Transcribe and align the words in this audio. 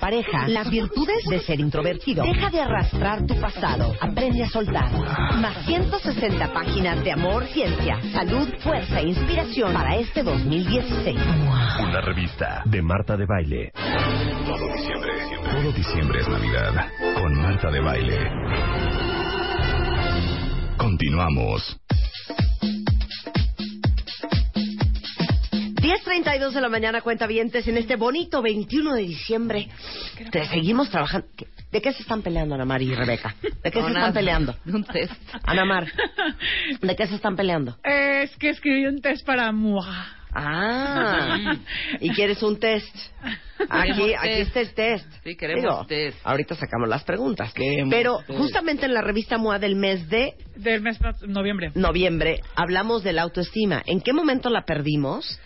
pareja. 0.00 0.48
Las 0.48 0.70
virtudes 0.70 1.24
de 1.28 1.40
ser 1.40 1.60
introvertido. 1.60 2.24
Deja 2.24 2.50
de 2.50 2.60
arrastrar 2.60 3.26
tu 3.26 3.38
pasado. 3.38 3.94
Aprende 4.00 4.42
a 4.42 4.48
soltar. 4.48 4.90
Más 5.40 5.64
160 5.66 6.52
páginas 6.52 7.04
de 7.04 7.12
amor, 7.12 7.46
ciencia, 7.48 8.00
salud, 8.12 8.48
fuerza 8.60 9.00
e 9.00 9.08
inspiración 9.08 9.72
para 9.72 9.96
este 9.96 10.22
2016. 10.22 11.16
Una 11.80 12.00
revista 12.00 12.62
de 12.64 12.82
Marta 12.82 13.16
de 13.16 13.26
Baile. 13.26 13.72
Todo 14.46 14.72
diciembre, 14.74 15.12
todo 15.44 15.72
diciembre 15.72 16.20
es 16.20 16.28
Navidad 16.28 16.88
con 17.14 17.34
Marta 17.34 17.70
de 17.70 17.80
Baile. 17.80 18.30
Continuamos. 20.76 21.78
10.32 25.90 26.52
de 26.52 26.60
la 26.60 26.68
mañana, 26.68 27.00
cuenta 27.00 27.26
vientes, 27.26 27.66
en 27.66 27.76
este 27.76 27.96
bonito 27.96 28.40
21 28.42 28.94
de 28.94 29.02
diciembre. 29.02 29.68
Te 30.30 30.46
seguimos 30.46 30.88
trabajando. 30.88 31.26
¿Qué- 31.36 31.48
¿De 31.72 31.82
qué 31.82 31.92
se 31.92 32.02
están 32.02 32.22
peleando, 32.22 32.54
Ana 32.54 32.64
Mar 32.64 32.80
y 32.80 32.94
Rebeca? 32.94 33.34
¿De 33.62 33.70
qué 33.72 33.80
No, 33.80 33.88
se 33.88 33.94
nada. 33.94 34.06
están 34.08 34.14
peleando? 34.14 34.56
Un 34.66 34.84
test. 34.84 35.12
Ana 35.42 35.64
Mar, 35.64 35.86
¿de 36.80 36.96
qué 36.96 37.06
se 37.08 37.16
están 37.16 37.34
peleando? 37.34 37.76
Es 37.82 38.36
que 38.36 38.50
escribí 38.50 38.86
un 38.86 39.00
test 39.00 39.26
para 39.26 39.50
MOA. 39.50 40.16
Ah, 40.32 41.56
y 41.98 42.10
quieres 42.10 42.40
un 42.44 42.58
test. 42.60 42.94
Aquí, 43.68 44.14
aquí 44.14 44.28
test. 44.28 44.40
está 44.46 44.60
el 44.60 44.74
test. 44.74 45.06
Sí, 45.24 45.36
queremos 45.36 45.86
test. 45.88 46.18
Ahorita 46.24 46.54
sacamos 46.54 46.88
las 46.88 47.02
preguntas. 47.02 47.52
Queremos 47.52 47.92
Pero 47.92 48.18
test. 48.18 48.38
justamente 48.38 48.86
en 48.86 48.94
la 48.94 49.00
revista 49.02 49.38
MOA 49.38 49.58
del 49.58 49.74
mes 49.74 50.08
de 50.08 50.34
Del 50.54 50.82
mes 50.82 50.98
de 51.00 51.26
noviembre. 51.26 51.72
noviembre 51.74 52.40
hablamos 52.54 53.02
de 53.02 53.12
la 53.12 53.22
autoestima. 53.22 53.82
¿En 53.86 54.00
qué 54.00 54.12
momento 54.12 54.50
la 54.50 54.62
perdimos? 54.64 55.40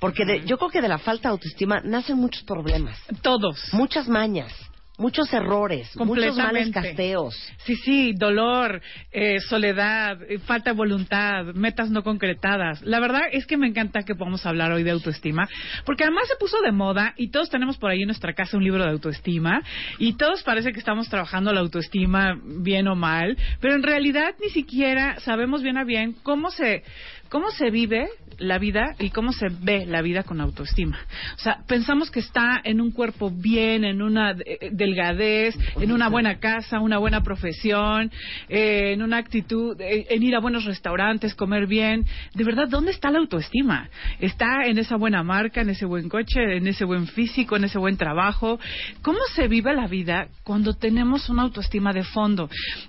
Porque 0.00 0.24
de- 0.24 0.44
yo 0.44 0.58
creo 0.58 0.70
que 0.70 0.80
de 0.80 0.88
la 0.88 0.98
falta 0.98 1.28
de 1.28 1.32
autoestima 1.32 1.80
nacen 1.84 2.16
muchos 2.16 2.42
problemas, 2.44 2.98
Todos. 3.22 3.72
muchas 3.72 4.08
mañas, 4.08 4.52
muchos 4.96 5.32
errores, 5.32 5.94
muchos 5.96 6.36
males 6.36 6.70
casteos. 6.72 7.34
Sí, 7.64 7.76
sí, 7.76 8.12
dolor, 8.16 8.80
eh, 9.12 9.38
soledad, 9.40 10.18
eh, 10.28 10.38
falta 10.40 10.70
de 10.70 10.76
voluntad, 10.76 11.44
metas 11.54 11.88
no 11.90 12.02
concretadas. 12.02 12.82
La 12.82 12.98
verdad 12.98 13.22
es 13.30 13.46
que 13.46 13.56
me 13.56 13.68
encanta 13.68 14.02
que 14.02 14.16
podamos 14.16 14.44
hablar 14.44 14.72
hoy 14.72 14.82
de 14.82 14.90
autoestima, 14.90 15.48
porque 15.84 16.02
además 16.02 16.24
se 16.28 16.34
puso 16.36 16.60
de 16.62 16.72
moda 16.72 17.14
y 17.16 17.30
todos 17.30 17.48
tenemos 17.48 17.76
por 17.78 17.90
ahí 17.92 18.00
en 18.02 18.08
nuestra 18.08 18.34
casa 18.34 18.56
un 18.56 18.64
libro 18.64 18.82
de 18.84 18.90
autoestima 18.90 19.62
y 19.98 20.14
todos 20.14 20.42
parece 20.42 20.72
que 20.72 20.80
estamos 20.80 21.08
trabajando 21.08 21.52
la 21.52 21.60
autoestima 21.60 22.36
bien 22.44 22.88
o 22.88 22.96
mal, 22.96 23.36
pero 23.60 23.74
en 23.76 23.84
realidad 23.84 24.34
ni 24.42 24.50
siquiera 24.50 25.20
sabemos 25.20 25.62
bien 25.62 25.78
a 25.78 25.84
bien 25.84 26.14
cómo 26.24 26.50
se 26.50 26.82
cómo 27.28 27.50
se 27.50 27.70
vive 27.70 28.08
la 28.38 28.58
vida 28.58 28.94
y 28.98 29.10
cómo 29.10 29.32
se 29.32 29.48
ve 29.48 29.84
la 29.86 30.00
vida 30.00 30.22
con 30.22 30.40
autoestima. 30.40 30.98
O 31.36 31.38
sea, 31.38 31.58
pensamos 31.66 32.10
que 32.10 32.20
está 32.20 32.60
en 32.62 32.80
un 32.80 32.92
cuerpo 32.92 33.30
bien, 33.30 33.84
en 33.84 34.00
una 34.00 34.30
eh, 34.30 34.70
delgadez, 34.72 35.56
en 35.80 35.92
una 35.92 36.08
buena 36.08 36.38
casa, 36.38 36.78
una 36.78 36.98
buena 36.98 37.22
profesión, 37.22 38.10
eh, 38.48 38.92
en 38.92 39.02
una 39.02 39.18
actitud, 39.18 39.80
eh, 39.80 40.06
en 40.10 40.22
ir 40.22 40.36
a 40.36 40.40
buenos 40.40 40.64
restaurantes, 40.64 41.34
comer 41.34 41.66
bien. 41.66 42.04
De 42.34 42.44
verdad, 42.44 42.68
¿dónde 42.68 42.92
está 42.92 43.10
la 43.10 43.18
autoestima? 43.18 43.88
Está 44.20 44.66
en 44.66 44.78
esa 44.78 44.96
buena 44.96 45.22
marca, 45.22 45.60
en 45.60 45.70
ese 45.70 45.84
buen 45.84 46.08
coche, 46.08 46.56
en 46.56 46.66
ese 46.68 46.84
buen 46.84 47.06
físico, 47.08 47.56
en 47.56 47.64
ese 47.64 47.78
buen 47.78 47.96
trabajo. 47.96 48.60
¿Cómo 49.02 49.18
se 49.34 49.48
vive 49.48 49.74
la 49.74 49.88
vida 49.88 50.28
cuando 50.44 50.74
tenemos 50.74 51.28
una 51.28 51.42
autoestima 51.42 51.92
de 51.92 52.04
fondo? 52.04 52.48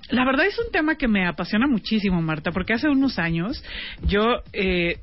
La 0.10 0.26
verdad 0.26 0.46
es 0.46 0.60
un 0.60 0.72
tema 0.72 0.96
que 0.96 1.08
me 1.08 1.28
apasiona 1.28 1.68
muchísimo, 1.68 2.22
Marta, 2.22 2.52
porque 2.52 2.74
hace 2.74 2.88
unos 2.88 3.18
años 3.18 3.64
yo 4.04 4.29
eh, 4.54 4.98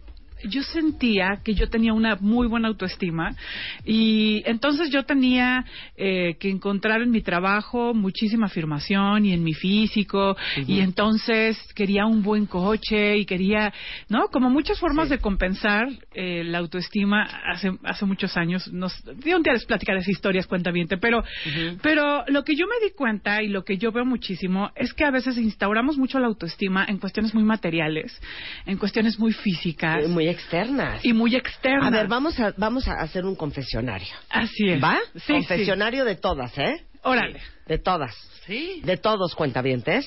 yo 0.45 0.63
sentía 0.63 1.41
que 1.45 1.55
yo 1.55 1.69
tenía 1.69 1.93
una 1.93 2.17
muy 2.17 2.47
buena 2.47 2.69
autoestima 2.69 3.35
y 3.85 4.43
entonces 4.47 4.91
yo 4.91 5.05
tenía 5.05 5.65
eh, 5.97 6.37
que 6.39 6.51
encontrar 6.51 7.03
en 7.03 7.11
mi 7.11 7.23
trabajo 7.23 7.95
muchísima 7.95 8.47
afirmación 8.47 9.25
y 9.25 9.33
en 9.33 9.43
mi 9.43 9.55
físico 9.55 10.37
y 10.67 10.81
entonces 10.81 11.59
quería 11.75 12.07
un 12.07 12.23
buen 12.23 12.47
coche 12.47 13.17
y 13.17 13.25
quería, 13.25 13.73
¿no? 14.09 14.29
Como 14.29 14.51
muchas 14.51 14.79
formas 14.79 15.09
de 15.09 15.19
compensar 15.19 15.89
eh, 16.15 16.45
la 16.45 16.59
autoestima 16.59 17.23
hace, 17.23 17.73
hace 17.85 18.05
muchos 18.05 18.37
años. 18.37 18.73
Nos, 18.73 18.93
de 19.05 19.35
un 19.35 19.43
día 19.43 19.53
les 19.53 19.65
platicaré 19.65 20.01
esas 20.01 20.11
historias, 20.11 20.47
cuenta 20.47 20.73
pero, 21.01 21.23
pero 21.83 22.25
lo 22.29 22.45
que 22.45 22.55
yo 22.57 22.67
me 22.67 22.85
di 22.85 22.93
cuenta 22.93 23.43
y 23.43 23.49
lo 23.49 23.65
que 23.65 23.79
yo 23.79 23.93
veo 23.93 24.05
muchísimo 24.05 24.71
es 24.75 24.93
que 24.93 25.05
a 25.05 25.11
veces 25.11 25.39
instauramos 25.39 25.97
mucho 25.97 26.19
la 26.19 26.27
autoestima 26.27 26.85
en 26.89 26.99
cuestiones 26.99 27.35
muy 27.35 27.45
materiales, 27.45 28.21
en 28.67 28.77
cuestiones 28.77 29.19
muy 29.19 29.33
físicas 29.33 30.09
Muy 30.09 30.29
externas. 30.37 31.05
y 31.05 31.13
muy 31.13 31.35
externas. 31.35 31.93
A 31.93 31.97
ver, 31.97 32.09
vamos 32.09 32.39
a, 32.39 32.53
vamos 32.57 32.87
a 32.89 32.93
hacer 33.01 33.25
un 33.25 33.35
confesionario. 33.35 34.15
Así 34.31 34.69
es. 34.69 34.83
¿Va? 34.83 34.99
Sí, 35.15 35.33
confesionario 35.33 36.05
de 36.05 36.17
todas, 36.17 36.57
¿eh? 36.59 36.77
sí. 36.79 36.99
Órale. 37.03 37.41
De 37.67 37.79
todas. 37.79 38.15
Sí. 38.47 38.81
De 38.85 38.97
todos 38.97 39.35
cuentavientes. 39.35 40.05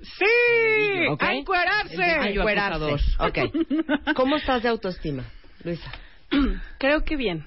Sí. 0.00 1.06
¿Ok? 1.10 1.22
A 1.22 1.34
encuerarse. 1.34 1.96
Mayo 1.96 2.40
Encuerarse. 2.40 3.04
Ok. 3.18 3.38
¿Cómo 4.14 4.36
estás 4.36 4.62
de 4.62 4.68
autoestima, 4.68 5.24
Luisa? 5.64 5.90
Creo 6.78 7.04
que 7.04 7.16
bien. 7.16 7.46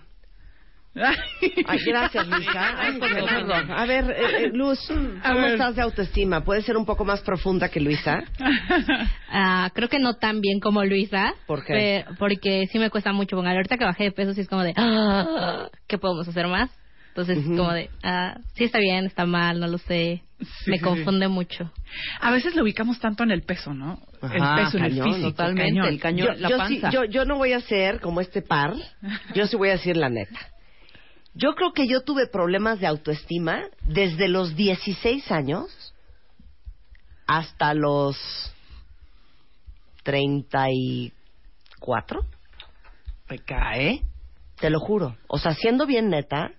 Ay, 0.94 1.80
gracias, 1.86 2.28
Luisa. 2.30 2.76
Ay, 2.78 2.98
opinión. 2.98 3.72
A 3.72 3.86
ver, 3.86 4.12
eh, 4.12 4.46
eh, 4.46 4.50
Luz, 4.54 4.80
¿cómo 4.88 5.36
ver. 5.36 5.54
estás 5.54 5.76
de 5.76 5.82
autoestima? 5.82 6.44
¿Puede 6.44 6.62
ser 6.64 6.76
un 6.78 6.86
poco 6.86 7.06
más 7.06 7.22
profunda 7.22 7.70
que 7.70 7.80
Luisa? 7.80 8.24
Ah, 9.34 9.72
creo 9.74 9.88
que 9.88 9.98
no 10.00 10.16
tan 10.16 10.42
bien 10.42 10.60
como 10.60 10.84
Luisa. 10.84 11.34
¿Por 11.48 11.64
qué? 11.64 11.74
pe- 11.74 12.06
porque 12.20 12.68
sí 12.70 12.80
me 12.80 12.90
cuesta 12.90 13.14
mucho. 13.14 13.38
Porque 13.38 13.50
ahorita 13.50 13.78
que 13.78 13.86
bajé 13.86 14.04
de 14.06 14.12
peso, 14.12 14.34
sí 14.34 14.42
es 14.42 14.50
como 14.50 14.62
de, 14.64 14.74
ah, 14.76 15.70
¿qué 15.88 15.98
podemos 15.98 16.28
hacer 16.28 16.48
más? 16.48 16.70
Entonces, 17.10 17.38
Ujú. 17.38 17.56
como 17.56 17.72
de, 17.72 17.90
ah, 18.04 18.36
sí 18.56 18.66
está 18.66 18.80
bien, 18.80 19.06
está 19.06 19.26
mal, 19.26 19.60
no 19.62 19.68
lo 19.68 19.78
sé. 19.78 20.22
Sí, 20.40 20.70
me 20.72 20.78
sí, 20.80 20.84
confunde 20.84 21.30
mucho. 21.30 21.72
A 22.20 22.32
veces 22.32 22.56
lo 22.56 22.64
ubicamos 22.64 23.00
tanto 23.00 23.24
en 23.24 23.32
el 23.32 23.44
peso, 23.44 23.74
¿no? 23.74 24.00
Ajá, 24.22 24.60
el 24.60 24.66
peso 24.66 24.78
en 24.80 24.84
el 24.86 24.90
cañón, 24.92 25.08
físico. 25.14 25.30
totalmente, 25.32 25.72
cañón. 25.80 25.88
el 25.88 26.00
cañón, 26.00 26.28
yo, 26.28 26.34
la 26.42 26.50
yo 26.50 26.56
sí- 26.68 26.80
panza. 26.80 26.90
yo, 26.90 27.04
yo 27.06 27.24
no 27.26 27.38
voy 27.38 27.54
a 27.54 27.62
ser 27.62 28.02
como 28.02 28.20
este 28.20 28.42
par. 28.42 28.74
Yo 29.34 29.46
sí 29.48 29.56
voy 29.56 29.70
a 29.70 29.74
decir 29.74 29.96
la 29.96 30.10
neta. 30.10 30.40
Yo 31.34 31.56
creo 31.56 31.72
que 31.74 31.88
yo 31.88 32.02
tuve 32.02 32.28
problemas 32.28 32.80
de 32.80 32.88
autoestima 32.88 33.64
desde 33.84 34.28
los 34.28 34.56
16 34.56 35.32
años 35.32 35.94
hasta 37.26 37.74
los 37.74 38.18
34. 40.04 42.26
Me 43.30 43.40
cae. 43.40 44.02
Te 44.60 44.70
lo 44.70 44.80
juro. 44.80 45.16
O 45.28 45.40
sea, 45.40 45.54
siendo 45.56 45.86
bien 45.86 46.10
neta, 46.10 46.52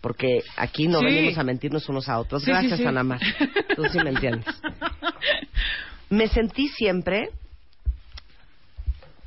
porque 0.00 0.42
aquí 0.56 0.88
no 0.88 1.00
Sí. 1.00 1.04
venimos 1.04 1.38
a 1.38 1.44
mentirnos 1.44 1.88
unos 1.88 2.08
a 2.08 2.18
otros. 2.18 2.42
Sí, 2.42 2.50
Gracias, 2.50 2.78
sí. 2.78 2.86
Ana 2.86 3.04
Mar. 3.04 3.20
Tú 3.76 3.84
sí 3.92 3.98
me 3.98 4.10
entiendes. 4.10 4.46
Me 6.08 6.26
sentí 6.26 6.66
siempre 6.68 7.30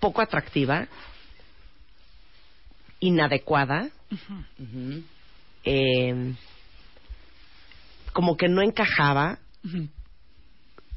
poco 0.02 0.22
atractiva, 0.22 0.88
inadecuada, 3.00 3.88
Eh, 5.64 6.34
como 8.12 8.36
que 8.38 8.48
no 8.48 8.62
encajaba. 8.62 9.40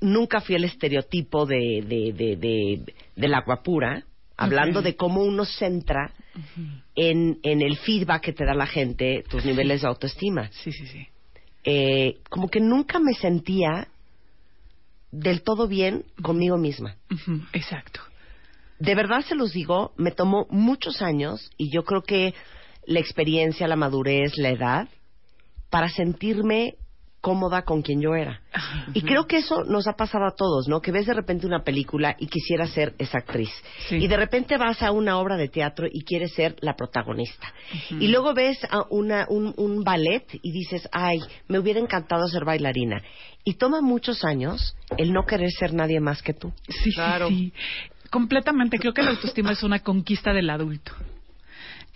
Nunca 0.00 0.40
fui 0.40 0.54
el 0.54 0.64
estereotipo 0.64 1.46
de, 1.46 1.82
de, 1.86 2.12
de, 2.12 2.36
de, 2.36 2.94
de 3.16 3.28
la 3.28 3.40
guapura, 3.40 4.04
hablando 4.36 4.82
de 4.82 4.94
cómo 4.94 5.22
uno 5.22 5.44
centra 5.44 6.12
en, 6.94 7.38
en 7.42 7.62
el 7.62 7.76
feedback 7.78 8.22
que 8.22 8.32
te 8.32 8.44
da 8.44 8.54
la 8.54 8.66
gente, 8.66 9.24
tus 9.28 9.44
niveles 9.44 9.80
de 9.80 9.88
autoestima. 9.88 10.50
Sí, 10.52 10.70
sí, 10.72 10.86
sí. 10.86 11.06
Eh, 11.64 12.18
como 12.28 12.48
que 12.48 12.60
nunca 12.60 12.98
me 13.00 13.14
sentía 13.14 13.88
del 15.10 15.42
todo 15.42 15.66
bien 15.66 16.04
conmigo 16.20 16.58
misma. 16.58 16.96
Exacto. 17.52 18.00
De 18.78 18.94
verdad 18.94 19.22
se 19.22 19.34
los 19.34 19.52
digo, 19.52 19.94
me 19.96 20.10
tomó 20.10 20.46
muchos 20.50 21.00
años 21.00 21.50
y 21.56 21.70
yo 21.70 21.84
creo 21.84 22.02
que 22.02 22.34
la 22.86 23.00
experiencia, 23.00 23.68
la 23.68 23.76
madurez, 23.76 24.32
la 24.36 24.50
edad, 24.50 24.88
para 25.70 25.88
sentirme 25.88 26.74
cómoda 27.20 27.62
con 27.62 27.82
quien 27.82 28.00
yo 28.00 28.14
era. 28.14 28.40
Y 28.94 29.02
creo 29.02 29.26
que 29.26 29.38
eso 29.38 29.64
nos 29.64 29.88
ha 29.88 29.94
pasado 29.94 30.26
a 30.26 30.36
todos, 30.36 30.68
¿no? 30.68 30.80
Que 30.80 30.92
ves 30.92 31.06
de 31.06 31.14
repente 31.14 31.44
una 31.44 31.64
película 31.64 32.14
y 32.20 32.28
quisieras 32.28 32.70
ser 32.70 32.94
esa 32.98 33.18
actriz. 33.18 33.50
Sí. 33.88 33.96
Y 33.96 34.06
de 34.06 34.16
repente 34.16 34.56
vas 34.58 34.80
a 34.80 34.92
una 34.92 35.18
obra 35.18 35.36
de 35.36 35.48
teatro 35.48 35.88
y 35.90 36.04
quieres 36.04 36.34
ser 36.34 36.54
la 36.60 36.76
protagonista. 36.76 37.52
Y 37.90 38.06
luego 38.08 38.32
ves 38.32 38.58
a 38.70 38.84
una, 38.90 39.26
un, 39.28 39.52
un 39.56 39.82
ballet 39.82 40.24
y 40.40 40.52
dices, 40.52 40.88
ay, 40.92 41.18
me 41.48 41.58
hubiera 41.58 41.80
encantado 41.80 42.28
ser 42.28 42.44
bailarina. 42.44 43.02
Y 43.42 43.54
toma 43.54 43.80
muchos 43.80 44.24
años 44.24 44.76
el 44.96 45.12
no 45.12 45.26
querer 45.26 45.50
ser 45.50 45.74
nadie 45.74 45.98
más 45.98 46.22
que 46.22 46.32
tú. 46.32 46.52
Sí, 46.68 46.92
Claro. 46.94 47.28
sí, 47.28 47.52
sí. 47.52 47.52
Completamente. 48.08 48.78
Creo 48.78 48.94
que 48.94 49.02
la 49.02 49.10
autoestima 49.10 49.50
es 49.50 49.64
una 49.64 49.80
conquista 49.80 50.32
del 50.32 50.48
adulto. 50.48 50.92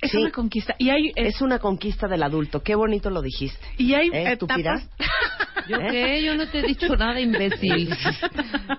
Es 0.03 0.11
Sí. 0.13 0.19
una 0.19 0.31
conquista. 0.31 0.75
Y 0.79 0.91
hay, 0.91 1.09
eh, 1.09 1.27
Es 1.27 1.41
una 1.43 1.59
conquista 1.59 2.09
del 2.09 2.23
adulto. 2.23 2.63
Qué 2.63 2.75
bonito 2.75 3.11
lo 3.11 3.21
dijiste. 3.23 3.65
y 3.79 3.95
hay 3.95 4.09
¿Eh, 4.13 4.33
etapas. 4.33 4.89
¿Yo 5.69 5.77
¿Eh? 5.77 5.89
qué? 5.91 6.25
Yo 6.25 6.35
no 6.35 6.49
te 6.49 6.61
he 6.61 6.63
dicho 6.63 6.97
nada, 6.97 7.21
imbécil. 7.21 7.91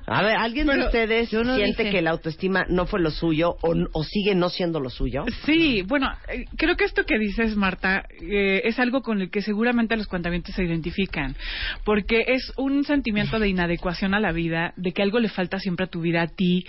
A 0.08 0.24
ver, 0.24 0.36
¿alguien 0.36 0.68
de 0.68 0.80
ustedes 0.86 1.32
no 1.32 1.56
siente 1.56 1.84
dije- 1.84 1.92
que 1.92 2.02
la 2.02 2.10
autoestima 2.12 2.66
no 2.68 2.86
fue 2.86 3.00
lo 3.00 3.12
suyo 3.12 3.56
o, 3.62 3.76
o 3.94 4.04
sigue 4.04 4.36
no 4.36 4.50
siendo 4.50 4.80
lo 4.80 4.90
suyo? 4.90 5.24
Sí, 5.46 5.84
bueno, 5.84 6.10
eh, 6.28 6.46
creo 6.58 6.76
que 6.76 6.86
esto 6.86 7.06
que 7.06 7.18
dices, 7.20 7.56
Marta, 7.56 8.04
eh, 8.22 8.62
es 8.66 8.80
algo 8.80 9.02
con 9.02 9.22
el 9.22 9.30
que 9.30 9.42
seguramente 9.42 9.96
los 9.96 10.08
cuentamientos 10.08 10.56
se 10.56 10.64
identifican, 10.64 11.36
porque 11.86 12.26
es 12.28 12.52
un 12.58 12.84
sentimiento 12.84 13.40
de 13.40 13.48
inadecuación 13.50 14.14
a 14.14 14.20
la 14.20 14.32
vida, 14.32 14.74
de 14.76 14.92
que 14.92 15.02
algo 15.04 15.20
le 15.20 15.30
falta 15.30 15.60
siempre 15.60 15.86
a 15.86 15.90
tu 15.90 16.02
vida, 16.02 16.24
a 16.24 16.28
ti, 16.28 16.66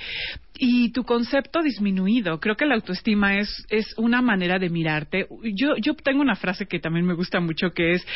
y 0.58 0.92
tu 0.92 1.04
concepto 1.04 1.62
disminuido. 1.62 2.38
Creo 2.38 2.56
que 2.56 2.66
la 2.66 2.74
autoestima 2.74 3.38
es, 3.38 3.64
es 3.70 3.86
una 3.96 4.22
manera 4.22 4.58
de 4.58 4.68
mirarte. 4.68 5.26
Yo, 5.54 5.76
yo 5.76 5.94
tengo 5.94 6.20
una 6.20 6.36
frase 6.36 6.66
que 6.66 6.78
también 6.78 7.06
me 7.06 7.14
gusta 7.14 7.40
mucho, 7.40 7.70
que 7.70 7.92
es, 7.92 8.06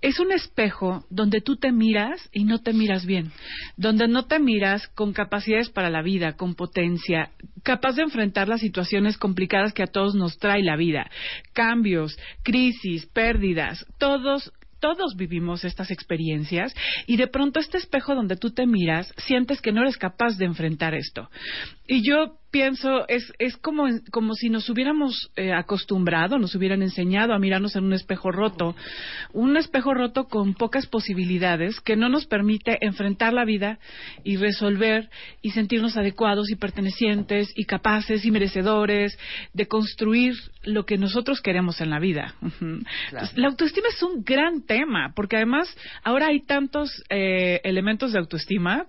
es 0.00 0.20
un 0.20 0.32
espejo 0.32 1.04
donde 1.10 1.40
tú 1.40 1.56
te 1.56 1.72
miras 1.72 2.28
y 2.32 2.44
no 2.44 2.60
te 2.60 2.72
miras 2.72 3.04
bien, 3.04 3.32
donde 3.76 4.08
no 4.08 4.26
te 4.26 4.38
miras 4.38 4.86
con 4.88 5.12
capacidades 5.12 5.70
para 5.70 5.90
la 5.90 6.02
vida, 6.02 6.34
con 6.34 6.54
potencia, 6.54 7.30
capaz 7.62 7.96
de 7.96 8.02
enfrentar 8.02 8.48
las 8.48 8.60
situaciones 8.60 9.18
complicadas 9.18 9.72
que 9.72 9.82
a 9.82 9.86
todos 9.86 10.14
nos 10.14 10.38
trae 10.38 10.62
la 10.62 10.76
vida, 10.76 11.10
cambios, 11.52 12.16
crisis, 12.42 13.06
pérdidas, 13.06 13.86
todos 13.98 14.52
todos 14.82 15.14
vivimos 15.16 15.64
estas 15.64 15.92
experiencias 15.92 16.74
y 17.06 17.16
de 17.16 17.28
pronto 17.28 17.60
este 17.60 17.78
espejo 17.78 18.16
donde 18.16 18.36
tú 18.36 18.50
te 18.50 18.66
miras 18.66 19.14
sientes 19.16 19.62
que 19.62 19.70
no 19.70 19.80
eres 19.82 19.96
capaz 19.96 20.36
de 20.36 20.44
enfrentar 20.44 20.92
esto. 20.92 21.30
Y 21.92 22.00
yo 22.00 22.38
pienso, 22.52 23.08
es, 23.08 23.32
es 23.38 23.56
como, 23.56 23.86
como 24.12 24.34
si 24.34 24.50
nos 24.50 24.68
hubiéramos 24.68 25.30
eh, 25.36 25.52
acostumbrado, 25.52 26.38
nos 26.38 26.54
hubieran 26.54 26.82
enseñado 26.82 27.32
a 27.32 27.38
mirarnos 27.38 27.74
en 27.76 27.84
un 27.84 27.94
espejo 27.94 28.30
roto, 28.30 28.76
un 29.32 29.56
espejo 29.56 29.94
roto 29.94 30.24
con 30.24 30.54
pocas 30.54 30.86
posibilidades 30.86 31.80
que 31.80 31.96
no 31.96 32.10
nos 32.10 32.26
permite 32.26 32.78
enfrentar 32.82 33.32
la 33.32 33.46
vida 33.46 33.78
y 34.22 34.36
resolver 34.36 35.08
y 35.40 35.50
sentirnos 35.50 35.96
adecuados 35.96 36.50
y 36.50 36.56
pertenecientes 36.56 37.50
y 37.56 37.64
capaces 37.64 38.24
y 38.24 38.30
merecedores 38.30 39.18
de 39.54 39.66
construir 39.66 40.34
lo 40.62 40.84
que 40.84 40.98
nosotros 40.98 41.40
queremos 41.40 41.80
en 41.80 41.90
la 41.90 41.98
vida. 41.98 42.34
Entonces, 42.60 43.36
La 43.36 43.48
autoestima 43.48 43.88
es 43.88 44.02
un 44.02 44.22
gran 44.22 44.62
tema, 44.66 45.12
porque 45.16 45.36
además 45.36 45.74
ahora 46.04 46.26
hay 46.26 46.40
tantos 46.42 47.02
eh, 47.08 47.60
elementos 47.64 48.12
de 48.12 48.18
autoestima, 48.18 48.86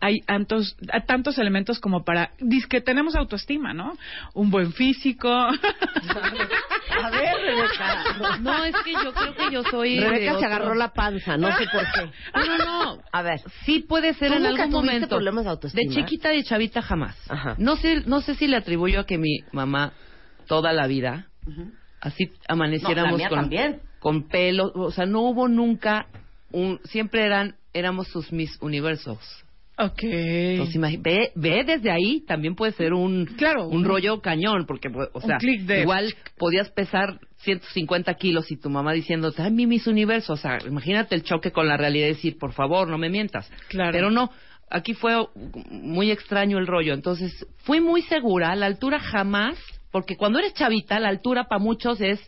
hay 0.00 0.20
tantos, 0.20 0.76
hay 0.92 1.02
tantos 1.06 1.38
elementos 1.38 1.78
como 1.78 2.04
para... 2.04 2.32
Dice 2.38 2.68
que 2.68 2.80
tenemos 2.80 3.14
autoestima, 3.16 3.72
¿no? 3.72 3.96
Un 4.34 4.50
buen 4.50 4.72
físico. 4.72 5.28
A 5.30 7.10
ver, 7.10 7.34
Rebeca. 7.40 8.38
No, 8.40 8.64
es 8.64 8.74
que 8.84 8.92
yo 8.92 9.12
creo 9.12 9.34
que 9.34 9.50
yo 9.52 9.62
soy. 9.64 9.98
de 9.98 10.08
Rebeca 10.08 10.38
se 10.38 10.44
agarró 10.46 10.74
la 10.74 10.92
panza, 10.92 11.36
no 11.36 11.48
sé 11.56 11.64
por 11.72 11.82
qué. 11.92 12.10
No, 12.34 12.58
no, 12.58 12.64
no. 12.96 13.02
A 13.12 13.22
ver. 13.22 13.40
Sí 13.64 13.80
puede 13.80 14.14
ser 14.14 14.28
¿Tú 14.30 14.34
en 14.36 14.42
nunca 14.44 14.62
algún 14.64 14.84
momento. 14.84 15.08
problemas 15.08 15.44
de 15.44 15.50
autoestima? 15.50 15.82
De 15.88 15.94
chiquita 15.94 16.32
y 16.32 16.38
de 16.38 16.44
chavita 16.44 16.82
jamás. 16.82 17.16
Ajá. 17.30 17.54
No 17.58 17.76
sé, 17.76 18.02
no 18.06 18.20
sé 18.20 18.34
si 18.34 18.46
le 18.48 18.56
atribuyo 18.56 19.00
a 19.00 19.06
que 19.06 19.18
mi 19.18 19.40
mamá 19.52 19.92
toda 20.46 20.72
la 20.72 20.86
vida 20.86 21.26
así 22.00 22.32
amaneciéramos 22.48 23.12
No, 23.12 23.16
la 23.18 23.18
mía 23.18 23.28
con 23.28 23.38
también. 23.40 23.80
con 24.00 24.28
pelo, 24.28 24.70
o 24.74 24.90
sea, 24.90 25.06
no 25.06 25.20
hubo 25.22 25.48
nunca 25.48 26.06
un 26.52 26.80
siempre 26.84 27.24
eran 27.24 27.56
éramos 27.72 28.08
sus 28.08 28.32
mis 28.32 28.56
universos. 28.62 29.18
Ok. 29.78 29.98
Entonces, 30.02 31.02
ve, 31.02 31.32
ve 31.34 31.64
desde 31.64 31.90
ahí 31.90 32.22
también 32.26 32.54
puede 32.54 32.72
ser 32.72 32.92
un 32.92 33.26
Claro, 33.26 33.68
un 33.68 33.78
un- 33.78 33.84
rollo 33.84 34.20
cañón 34.20 34.64
porque 34.66 34.90
pues, 34.90 35.08
o 35.12 35.20
sea, 35.20 35.38
de- 35.38 35.80
igual 35.82 36.14
podías 36.38 36.70
pesar 36.70 37.18
150 37.38 38.14
kilos 38.14 38.50
y 38.50 38.56
tu 38.56 38.70
mamá 38.70 38.92
diciéndote, 38.92 39.42
ay, 39.42 39.50
mi 39.52 39.66
mis 39.66 39.86
universo, 39.86 40.32
o 40.32 40.36
sea, 40.36 40.58
imagínate 40.66 41.14
el 41.14 41.22
choque 41.22 41.52
con 41.52 41.68
la 41.68 41.76
realidad 41.76 42.06
y 42.06 42.14
decir, 42.14 42.38
por 42.38 42.52
favor, 42.52 42.88
no 42.88 42.98
me 42.98 43.08
mientas. 43.10 43.50
Claro. 43.68 43.92
Pero 43.92 44.10
no, 44.10 44.30
aquí 44.70 44.94
fue 44.94 45.14
muy 45.70 46.10
extraño 46.10 46.58
el 46.58 46.66
rollo. 46.66 46.92
Entonces, 46.94 47.46
fui 47.58 47.80
muy 47.80 48.02
segura, 48.02 48.54
la 48.56 48.66
altura 48.66 48.98
jamás, 48.98 49.58
porque 49.92 50.16
cuando 50.16 50.38
eres 50.38 50.54
chavita, 50.54 50.98
la 50.98 51.08
altura 51.08 51.44
para 51.44 51.62
muchos 51.62 52.00
es, 52.00 52.20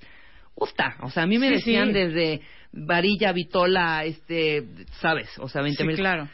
usta, 0.54 0.96
o 1.02 1.10
sea, 1.10 1.24
a 1.24 1.26
mí 1.26 1.38
me 1.38 1.48
Sí, 1.48 1.54
decían 1.54 1.88
sí. 1.88 1.94
desde 1.94 2.40
varilla, 2.72 3.32
vitola, 3.32 4.04
este, 4.04 4.64
sabes, 5.00 5.28
o 5.38 5.48
sea, 5.48 5.62
20 5.62 5.82
Sí, 5.82 5.86
mil. 5.86 5.96
claro. 5.96 6.28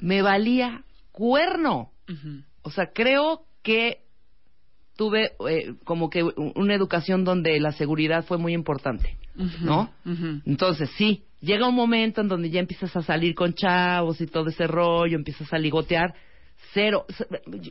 Me 0.00 0.22
valía 0.22 0.82
cuerno. 1.12 1.90
O 2.62 2.70
sea, 2.70 2.90
creo 2.92 3.46
que 3.62 4.02
tuve 4.96 5.32
eh, 5.48 5.74
como 5.84 6.08
que 6.08 6.22
una 6.22 6.74
educación 6.74 7.24
donde 7.24 7.60
la 7.60 7.72
seguridad 7.72 8.24
fue 8.24 8.38
muy 8.38 8.54
importante, 8.54 9.16
¿no? 9.60 9.90
Entonces, 10.46 10.90
sí, 10.96 11.24
llega 11.40 11.68
un 11.68 11.74
momento 11.74 12.20
en 12.20 12.28
donde 12.28 12.50
ya 12.50 12.60
empiezas 12.60 12.94
a 12.96 13.02
salir 13.02 13.34
con 13.34 13.54
chavos 13.54 14.20
y 14.20 14.26
todo 14.26 14.48
ese 14.48 14.66
rollo, 14.66 15.16
empiezas 15.16 15.52
a 15.52 15.58
ligotear, 15.58 16.14
cero. 16.72 17.06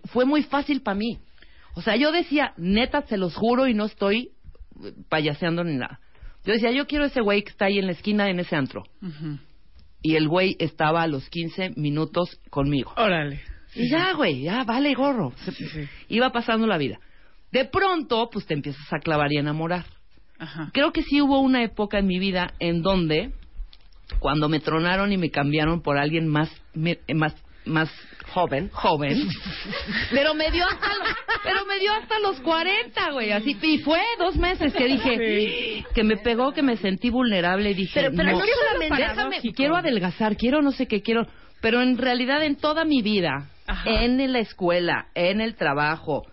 Fue 0.06 0.26
muy 0.26 0.44
fácil 0.44 0.82
para 0.82 0.96
mí. 0.96 1.20
O 1.76 1.82
sea, 1.82 1.96
yo 1.96 2.12
decía, 2.12 2.54
neta, 2.58 3.02
se 3.08 3.18
los 3.18 3.36
juro 3.36 3.68
y 3.68 3.74
no 3.74 3.86
estoy 3.86 4.32
payaseando 5.10 5.64
ni 5.64 5.76
nada. 5.76 6.00
Yo 6.46 6.54
decía, 6.54 6.72
yo 6.72 6.86
quiero 6.86 7.06
ese 7.06 7.22
güey 7.22 7.44
que 7.44 7.50
está 7.50 7.66
ahí 7.66 7.80
en 7.80 7.88
la 7.88 7.94
esquina 7.94 8.30
en 8.30 8.40
ese 8.40 8.56
antro. 8.56 8.84
Y 10.08 10.16
el 10.18 10.28
güey 10.28 10.56
estaba 10.60 11.02
a 11.02 11.08
los 11.08 11.28
15 11.32 11.72
minutos 11.78 12.40
conmigo. 12.52 12.94
Órale. 12.96 13.42
Y 13.74 13.90
ya, 13.90 14.14
güey, 14.14 14.42
ya, 14.44 14.64
vale 14.64 14.94
gorro. 14.94 15.34
Se- 15.38 15.52
Sí, 15.52 15.66
sí. 15.68 15.88
Iba 16.10 16.32
pasando 16.32 16.68
la 16.68 16.78
vida. 16.78 17.00
De 17.52 17.66
pronto, 17.66 18.30
pues 18.32 18.46
te 18.46 18.54
empiezas 18.54 18.86
a 18.94 19.00
clavar 19.00 19.34
y 19.34 19.38
a 19.38 19.40
enamorar. 19.40 19.86
Ajá. 20.38 20.70
Creo 20.74 20.92
que 20.94 21.02
sí 21.02 21.22
hubo 21.22 21.40
una 21.40 21.64
época 21.64 21.98
en 21.98 22.06
mi 22.06 22.20
vida 22.20 22.54
en 22.60 22.84
donde, 22.84 23.32
cuando 24.20 24.48
me 24.48 24.60
tronaron 24.60 25.12
y 25.12 25.18
me 25.18 25.32
cambiaron 25.32 25.82
por 25.82 25.98
alguien 25.98 26.28
más, 26.28 26.52
me- 26.76 27.00
más, 27.16 27.34
más 27.66 27.90
Joven. 28.34 28.70
joven, 28.70 29.28
pero 30.12 30.34
me 30.34 30.52
dio 30.52 30.66
hasta 30.66 30.88
los, 30.90 31.08
pero 31.44 31.66
me 31.66 31.80
dio 31.80 31.94
hasta 31.94 32.20
los 32.20 32.40
40, 32.42 33.12
güey, 33.12 33.32
así, 33.32 33.56
y 33.62 33.78
fue 33.80 34.00
dos 34.20 34.36
meses 34.36 34.74
que 34.74 34.86
dije, 34.86 35.86
que 35.94 36.04
me 36.04 36.18
pegó, 36.18 36.52
que 36.52 36.62
me 36.64 36.76
sentí 36.78 37.10
vulnerable 37.10 37.72
y 37.72 37.74
dije, 37.76 37.92
Pero- 38.02 38.12
pero 38.16 38.32
no, 38.32 38.40
no 38.40 38.46
solamente- 38.46 39.02
déjame, 39.02 39.42
quiero 39.56 39.76
adelgazar, 39.78 40.36
quiero 40.38 40.62
no 40.62 40.72
sé 40.72 40.88
qué, 40.88 41.02
quiero, 41.02 41.28
pero 41.62 41.82
en 41.82 41.98
realidad 41.98 42.44
en 42.44 42.56
toda 42.58 42.84
mi 42.84 43.02
vida, 43.02 43.50
Ajá. 43.68 43.90
en 44.04 44.32
la 44.34 44.40
escuela, 44.40 45.08
en 45.16 45.40
el 45.40 45.56
trabajo, 45.56 46.24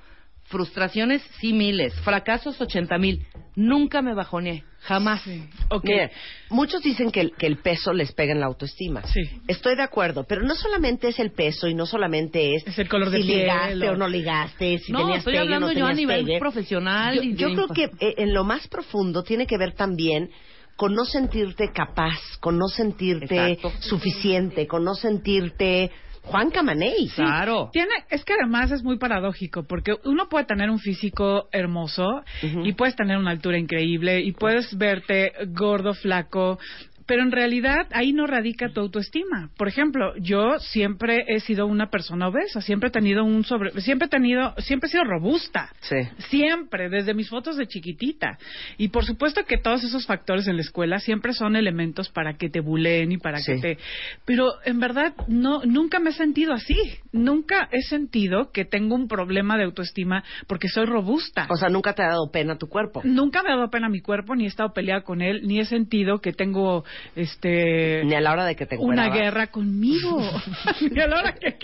frustraciones 0.53 1.23
sí 1.41 1.53
miles, 1.53 1.93
fracasos 2.05 2.61
ochenta 2.61 2.99
mil, 2.99 3.27
nunca 3.57 4.03
me 4.03 4.15
bajoneé, 4.15 4.63
jamás. 4.83 5.23
Sí. 5.23 5.43
Ok. 5.71 5.85
Mira, 5.85 6.11
muchos 6.51 6.83
dicen 6.83 7.11
que 7.11 7.21
el, 7.23 7.33
que 7.37 7.47
el 7.47 7.57
peso 7.57 7.93
les 7.93 8.13
pega 8.13 8.33
en 8.33 8.41
la 8.41 8.47
autoestima. 8.47 9.03
Sí. 9.07 9.23
Estoy 9.49 9.75
de 9.77 9.83
acuerdo, 9.83 10.25
pero 10.29 10.43
no 10.43 10.55
solamente 10.55 11.09
es 11.09 11.19
el 11.19 11.33
peso 11.33 11.67
y 11.69 11.75
no 11.75 11.87
solamente 11.87 12.55
es, 12.55 12.67
Es 12.67 12.79
el 12.79 12.89
color 12.89 13.11
de 13.11 13.19
si 13.23 13.27
piel, 13.27 13.41
ligaste 13.41 13.89
o- 13.89 13.93
o 13.93 13.97
no 13.97 14.07
ligaste, 14.07 14.79
si 14.79 14.93
no, 14.93 14.99
tenías 15.01 15.19
estoy 15.19 15.33
pegue 15.33 15.43
hablando 15.45 15.67
no 15.69 15.73
yo 15.73 15.87
a 15.87 15.89
tenías 15.89 15.97
nivel 15.97 16.25
pegue. 16.27 16.39
profesional. 16.39 17.17
Yo, 17.17 17.23
y 17.23 17.35
yo 17.35 17.49
creo 17.55 17.69
que 17.69 17.85
eh, 18.07 18.15
en 18.19 18.33
lo 18.35 18.45
más 18.45 18.69
profundo 18.69 19.23
tiene 19.25 19.47
que 19.47 19.57
ver 19.59 19.73
también 19.73 20.31
con 20.77 20.95
no 20.95 21.05
sentirte 21.05 21.71
capaz, 21.73 22.19
con 22.41 22.59
no 22.59 22.69
sentirte 22.69 23.53
Exacto. 23.53 23.73
suficiente, 23.81 24.67
con 24.67 24.85
no 24.85 24.95
sentirte 24.95 25.91
Juan 26.23 26.51
Camaney. 26.51 27.09
Claro. 27.15 27.71
Tiene, 27.73 27.93
es 28.09 28.25
que 28.25 28.35
además 28.35 28.71
es 28.71 28.83
muy 28.83 28.97
paradójico, 28.99 29.65
porque 29.65 29.95
uno 30.05 30.29
puede 30.29 30.45
tener 30.45 30.71
un 30.71 30.79
físico 30.79 31.49
hermoso 31.53 32.23
y 32.43 32.73
puedes 32.73 32.97
tener 32.97 33.19
una 33.19 33.33
altura 33.33 33.59
increíble 33.59 34.21
y 34.21 34.33
puedes 34.33 34.77
verte 34.77 35.33
gordo, 35.49 35.95
flaco, 35.95 36.59
pero 37.07 37.23
en 37.23 37.33
realidad 37.33 37.87
ahí 37.93 38.13
no 38.13 38.27
radica 38.27 38.69
tu 38.73 38.81
autoestima. 38.81 39.51
Por 39.57 39.69
ejemplo, 39.69 40.15
yo 40.17 40.59
siempre 40.59 41.25
he 41.29 41.41
sido 41.41 41.67
una 41.67 41.91
persona 41.91 42.29
obesa, 42.29 42.61
siempre 42.61 42.89
he 42.89 42.93
tenido 42.93 43.25
un 43.25 43.45
sobre, 43.45 43.71
siempre 43.81 44.07
he 44.07 44.11
tenido, 44.11 44.55
siempre 44.59 44.89
he 44.89 44.91
sido 44.91 45.05
robusta. 45.05 45.71
Sí. 45.81 45.97
Siempre, 46.29 46.89
desde 46.89 47.15
mis 47.15 47.29
fotos 47.29 47.57
de 47.57 47.67
chiquitita. 47.67 48.39
Y 48.79 48.89
por 48.89 49.05
supuesto 49.05 49.45
que 49.45 49.59
todos 49.59 49.85
esos 49.85 50.07
factores 50.07 50.47
en 50.49 50.57
la 50.57 50.63
escuela 50.63 50.99
siempre 50.99 51.33
son 51.33 51.57
elementos 51.57 52.09
para 52.11 52.35
que 52.35 52.49
te 52.49 52.61
buleen 52.61 53.13
y 53.13 53.19
para 53.19 53.39
Sí. 53.39 53.55
que 53.55 53.61
te... 53.61 53.79
Pero 54.25 54.53
en 54.65 54.79
verdad 54.81 55.15
no, 55.29 55.63
nunca 55.65 55.99
me 55.99 56.11
he 56.11 56.13
sentido 56.13 56.53
así. 56.53 56.77
Nunca 57.13 57.69
he 57.73 57.83
sentido 57.83 58.51
que 58.53 58.65
tengo 58.65 58.95
un 58.95 59.09
problema 59.09 59.57
de 59.57 59.65
autoestima 59.65 60.25
porque 60.47 60.69
soy 60.69 60.87
robusta. 60.87 61.47
O 61.51 61.57
sea, 61.57 61.69
nunca 61.69 61.95
te 61.95 62.03
ha 62.03 62.09
dado 62.09 62.31
pena 62.31 62.57
tu 62.57 62.69
cuerpo. 62.69 63.01
Nunca 63.05 63.43
me 63.43 63.51
ha 63.51 63.57
dado 63.57 63.71
pena 63.71 63.89
mi 63.89 64.01
cuerpo, 64.01 64.35
ni 64.35 64.45
he 64.45 64.49
estado 64.49 64.73
peleada 64.73 65.03
con 65.03 65.23
él, 65.23 65.43
ni 65.47 65.59
he 65.61 65.65
sentido 65.65 66.21
que 66.21 66.33
tengo 66.33 66.85
este 67.17 68.03
Ni 68.05 68.15
a 68.15 68.21
la 68.21 68.33
hora 68.33 68.45
de 68.45 68.57
que 68.57 68.67
te 68.67 68.77
una 68.79 69.09
guerra 69.11 69.49
conmigo. 69.49 70.21
Ni 70.91 71.01
a 71.01 71.07
la 71.07 71.19
hora 71.19 71.35
que, 71.35 71.57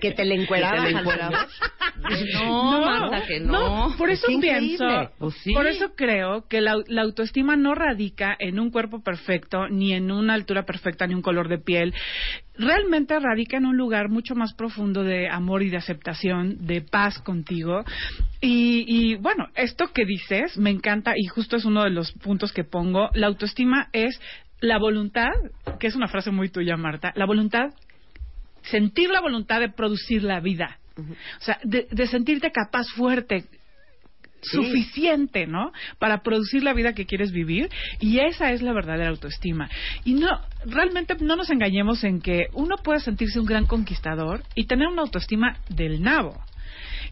Que 0.00 0.12
te 0.12 0.24
le 0.24 0.34
encuerabas. 0.42 0.80
Que 0.80 0.86
te 0.86 0.92
le 0.92 0.98
al 0.98 1.02
encuerabas. 1.02 1.48
señor. 1.50 1.74
No, 2.44 2.80
Marta, 2.84 3.26
que 3.26 3.40
no. 3.40 3.94
por 3.96 4.10
eso 4.10 4.26
Es 4.28 4.38
pienso. 4.40 4.84
Pues 5.18 5.34
sí. 5.36 5.52
por 5.54 5.66
eso 5.66 5.94
creo 5.96 6.46
que 6.48 6.60
la, 6.60 6.76
la 6.86 7.02
autoestima 7.02 7.56
no 7.56 7.74
radica 7.74 8.36
en 8.38 8.58
un 8.60 8.70
cuerpo 8.70 9.02
perfecto, 9.02 9.68
ni 9.68 9.92
en 9.94 10.10
una 10.10 10.34
altura 10.34 10.64
perfecta, 10.64 11.06
ni 11.06 11.14
un 11.14 11.22
color 11.22 11.48
de 11.48 11.58
piel. 11.58 11.94
Realmente 12.56 13.18
radica 13.18 13.56
en 13.56 13.66
un 13.66 13.76
lugar 13.76 14.10
mucho 14.10 14.34
más 14.34 14.54
profundo 14.54 15.02
de 15.02 15.28
amor 15.28 15.62
y 15.62 15.70
de 15.70 15.76
aceptación, 15.78 16.66
de 16.66 16.82
paz 16.82 17.18
contigo. 17.20 17.84
Y, 18.40 18.84
y 18.86 19.14
bueno, 19.16 19.48
esto 19.56 19.86
que 19.92 20.04
dices 20.04 20.56
me 20.58 20.70
encanta 20.70 21.14
y 21.16 21.26
justo 21.26 21.56
es 21.56 21.64
uno 21.64 21.82
de 21.82 21.90
los 21.90 22.12
puntos 22.12 22.52
que 22.52 22.62
pongo. 22.64 23.08
La 23.14 23.26
autoestima 23.28 23.88
es 23.92 24.20
la 24.60 24.78
voluntad, 24.78 25.30
que 25.78 25.86
es 25.86 25.94
una 25.94 26.08
frase 26.08 26.30
muy 26.30 26.48
tuya, 26.48 26.76
Marta, 26.76 27.12
la 27.16 27.26
voluntad 27.26 27.70
sentir 28.62 29.10
la 29.10 29.20
voluntad 29.20 29.60
de 29.60 29.68
producir 29.68 30.22
la 30.22 30.40
vida. 30.40 30.78
O 30.96 31.40
sea, 31.40 31.58
de, 31.64 31.86
de 31.90 32.06
sentirte 32.06 32.50
capaz, 32.50 32.86
fuerte, 32.96 33.44
Sí. 34.40 34.58
suficiente, 34.58 35.46
¿no? 35.46 35.72
Para 35.98 36.22
producir 36.22 36.62
la 36.62 36.74
vida 36.74 36.92
que 36.92 37.06
quieres 37.06 37.32
vivir. 37.32 37.70
Y 37.98 38.18
esa 38.20 38.52
es 38.52 38.60
la 38.60 38.74
verdadera 38.74 39.08
autoestima. 39.08 39.70
Y 40.04 40.12
no, 40.14 40.28
realmente 40.66 41.16
no 41.18 41.34
nos 41.36 41.48
engañemos 41.48 42.04
en 42.04 42.20
que 42.20 42.48
uno 42.52 42.76
puede 42.76 43.00
sentirse 43.00 43.40
un 43.40 43.46
gran 43.46 43.64
conquistador 43.64 44.42
y 44.54 44.66
tener 44.66 44.88
una 44.88 45.00
autoestima 45.00 45.56
del 45.70 46.02
nabo. 46.02 46.38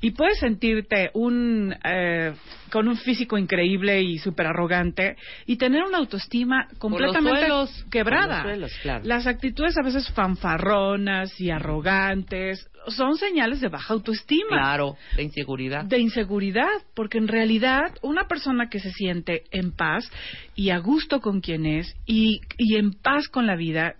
Y 0.02 0.10
puedes 0.10 0.38
sentirte 0.40 1.10
un, 1.14 1.74
eh, 1.84 2.32
con 2.70 2.88
un 2.88 2.96
físico 2.96 3.38
increíble 3.38 4.02
y 4.02 4.18
súper 4.18 4.46
arrogante 4.48 5.16
y 5.46 5.56
tener 5.56 5.82
una 5.84 5.98
autoestima 5.98 6.68
completamente 6.78 7.46
suelos. 7.46 7.86
quebrada. 7.90 8.42
Suelos, 8.42 8.72
claro. 8.82 9.04
Las 9.04 9.26
actitudes 9.26 9.78
a 9.78 9.82
veces 9.84 10.10
fanfarronas 10.10 11.40
y 11.40 11.50
arrogantes 11.50 12.68
son 12.88 13.14
señales 13.16 13.60
de 13.60 13.68
baja 13.68 13.94
autoestima 13.94 14.48
Claro, 14.58 14.96
de 15.16 15.22
inseguridad. 15.22 15.84
de 15.84 15.98
inseguridad, 16.00 16.66
porque 16.94 17.18
en 17.18 17.28
realidad 17.28 17.94
una 18.02 18.26
persona 18.26 18.68
que 18.68 18.80
se 18.80 18.90
siente 18.90 19.44
en 19.52 19.70
paz 19.72 20.10
y 20.56 20.70
a 20.70 20.78
gusto 20.78 21.20
con 21.20 21.40
quien 21.40 21.64
es 21.64 21.94
y, 22.06 22.40
y 22.58 22.76
en 22.76 22.92
paz 22.92 23.28
con 23.28 23.46
la 23.46 23.54
vida, 23.54 23.94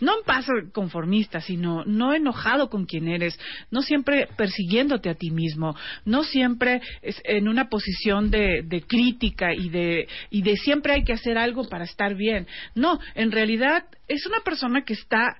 no 0.00 0.18
en 0.18 0.24
paz 0.24 0.46
conformista, 0.72 1.40
sino 1.40 1.84
no 1.84 2.14
enojado 2.14 2.68
con 2.70 2.86
quien 2.86 3.08
eres, 3.08 3.38
no 3.70 3.82
siempre 3.82 4.28
persiguiéndote 4.36 5.10
a 5.10 5.14
ti 5.14 5.30
mismo, 5.30 5.76
no 6.04 6.24
siempre 6.24 6.80
es 7.02 7.20
en 7.24 7.48
una 7.48 7.68
posición 7.68 8.30
de, 8.30 8.62
de 8.64 8.82
crítica 8.82 9.54
y 9.54 9.68
de, 9.68 10.08
y 10.30 10.42
de 10.42 10.56
siempre 10.56 10.94
hay 10.94 11.04
que 11.04 11.12
hacer 11.12 11.38
algo 11.38 11.68
para 11.68 11.84
estar 11.84 12.14
bien. 12.14 12.46
No, 12.74 12.98
en 13.14 13.32
realidad 13.32 13.84
es 14.08 14.26
una 14.26 14.40
persona 14.40 14.84
que 14.84 14.94
está 14.94 15.36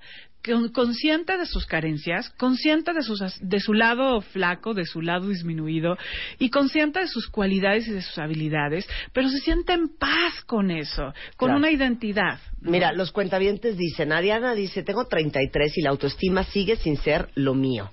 consciente 0.73 1.37
de 1.37 1.45
sus 1.45 1.65
carencias, 1.65 2.29
consciente 2.31 2.93
de, 2.93 3.01
sus, 3.03 3.21
de 3.41 3.59
su 3.59 3.73
lado 3.73 4.21
flaco, 4.21 4.73
de 4.73 4.85
su 4.85 5.01
lado 5.01 5.29
disminuido 5.29 5.97
y 6.39 6.49
consciente 6.49 6.99
de 6.99 7.07
sus 7.07 7.27
cualidades 7.27 7.87
y 7.87 7.91
de 7.91 8.01
sus 8.01 8.17
habilidades, 8.17 8.87
pero 9.13 9.29
se 9.29 9.39
siente 9.39 9.73
en 9.73 9.89
paz 9.97 10.43
con 10.45 10.71
eso, 10.71 11.13
con 11.35 11.47
Claro. 11.49 11.57
una 11.59 11.71
identidad. 11.71 12.39
¿no? 12.61 12.71
Mira, 12.71 12.91
los 12.93 13.11
cuentavientes 13.11 13.77
dicen, 13.77 14.11
Ariana 14.11 14.53
dice, 14.53 14.83
tengo 14.83 15.05
33 15.07 15.77
y 15.77 15.81
la 15.81 15.89
autoestima 15.91 16.43
sigue 16.43 16.75
sin 16.77 16.97
ser 16.97 17.29
lo 17.35 17.53
mío. 17.53 17.91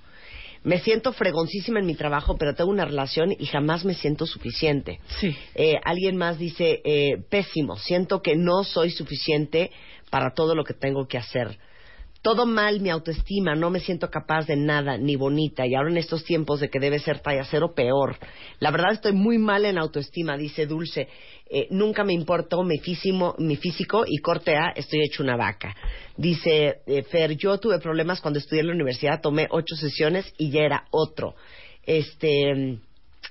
Me 0.62 0.78
siento 0.78 1.12
fregoncísima 1.12 1.78
en 1.80 1.84
mi 1.84 1.94
trabajo, 1.94 2.36
pero 2.38 2.54
tengo 2.54 2.70
una 2.70 2.86
relación 2.86 3.32
y 3.38 3.44
jamás 3.44 3.84
me 3.84 3.92
siento 3.92 4.24
suficiente. 4.24 4.98
Sí. 5.20 5.36
Eh, 5.54 5.74
alguien 5.84 6.16
más 6.16 6.38
dice, 6.38 6.80
eh, 6.84 7.18
pésimo, 7.28 7.76
siento 7.76 8.22
que 8.22 8.34
no 8.34 8.64
soy 8.64 8.88
suficiente 8.90 9.70
para 10.08 10.32
todo 10.34 10.54
lo 10.54 10.64
que 10.64 10.72
tengo 10.72 11.06
que 11.06 11.18
hacer. 11.18 11.58
Todo 12.24 12.46
mal 12.46 12.80
mi 12.80 12.88
autoestima, 12.88 13.54
no 13.54 13.68
me 13.68 13.80
siento 13.80 14.08
capaz 14.08 14.46
de 14.46 14.56
nada, 14.56 14.96
ni 14.96 15.14
bonita, 15.14 15.66
y 15.66 15.74
ahora 15.74 15.90
en 15.90 15.98
estos 15.98 16.24
tiempos 16.24 16.58
de 16.58 16.70
que 16.70 16.80
debe 16.80 16.98
ser 16.98 17.20
talla 17.20 17.44
cero, 17.44 17.74
peor. 17.74 18.16
La 18.60 18.70
verdad 18.70 18.92
estoy 18.92 19.12
muy 19.12 19.36
mal 19.36 19.66
en 19.66 19.76
autoestima, 19.76 20.38
dice 20.38 20.64
Dulce. 20.64 21.06
Eh, 21.50 21.66
nunca 21.68 22.02
me 22.02 22.14
importó 22.14 22.62
mi 22.62 22.78
físico, 22.78 23.34
mi 23.38 23.56
físico 23.56 24.04
y 24.06 24.22
corte 24.22 24.56
A, 24.56 24.70
estoy 24.70 25.00
hecho 25.04 25.22
una 25.22 25.36
vaca. 25.36 25.76
Dice 26.16 26.76
eh, 26.86 27.02
Fer, 27.02 27.36
yo 27.36 27.58
tuve 27.58 27.78
problemas 27.78 28.22
cuando 28.22 28.38
estudié 28.38 28.62
en 28.62 28.68
la 28.68 28.72
universidad, 28.72 29.20
tomé 29.20 29.46
ocho 29.50 29.76
sesiones 29.76 30.24
y 30.38 30.50
ya 30.50 30.62
era 30.62 30.84
otro. 30.92 31.34
Este 31.84 32.78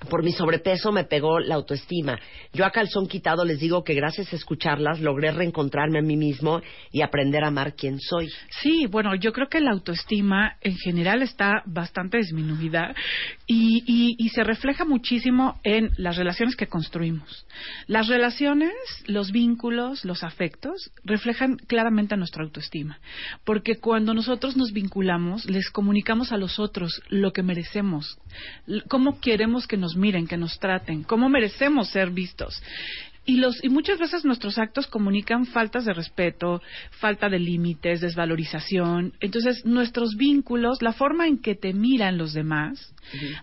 por 0.08 0.22
mi 0.22 0.32
sobrepeso 0.32 0.92
me 0.92 1.04
pegó 1.04 1.38
la 1.38 1.54
autoestima. 1.54 2.18
Yo 2.52 2.64
a 2.64 2.70
calzón 2.70 3.06
quitado 3.06 3.44
les 3.44 3.60
digo 3.60 3.84
que 3.84 3.94
gracias 3.94 4.32
a 4.32 4.36
escucharlas 4.36 5.00
logré 5.00 5.30
reencontrarme 5.30 5.98
a 5.98 6.02
mí 6.02 6.16
mismo 6.16 6.60
y 6.92 7.02
aprender 7.02 7.44
a 7.44 7.48
amar 7.48 7.74
quien 7.74 7.98
soy. 8.00 8.28
Sí, 8.60 8.86
bueno, 8.86 9.14
yo 9.14 9.32
creo 9.32 9.48
que 9.48 9.60
la 9.60 9.72
autoestima 9.72 10.56
en 10.60 10.76
general 10.76 11.22
está 11.22 11.62
bastante 11.66 12.18
disminuida 12.18 12.94
y, 13.46 14.30
se 14.34 14.42
refleja 14.42 14.84
muchísimo 14.84 15.60
en 15.62 15.90
las 15.96 16.16
relaciones 16.16 16.56
que 16.56 16.66
construimos. 16.66 17.46
Las 17.86 18.08
relaciones, 18.08 18.72
los 19.06 19.30
vínculos, 19.30 20.04
los 20.04 20.24
afectos 20.24 20.90
reflejan 21.04 21.56
claramente 21.56 22.16
nuestra 22.16 22.42
autoestima, 22.42 22.98
porque 23.44 23.76
cuando 23.76 24.12
nosotros 24.12 24.56
nos 24.56 24.72
vinculamos, 24.72 25.44
les 25.44 25.70
comunicamos 25.70 26.32
a 26.32 26.36
los 26.36 26.58
otros 26.58 27.00
lo 27.08 27.32
que 27.32 27.44
merecemos, 27.44 28.18
cómo 28.88 29.20
queremos 29.20 29.68
que 29.68 29.76
nos 29.76 29.83
miren, 29.96 30.26
que 30.26 30.36
nos 30.36 30.58
traten, 30.58 31.02
cómo 31.02 31.28
merecemos 31.28 31.90
ser 31.90 32.10
vistos. 32.10 32.62
Y, 33.26 33.36
los, 33.36 33.62
y 33.64 33.68
muchas 33.68 33.98
veces 33.98 34.24
nuestros 34.24 34.58
actos 34.58 34.86
comunican 34.86 35.46
faltas 35.46 35.84
de 35.84 35.94
respeto, 35.94 36.60
falta 36.90 37.28
de 37.28 37.38
límites, 37.38 38.00
desvalorización. 38.00 39.14
Entonces, 39.20 39.64
nuestros 39.64 40.16
vínculos, 40.16 40.82
la 40.82 40.92
forma 40.92 41.26
en 41.26 41.38
que 41.38 41.54
te 41.54 41.72
miran 41.72 42.18
los 42.18 42.34
demás, 42.34 42.94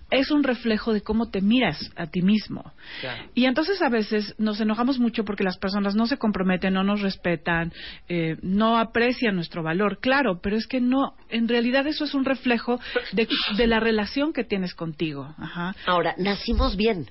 es 0.10 0.32
un 0.32 0.44
reflejo 0.44 0.94
de 0.94 1.02
cómo 1.02 1.30
te 1.30 1.42
miras 1.42 1.92
a 1.96 2.08
ti 2.08 2.22
mismo. 2.22 2.74
Claro. 3.00 3.24
Y 3.34 3.46
entonces 3.46 3.82
a 3.82 3.90
veces 3.90 4.36
nos 4.38 4.60
enojamos 4.60 5.00
mucho 5.00 5.24
porque 5.24 5.44
las 5.44 5.58
personas 5.58 5.96
no 5.96 6.08
se 6.08 6.18
comprometen, 6.18 6.74
no 6.74 6.84
nos 6.84 7.02
respetan, 7.02 7.72
eh, 8.10 8.38
no 8.42 8.78
aprecian 8.78 9.36
nuestro 9.36 9.64
valor. 9.64 10.00
Claro, 10.00 10.40
pero 10.42 10.58
es 10.58 10.68
que 10.68 10.82
no, 10.82 11.16
en 11.30 11.48
realidad 11.48 11.88
eso 11.88 12.06
es 12.06 12.14
un 12.14 12.26
reflejo 12.26 12.80
de, 13.14 13.28
de 13.58 13.68
la 13.68 13.80
relación 13.80 14.34
que 14.34 14.44
tienes 14.44 14.74
contigo. 14.74 15.34
Ajá. 15.38 15.76
Ahora, 15.86 16.16
nacimos 16.18 16.76
bien. 16.76 17.10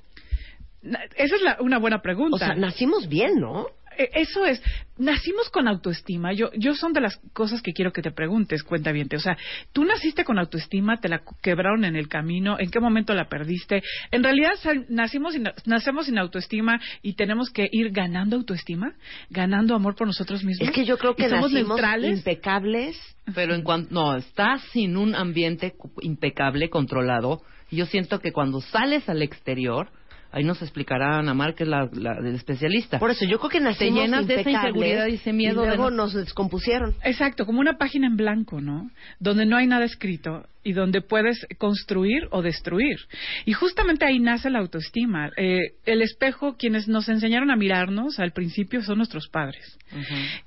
Na- 0.81 1.03
Esa 1.15 1.35
es 1.35 1.41
la- 1.41 1.57
una 1.61 1.77
buena 1.79 2.01
pregunta. 2.01 2.35
O 2.35 2.39
sea, 2.39 2.55
nacimos 2.55 3.07
bien, 3.07 3.39
¿no? 3.39 3.67
Eh, 3.97 4.09
Eso 4.13 4.45
es, 4.45 4.63
nacimos 4.97 5.49
con 5.49 5.67
autoestima. 5.67 6.31
Yo, 6.33 6.49
yo 6.53 6.73
son 6.75 6.93
de 6.93 7.01
las 7.01 7.17
cosas 7.33 7.61
que 7.61 7.73
quiero 7.73 7.91
que 7.91 8.01
te 8.01 8.09
preguntes, 8.11 8.63
cuenta 8.63 8.91
bien. 8.93 9.09
O 9.13 9.19
sea, 9.19 9.37
tú 9.73 9.83
naciste 9.83 10.23
con 10.23 10.39
autoestima, 10.39 10.97
te 11.01 11.09
la 11.09 11.21
quebraron 11.43 11.83
en 11.83 11.97
el 11.97 12.07
camino, 12.07 12.55
¿en 12.57 12.71
qué 12.71 12.79
momento 12.79 13.13
la 13.13 13.27
perdiste? 13.27 13.83
En 14.11 14.23
realidad 14.23 14.51
nacimos 14.87 15.33
sin, 15.33 15.43
nacemos 15.65 16.05
sin 16.05 16.17
autoestima 16.17 16.79
y 17.01 17.13
tenemos 17.15 17.49
que 17.49 17.67
ir 17.69 17.91
ganando 17.91 18.37
autoestima, 18.37 18.93
ganando 19.29 19.75
amor 19.75 19.95
por 19.95 20.07
nosotros 20.07 20.41
mismos. 20.45 20.69
Es 20.69 20.73
que 20.73 20.85
yo 20.85 20.97
creo 20.97 21.13
que 21.15 21.25
¿Y 21.25 21.29
somos 21.29 21.51
nacimos 21.51 21.77
neutrales. 21.77 22.17
impecables. 22.19 22.97
Pero 23.35 23.53
en 23.53 23.61
cuanto 23.61 23.93
no, 23.93 24.15
estás 24.15 24.61
sin 24.71 24.95
un 24.95 25.15
ambiente 25.15 25.75
impecable, 26.01 26.69
controlado. 26.69 27.41
Yo 27.69 27.85
siento 27.85 28.19
que 28.19 28.31
cuando 28.31 28.61
sales 28.61 29.07
al 29.09 29.21
exterior, 29.21 29.89
ahí 30.31 30.43
nos 30.43 30.61
explicará 30.61 31.19
Ana 31.19 31.33
Mar, 31.33 31.55
que 31.55 31.63
es 31.63 31.69
la, 31.69 31.89
la 31.93 32.15
del 32.21 32.35
especialista. 32.35 32.99
Por 32.99 33.11
eso 33.11 33.25
yo 33.25 33.37
creo 33.39 33.49
que 33.49 33.59
nacimos 33.59 33.99
llenas 34.01 34.27
de 34.27 34.35
esa 34.41 34.49
inseguridad 34.51 35.07
y 35.07 35.13
ese 35.15 35.33
miedo 35.33 35.63
y 35.63 35.67
de 35.67 35.75
luego 35.75 35.89
no- 35.91 35.97
nos 35.97 36.13
descompusieron. 36.13 36.95
Exacto, 37.03 37.45
como 37.45 37.59
una 37.59 37.77
página 37.77 38.07
en 38.07 38.15
blanco, 38.17 38.61
¿no? 38.61 38.89
Donde 39.19 39.45
no 39.45 39.57
hay 39.57 39.67
nada 39.67 39.85
escrito 39.85 40.45
y 40.63 40.73
donde 40.73 41.01
puedes 41.01 41.45
construir 41.57 42.27
o 42.31 42.41
destruir. 42.41 42.97
Y 43.45 43.53
justamente 43.53 44.05
ahí 44.05 44.19
nace 44.19 44.49
la 44.49 44.59
autoestima. 44.59 45.29
Eh, 45.37 45.59
el 45.85 46.01
espejo, 46.01 46.55
quienes 46.57 46.87
nos 46.87 47.09
enseñaron 47.09 47.49
a 47.51 47.55
mirarnos 47.55 48.19
al 48.19 48.31
principio 48.31 48.83
son 48.83 48.97
nuestros 48.97 49.27
padres. 49.29 49.77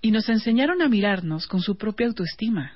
Y 0.00 0.10
nos 0.12 0.28
enseñaron 0.28 0.82
a 0.82 0.88
mirarnos 0.88 1.46
con 1.46 1.60
su 1.60 1.76
propia 1.76 2.06
autoestima. 2.06 2.72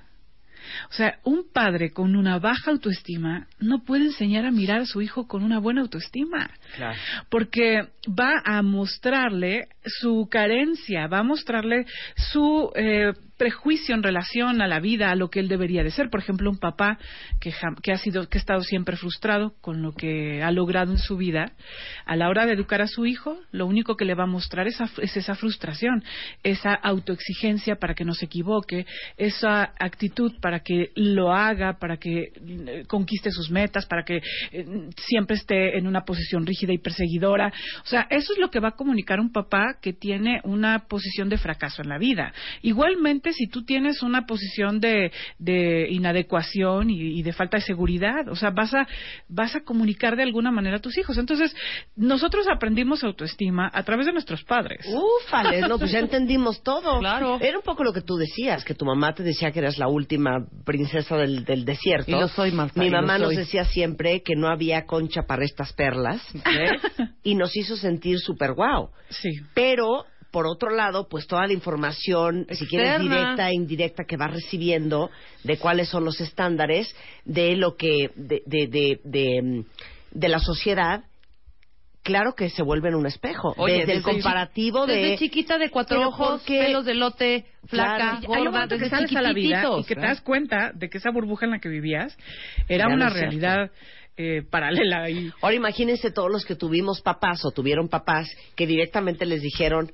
O 0.91 0.93
sea, 0.93 1.19
un 1.25 1.45
padre 1.53 1.91
con 1.91 2.17
una 2.17 2.39
baja 2.39 2.71
autoestima 2.71 3.47
no 3.59 3.85
puede 3.85 4.07
enseñar 4.07 4.45
a 4.45 4.51
mirar 4.51 4.81
a 4.81 4.87
su 4.87 5.01
hijo 5.03 5.27
con 5.27 5.43
una 5.43 5.59
buena 5.59 5.83
autoestima. 5.83 6.51
Claro. 6.77 6.99
Porque 7.29 7.89
va 8.09 8.43
a 8.45 8.63
mostrarle 8.63 9.69
su 9.85 10.29
carencia, 10.31 11.07
va 11.07 11.19
a 11.19 11.25
mostrarle 11.25 11.87
su 12.17 12.71
eh, 12.75 13.13
prejuicio 13.39 13.95
en 13.95 14.03
relación 14.03 14.61
a 14.61 14.67
la 14.67 14.81
vida, 14.81 15.11
a 15.11 15.15
lo 15.15 15.31
que 15.31 15.41
él 15.41 15.49
debería 15.49 15.83
de 15.83 15.91
ser. 15.91 16.11
Por 16.11 16.21
ejemplo, 16.21 16.51
un 16.51 16.59
papá 16.59 16.99
que, 17.41 17.53
ha 17.93 17.99
sido, 17.99 18.29
que 18.29 18.39
ha 18.39 18.41
estado 18.41 18.61
siempre 18.63 18.97
frustrado 18.97 19.55
con 19.61 19.81
lo 19.83 19.93
que 19.93 20.43
ha 20.43 20.51
logrado 20.51 20.93
en 20.93 20.99
su 20.99 21.17
vida, 21.17 21.53
a 22.05 22.17
la 22.17 22.29
hora 22.29 22.45
de 22.47 22.53
educar 22.53 22.83
a 22.83 22.87
su 22.89 23.07
hijo, 23.07 23.39
lo 23.53 23.67
único 23.67 23.97
que 23.97 24.05
le 24.05 24.15
va 24.15 24.25
a 24.25 24.27
mostrar 24.27 24.67
es, 24.67 24.75
esa- 24.75 24.91
es 25.01 25.17
esa 25.17 25.35
frustración, 25.35 26.03
esa 26.43 26.75
autoexigencia 26.75 27.77
para 27.77 27.95
que 27.95 28.05
no 28.05 28.13
se 28.15 28.27
equivoque, 28.27 28.87
esa 29.17 29.73
actitud 29.79 30.33
para 30.41 30.61
que 30.61 30.91
lo 30.97 31.33
haga, 31.33 31.79
para 31.79 31.97
que 31.97 32.33
eh, 32.47 32.85
conquiste 32.87 33.31
sus 33.31 33.51
metas, 33.51 33.87
para 33.87 34.05
que 34.05 34.21
eh, 34.53 34.67
siempre 34.97 35.37
esté 35.37 35.79
en 35.79 35.87
una 35.87 36.03
posición 36.05 36.45
rígida 36.45 36.73
y 36.73 36.79
perseguidora. 36.79 37.53
O 37.85 37.87
sea, 37.87 38.07
eso 38.11 38.33
es 38.33 38.39
lo 38.39 38.51
que 38.51 38.61
va 38.61 38.69
a 38.69 38.77
comunicar 38.77 39.21
un 39.21 39.33
papá 39.33 39.77
que 39.81 39.93
tiene 39.93 40.41
una 40.45 40.81
posición 40.89 41.29
de 41.29 41.39
fracaso 41.39 41.83
en 41.83 41.89
la 41.89 41.99
vida. 41.99 42.33
Igualmente, 42.63 43.28
si 43.33 43.47
tú 43.49 43.65
tienes 43.65 44.03
una 44.03 44.27
posición 44.27 44.81
de, 44.81 45.11
de 45.39 45.89
inadecuación 45.91 46.91
y, 46.91 47.19
y 47.19 47.23
de 47.23 47.33
falta 47.33 47.57
de 47.59 47.63
seguridad, 47.63 48.29
o 48.29 48.37
sea, 48.37 48.51
vas 48.51 48.75
a, 48.75 48.87
vas 49.29 49.55
a 49.57 49.61
comunicar 49.61 50.17
de 50.17 50.23
alguna 50.23 50.51
manera 50.51 50.77
a 50.77 50.81
tus 50.81 50.97
hijos. 50.99 51.19
Entonces, 51.19 51.55
nosotros 51.97 52.47
aprendimos 52.49 53.05
autoestima 53.05 53.71
a 53.73 53.83
través 53.83 54.07
de 54.07 54.13
nuestros 54.13 54.43
padres. 54.45 54.87
Ufale, 54.87 55.61
no, 55.63 55.79
pues 55.79 55.91
ya 55.93 55.99
entendimos 56.09 56.63
todo. 56.63 56.99
Claro. 57.01 57.39
Era 57.41 57.59
un 57.59 57.65
poco 57.65 57.85
lo 57.85 57.93
que 57.93 58.03
tú 58.03 58.17
decías, 58.17 58.65
que 58.65 58.75
tu 58.75 58.85
mamá 58.85 59.15
te 59.15 59.23
decía 59.23 59.51
que 59.51 59.59
eras 59.61 59.79
la 59.79 59.89
última 59.89 60.47
princesa 60.65 61.17
del, 61.17 61.45
del 61.45 61.65
desierto. 61.65 62.11
Y 62.11 62.15
lo 62.15 62.29
soy, 62.29 62.53
Marta, 62.53 62.81
Mi 62.81 62.91
mamá 62.91 63.19
nos 63.19 63.29
soy. 63.29 63.37
decía 63.37 63.65
siempre 63.65 64.23
que 64.23 64.35
no 64.37 64.49
había 64.49 64.87
concha 64.87 65.23
para 65.27 65.45
estas 65.45 65.73
perlas. 65.73 66.23
¿Ves? 66.35 66.83
y 67.23 67.35
nos 67.35 67.57
hizo 67.57 67.77
sentir 67.77 68.19
súper 68.19 68.53
guau. 68.55 68.91
Sí. 69.11 69.31
Pero, 69.55 70.05
por 70.31 70.47
otro 70.47 70.71
lado, 70.71 71.09
pues 71.09 71.27
toda 71.27 71.47
la 71.47 71.53
información, 71.53 72.47
si 72.51 72.67
quieres 72.67 72.91
Externa. 72.91 73.03
directa 73.21 73.51
e 73.51 73.55
indirecta, 73.55 74.05
que 74.05 74.17
va 74.17 74.27
recibiendo 74.29 75.11
de 75.45 75.57
cuáles 75.59 75.89
son 75.89 76.05
los 76.05 76.21
estándares 76.21 76.95
de 77.25 77.57
lo 77.57 77.77
que, 77.77 78.11
de, 78.15 78.43
de, 78.47 78.67
de, 78.67 79.01
de, 79.05 79.65
de 80.11 80.29
la 80.29 80.39
sociedad, 80.39 81.05
claro 82.03 82.35
que 82.35 82.49
se 82.51 82.63
vuelven 82.63 82.95
un 82.95 83.07
espejo. 83.07 83.55
Oye, 83.59 83.79
desde, 83.81 83.93
el 83.93 83.99
desde 84.03 84.11
comparativo 84.13 84.87
chi- 84.87 84.93
de... 84.93 84.99
Desde 84.99 85.19
chiquita 85.19 85.59
de 85.59 85.71
cuatro 85.71 86.09
ojos, 86.09 86.41
¿por 86.41 86.47
qué? 86.47 86.59
pelos 86.61 86.85
de 86.85 86.95
lote, 86.95 87.47
flaca, 87.67 87.97
Claro. 87.97 88.17
Hay 88.17 88.25
un 88.25 88.27
gorda, 88.27 88.51
momento 88.51 88.75
que 88.77 88.85
desde 88.85 88.97
sales 88.97 89.17
a 89.17 89.23
la 89.23 89.33
vida 89.33 89.65
y 89.79 89.85
que 89.85 89.95
te 89.95 90.01
das 90.01 90.21
cuenta 90.23 90.73
de 90.75 90.89
que 90.89 90.99
esa 90.99 91.11
burbuja 91.11 91.45
en 91.47 91.53
la 91.53 91.59
que 91.59 91.69
vivías 91.69 92.17
era 92.69 92.89
una 92.89 93.09
realidad 93.11 93.71
eh, 94.17 94.43
paralela 94.51 95.09
y 95.11 95.31
Ahora 95.43 95.55
imagínense 95.55 96.11
todos 96.11 96.31
los 96.31 96.45
que 96.45 96.57
tuvimos 96.57 97.01
papás 97.03 97.45
o 97.45 97.51
tuvieron 97.53 97.89
papás 97.89 98.29
que 98.57 98.67
directamente 98.67 99.25
les 99.27 99.43
dijeron, 99.43 99.93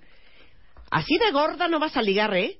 así 0.95 1.19
de 1.19 1.31
gorda 1.33 1.69
no 1.69 1.79
vas 1.79 1.97
a 1.97 2.03
ligar, 2.03 2.35
¿eh? 2.35 2.59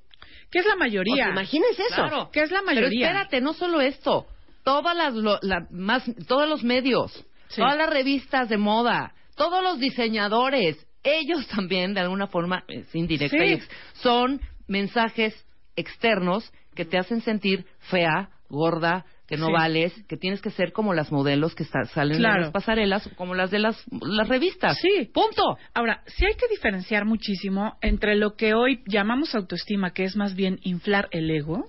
que 0.51 0.59
es 0.59 0.65
la 0.65 0.75
O 0.75 0.77
mayoría. 0.77 1.15
sea, 1.15 1.29
imagínense 1.31 1.81
eso. 1.83 1.95
Claro. 1.95 2.29
que 2.31 2.41
es 2.41 2.51
la 2.51 2.59
Pero 2.65 2.75
mayoría. 2.81 3.07
espérate, 3.07 3.41
no 3.41 3.53
solo 3.53 3.81
esto. 3.81 4.27
Todas 4.63 4.95
las, 4.95 5.13
lo- 5.13 5.39
la- 5.41 5.67
más, 5.71 6.03
todos 6.27 6.47
los 6.47 6.63
medios, 6.63 7.11
Sí. 7.49 7.61
todas 7.61 7.75
las 7.77 7.89
revistas 7.89 8.47
de 8.49 8.57
moda, 8.57 9.13
todos 9.35 9.61
los 9.63 9.79
diseñadores, 9.79 10.77
ellos 11.03 11.45
también, 11.47 11.93
de 11.93 12.01
alguna 12.01 12.27
forma, 12.27 12.63
es 12.67 12.93
indirecta, 12.95 13.37
Sí. 13.37 13.59
son 14.01 14.39
mensajes 14.67 15.33
externos 15.75 16.51
que 16.75 16.85
te 16.85 16.97
hacen 16.97 17.21
sentir 17.21 17.65
fea, 17.89 18.29
gorda, 18.49 19.05
que 19.27 19.37
no 19.37 19.47
Sí. 19.47 19.53
vales, 19.53 19.93
que 20.07 20.17
tienes 20.17 20.41
que 20.41 20.51
ser 20.51 20.71
como 20.71 20.93
las 20.93 21.11
modelos 21.11 21.55
que 21.55 21.63
está- 21.63 21.85
salen 21.85 22.17
Claro. 22.17 22.35
en 22.35 22.41
las 22.43 22.51
pasarelas, 22.51 23.09
como 23.15 23.33
las 23.35 23.51
de 23.51 23.59
las, 23.59 23.83
las 24.01 24.27
revistas. 24.27 24.77
Sí. 24.79 25.09
Punto. 25.13 25.57
Ahora, 25.73 26.01
sí 26.05 26.25
hay 26.25 26.35
que 26.35 26.47
diferenciar 26.49 27.05
muchísimo 27.05 27.77
entre 27.81 28.15
lo 28.15 28.35
que 28.35 28.53
hoy 28.53 28.83
llamamos 28.87 29.33
autoestima, 29.35 29.91
que 29.93 30.03
es 30.03 30.15
más 30.15 30.35
bien 30.35 30.59
inflar 30.63 31.07
el 31.11 31.29
ego, 31.31 31.65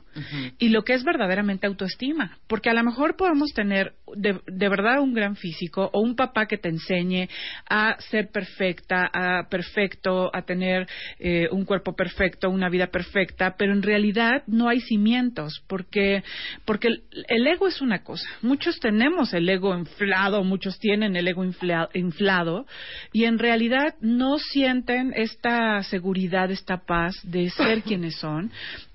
y 0.58 0.68
lo 0.70 0.82
que 0.82 0.94
es 0.94 1.04
verdaderamente 1.04 1.66
autoestima. 1.66 2.38
Porque 2.46 2.70
a 2.70 2.74
lo 2.74 2.82
mejor 2.82 3.16
podemos 3.16 3.52
tener 3.52 3.94
de, 4.16 4.40
de 4.46 4.68
verdad 4.68 5.00
un 5.00 5.14
gran 5.14 5.36
físico 5.36 5.90
o 5.92 6.00
un 6.00 6.16
papá 6.16 6.46
que 6.46 6.58
te 6.58 6.68
enseñe 6.68 7.28
a 7.68 7.96
ser 8.10 8.30
perfecta, 8.30 9.10
a 9.12 9.48
perfecto, 9.48 10.30
a 10.34 10.42
tener 10.42 10.86
eh, 11.18 11.48
un 11.50 11.64
cuerpo 11.64 11.94
perfecto, 11.94 12.48
una 12.50 12.68
vida 12.68 12.88
perfecta, 12.88 13.54
pero 13.58 13.72
en 13.72 13.82
realidad 13.82 14.42
no 14.46 14.68
hay 14.68 14.80
cimientos, 14.80 15.62
porque, 15.66 16.22
porque 16.64 16.88
el, 16.88 17.02
el 17.28 17.46
ego 17.46 17.66
es 17.68 17.80
una 17.80 18.02
cosa. 18.02 18.28
Muchos 18.42 18.78
tenemos 18.80 19.34
el 19.34 19.48
ego 19.48 19.76
inflado, 19.76 20.44
muchos 20.44 20.78
tienen 20.78 21.16
el 21.16 21.28
ego 21.28 21.44
infla- 21.44 21.88
inflado, 21.94 22.66
y 23.12 23.24
en 23.24 23.38
realidad 23.38 23.94
no 24.00 24.38
sienten 24.38 25.12
esta 25.14 25.82
seguridad, 25.82 26.50
esta 26.50 26.78
paz 26.86 27.14
de 27.24 27.50
ser 27.50 27.82
quienes 27.84 28.16
son 28.16 28.50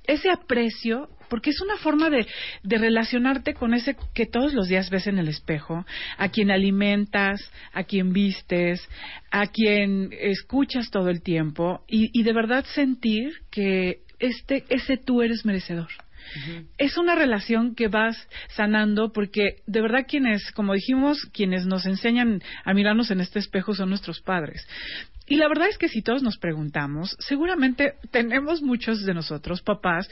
ese 0.05 0.29
aprecio, 0.29 1.10
porque 1.29 1.51
es 1.51 1.62
una 1.62 1.77
forma 1.77 2.10
de, 2.10 2.27
de 2.63 2.77
relacionarte 2.77 3.53
con 3.53 3.74
ese 3.74 3.96
que 4.13 4.25
todos 4.25 4.53
los 4.53 4.67
días 4.67 4.89
ves 4.89 5.08
en 5.08 5.17
el 5.17 5.27
espejo, 5.27 5.86
a 6.17 6.29
quien 6.29 6.51
alimentas, 6.51 7.39
a 7.74 7.84
quien 7.84 8.12
vistes, 8.12 8.88
a 9.31 9.48
quien 9.48 10.10
escuchas 10.12 10.89
todo 10.91 11.10
el 11.10 11.22
tiempo, 11.22 11.84
y, 11.88 12.10
y 12.13 12.24
de 12.24 12.34
verdad 12.34 12.65
sentir 12.65 13.31
que 13.50 14.01
este, 14.20 14.65
ese 14.70 14.98
tú 14.98 15.22
eres 15.22 15.46
merecedor. 15.46 15.89
Es 16.77 16.97
una 16.97 17.15
relación 17.15 17.75
que 17.75 17.88
vas 17.88 18.17
sanando 18.55 19.12
porque 19.12 19.57
de 19.67 19.81
verdad 19.81 20.05
quienes, 20.07 20.51
como 20.51 20.73
dijimos, 20.73 21.25
quienes 21.34 21.65
nos 21.65 21.86
enseñan 21.86 22.41
a 22.63 22.73
mirarnos 22.73 23.12
en 23.12 23.21
este 23.21 23.39
espejo 23.39 23.73
son 23.73 23.89
nuestros 23.89 24.21
padres. 24.21 24.67
Y 25.27 25.38
la 25.38 25.47
verdad 25.47 25.69
es 25.69 25.77
que 25.77 25.88
si 25.88 26.01
todos 26.01 26.23
nos 26.23 26.38
preguntamos, 26.38 27.15
seguramente 27.19 27.93
tenemos 28.12 28.62
muchos 28.62 29.05
de 29.05 29.13
nosotros, 29.13 29.62
papás, 29.62 30.10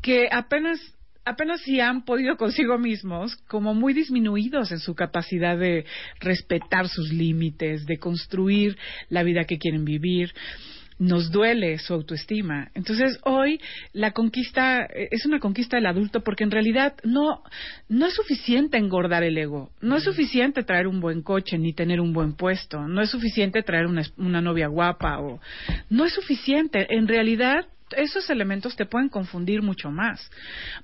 que 0.00 0.28
apenas 0.30 0.80
apenas 1.24 1.60
si 1.60 1.78
han 1.78 2.04
podido 2.04 2.36
consigo 2.36 2.78
mismos 2.78 3.36
como 3.48 3.74
muy 3.74 3.92
disminuidos 3.92 4.72
en 4.72 4.80
su 4.80 4.94
capacidad 4.94 5.56
de 5.56 5.84
respetar 6.20 6.88
sus 6.88 7.12
límites, 7.12 7.86
de 7.86 7.98
construir 7.98 8.76
la 9.08 9.22
vida 9.22 9.44
que 9.44 9.58
quieren 9.58 9.84
vivir 9.84 10.32
nos 11.02 11.32
duele 11.32 11.78
su 11.78 11.94
autoestima. 11.94 12.70
Entonces, 12.74 13.18
hoy 13.24 13.60
la 13.92 14.12
conquista 14.12 14.84
eh, 14.84 15.08
es 15.10 15.26
una 15.26 15.40
conquista 15.40 15.76
del 15.76 15.86
adulto 15.86 16.22
porque 16.22 16.44
en 16.44 16.52
realidad 16.52 16.94
no, 17.02 17.42
no 17.88 18.06
es 18.06 18.14
suficiente 18.14 18.78
engordar 18.78 19.24
el 19.24 19.36
ego, 19.36 19.72
no 19.80 19.96
es 19.96 20.04
suficiente 20.04 20.62
traer 20.62 20.86
un 20.86 21.00
buen 21.00 21.22
coche 21.22 21.58
ni 21.58 21.72
tener 21.72 22.00
un 22.00 22.12
buen 22.12 22.34
puesto, 22.34 22.86
no 22.86 23.02
es 23.02 23.10
suficiente 23.10 23.62
traer 23.62 23.86
una, 23.86 24.02
una 24.16 24.40
novia 24.40 24.68
guapa 24.68 25.18
o 25.18 25.40
no 25.90 26.04
es 26.04 26.14
suficiente. 26.14 26.86
En 26.90 27.08
realidad, 27.08 27.66
esos 27.96 28.30
elementos 28.30 28.76
te 28.76 28.86
pueden 28.86 29.08
confundir 29.08 29.60
mucho 29.60 29.90
más. 29.90 30.30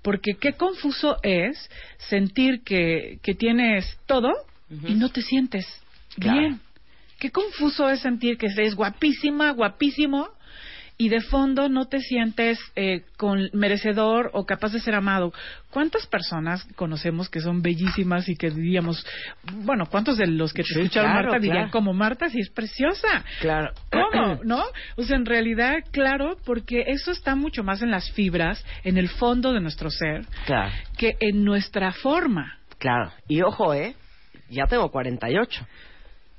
Porque 0.03 0.35
qué 0.35 0.55
confuso 0.55 1.19
es 1.23 1.71
sentir 1.97 2.63
que, 2.65 3.21
que 3.23 3.35
tienes 3.35 3.99
todo 4.07 4.33
y 4.85 4.95
no 4.95 5.09
te 5.11 5.23
sientes 5.23 5.65
Claro. 6.19 6.41
bien. 6.41 6.61
Qué 7.19 7.31
confuso 7.31 7.89
es 7.91 8.01
sentir 8.01 8.39
que 8.39 8.47
eres 8.47 8.75
guapísima, 8.75 9.51
guapísimo, 9.51 10.29
y 11.01 11.11
de 11.11 11.21
fondo 11.21 11.69
no 11.69 11.87
te 11.87 12.01
sientes 12.01 12.59
eh, 12.75 13.03
con 13.17 13.51
merecedor 13.53 14.31
o 14.35 14.45
capaz 14.47 14.73
de 14.73 14.81
ser 14.81 14.97
amado. 14.97 15.33
¿Cuántas 15.71 16.09
personas 16.09 16.67
conocemos 16.75 17.29
que 17.29 17.39
son 17.41 17.63
bellísimas 17.63 18.29
y 18.29 18.35
que 18.35 18.51
diríamos, 18.51 19.07
bueno, 19.63 19.87
cuántos 19.87 20.17
de 20.19 20.27
los 20.27 20.53
que 20.53 20.63
te 20.65 20.75
Sí, 20.75 20.81
escucharon 20.81 21.13
claro, 21.13 21.29
Marta 21.29 21.39
dirían 21.41 21.71
como 21.71 21.93
Marta 21.95 22.29
sí 22.29 22.41
es 22.41 22.51
preciosa? 22.51 23.25
Claro. 23.41 23.73
¿Cómo? 23.93 24.41
¿No? 24.45 24.65
O 24.97 25.05
sea, 25.05 25.17
en 25.17 25.25
realidad, 25.27 25.75
claro, 25.93 26.37
porque 26.45 26.83
eso 26.89 27.13
está 27.13 27.37
mucho 27.37 27.63
más 27.63 27.81
en 27.81 27.93
las 27.93 28.11
fibras, 28.11 28.65
en 28.83 28.99
el 28.99 29.09
fondo 29.09 29.53
de 29.53 29.61
nuestro 29.61 29.91
ser, 29.91 30.27
Claro, 30.47 30.73
que 30.97 31.17
en 31.21 31.45
nuestra 31.45 31.93
forma. 31.93 32.59
claro. 32.79 33.13
Y 33.29 33.41
ojo, 33.43 33.73
¿eh? 33.73 33.95
Ya 34.51 34.65
tengo 34.67 34.91
48. 34.91 35.65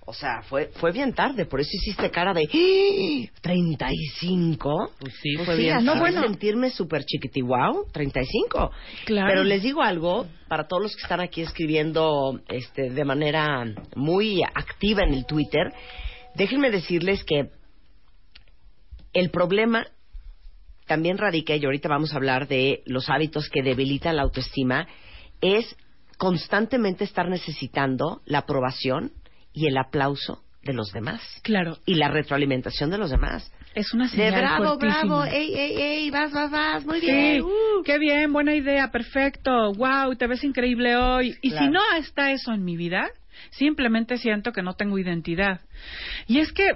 O 0.09 0.13
sea, 0.13 0.41
fue, 0.41 0.71
fue 0.73 0.91
bien 0.91 1.13
tarde, 1.13 1.45
por 1.45 1.61
eso 1.61 1.69
hiciste 1.71 2.09
cara 2.09 2.33
de 2.33 2.49
¡Ah! 2.51 3.39
35. 3.41 4.93
Pues 4.99 5.13
sí, 5.21 5.35
Pues 5.35 5.45
fue 5.45 5.55
bien. 5.55 5.85
No, 5.85 5.93
de 5.93 5.99
bueno. 5.99 6.23
sentirme 6.23 6.71
súper 6.71 7.05
chiquitihuau, 7.05 7.85
35. 7.91 8.71
Claro. 9.05 9.27
Pero 9.29 9.43
les 9.43 9.61
digo 9.61 9.83
algo, 9.83 10.25
para 10.47 10.67
todos 10.67 10.81
los 10.81 10.95
que 10.95 11.03
están 11.03 11.19
aquí 11.21 11.41
escribiendo 11.41 12.41
este, 12.47 12.89
de 12.89 13.05
manera 13.05 13.63
muy 13.95 14.41
activa 14.41 15.03
en 15.03 15.13
el 15.13 15.27
Twitter, 15.27 15.71
déjenme 16.33 16.71
decirles 16.71 17.23
que 17.23 17.51
el 19.13 19.29
problema 19.29 19.85
también 20.87 21.19
radica, 21.19 21.55
y 21.55 21.63
ahorita 21.63 21.87
vamos 21.87 22.13
a 22.13 22.15
hablar 22.15 22.47
de 22.47 22.81
los 22.87 23.11
hábitos 23.11 23.47
que 23.47 23.61
debilitan 23.61 24.15
la 24.15 24.23
autoestima, 24.23 24.87
es 25.39 25.75
constantemente 26.17 27.03
estar 27.03 27.29
necesitando 27.29 28.23
la 28.25 28.39
aprobación 28.39 29.11
y 29.53 29.67
el 29.67 29.77
aplauso 29.77 30.43
de 30.63 30.73
los 30.73 30.91
demás 30.91 31.21
Claro, 31.43 31.77
y 31.85 31.95
la 31.95 32.09
retroalimentación 32.09 32.89
de 32.89 32.97
los 32.97 33.09
demás. 33.09 33.51
es 33.75 33.93
una 33.93 34.05
De 34.05 34.09
señal 34.09 34.41
bravo, 34.41 34.77
fuertísima. 34.79 35.03
bravo, 35.05 35.23
ey, 35.25 35.53
ey, 35.55 35.81
ey, 35.81 36.09
vas, 36.11 36.31
vas, 36.33 36.51
vas, 36.51 36.85
muy 36.85 36.99
Sí, 36.99 37.05
bien. 37.05 37.41
uh. 37.43 37.83
qué 37.85 37.97
bien, 37.97 38.33
buena 38.33 38.53
idea, 38.55 38.91
perfecto, 38.91 39.71
wow, 39.73 40.15
te 40.17 40.27
ves 40.27 40.43
increíble 40.43 40.95
hoy. 40.97 41.35
Y 41.41 41.49
Claro. 41.51 41.65
si 41.65 41.71
no 41.71 41.79
está 41.97 42.31
eso 42.31 42.51
en 42.51 42.63
mi 42.65 42.75
vida, 42.75 43.09
simplemente 43.51 44.17
siento 44.17 44.51
que 44.51 44.61
no 44.61 44.73
tengo 44.73 44.97
identidad. 44.97 45.61
Y 46.27 46.39
es 46.39 46.51
que 46.51 46.67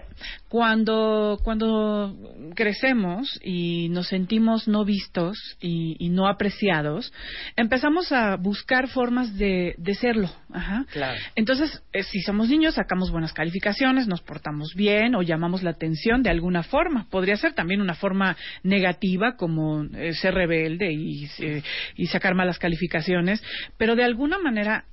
cuando, 0.47 1.39
cuando 1.43 2.15
crecemos 2.55 3.39
y 3.43 3.89
nos 3.89 4.07
sentimos 4.07 4.67
no 4.67 4.85
vistos 4.85 5.37
y, 5.59 5.95
y 5.99 6.09
no 6.09 6.27
apreciados, 6.27 7.11
empezamos 7.55 8.11
a 8.11 8.37
buscar 8.37 8.87
formas 8.87 9.37
de, 9.37 9.75
de 9.77 9.95
serlo. 9.95 10.29
Ajá. 10.51 10.85
Claro. 10.91 11.17
Entonces, 11.35 11.83
eh, 11.91 12.03
si 12.03 12.21
somos 12.21 12.49
niños, 12.49 12.75
sacamos 12.75 13.11
buenas 13.11 13.33
calificaciones, 13.33 14.07
nos 14.07 14.21
portamos 14.21 14.73
bien 14.75 15.15
o 15.15 15.21
llamamos 15.21 15.63
la 15.63 15.71
atención 15.71 16.23
de 16.23 16.29
alguna 16.29 16.63
forma. 16.63 17.07
Podría 17.09 17.35
ser 17.35 17.53
también 17.53 17.81
una 17.81 17.95
forma 17.95 18.37
negativa, 18.63 19.35
como 19.35 19.83
eh, 19.83 20.13
ser 20.13 20.33
rebelde 20.33 20.91
y, 20.91 21.29
eh, 21.39 21.63
y 21.95 22.07
sacar 22.07 22.35
malas 22.35 22.59
calificaciones, 22.59 23.43
pero 23.77 23.95
de 23.95 24.03
alguna 24.03 24.37
manera, 24.37 24.85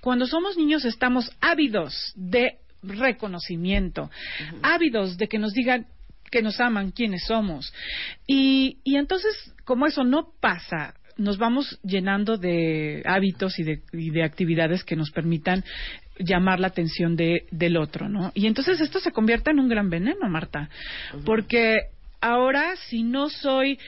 cuando 0.00 0.26
somos 0.26 0.56
niños 0.56 0.84
estamos 0.84 1.30
ávidos 1.40 2.12
de 2.14 2.58
reconocimiento, 2.82 4.10
ávidos 4.62 5.16
de 5.16 5.28
que 5.28 5.38
nos 5.38 5.52
digan 5.52 5.86
que 6.30 6.42
nos 6.42 6.60
aman, 6.60 6.90
quiénes 6.90 7.24
somos. 7.26 7.72
Y, 8.26 8.78
y 8.84 8.96
entonces, 8.96 9.34
como 9.64 9.86
eso 9.86 10.04
no 10.04 10.28
pasa, 10.40 10.94
nos 11.16 11.38
vamos 11.38 11.78
llenando 11.82 12.36
de 12.36 13.02
hábitos 13.04 13.58
y 13.58 13.64
de, 13.64 13.82
y 13.92 14.10
de 14.10 14.22
actividades 14.22 14.84
que 14.84 14.96
nos 14.96 15.10
permitan 15.10 15.64
llamar 16.18 16.60
la 16.60 16.68
atención 16.68 17.16
de, 17.16 17.46
del 17.50 17.76
otro, 17.76 18.08
¿no? 18.08 18.32
Y 18.34 18.46
entonces 18.46 18.80
esto 18.80 19.00
se 19.00 19.12
convierte 19.12 19.50
en 19.50 19.60
un 19.60 19.68
gran 19.68 19.90
veneno, 19.90 20.28
Marta, 20.28 20.68
porque 21.24 21.76
ahora 22.20 22.74
si 22.88 23.02
no 23.02 23.28
soy 23.28 23.78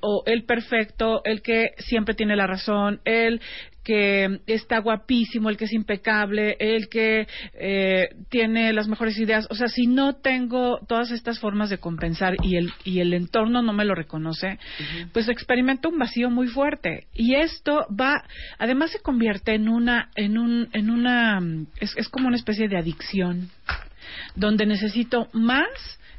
o 0.00 0.22
el 0.26 0.44
perfecto, 0.44 1.22
el 1.24 1.42
que 1.42 1.70
siempre 1.78 2.14
tiene 2.14 2.36
la 2.36 2.46
razón, 2.46 3.00
el 3.04 3.40
que 3.84 4.40
está 4.46 4.78
guapísimo, 4.78 5.48
el 5.48 5.56
que 5.56 5.64
es 5.64 5.72
impecable, 5.72 6.56
el 6.58 6.88
que 6.88 7.26
eh, 7.54 8.08
tiene 8.28 8.72
las 8.72 8.88
mejores 8.88 9.18
ideas, 9.18 9.46
o 9.50 9.54
sea, 9.54 9.68
si 9.68 9.86
no 9.86 10.14
tengo 10.14 10.80
todas 10.86 11.10
estas 11.10 11.38
formas 11.38 11.70
de 11.70 11.78
compensar 11.78 12.34
y 12.42 12.56
el 12.56 12.70
y 12.84 13.00
el 13.00 13.14
entorno 13.14 13.62
no 13.62 13.72
me 13.72 13.84
lo 13.84 13.94
reconoce, 13.94 14.58
pues 15.12 15.28
experimento 15.28 15.88
un 15.88 15.98
vacío 15.98 16.30
muy 16.30 16.48
fuerte. 16.48 17.06
Y 17.14 17.34
esto 17.34 17.86
va, 17.88 18.24
además 18.58 18.90
se 18.90 19.00
convierte 19.00 19.54
en 19.54 19.68
una 19.68 20.10
en 20.14 20.38
un 20.38 20.68
en 20.72 20.90
una 20.90 21.40
es, 21.80 21.96
es 21.96 22.08
como 22.08 22.28
una 22.28 22.36
especie 22.36 22.68
de 22.68 22.76
adicción 22.76 23.50
donde 24.34 24.66
necesito 24.66 25.28
más, 25.32 25.68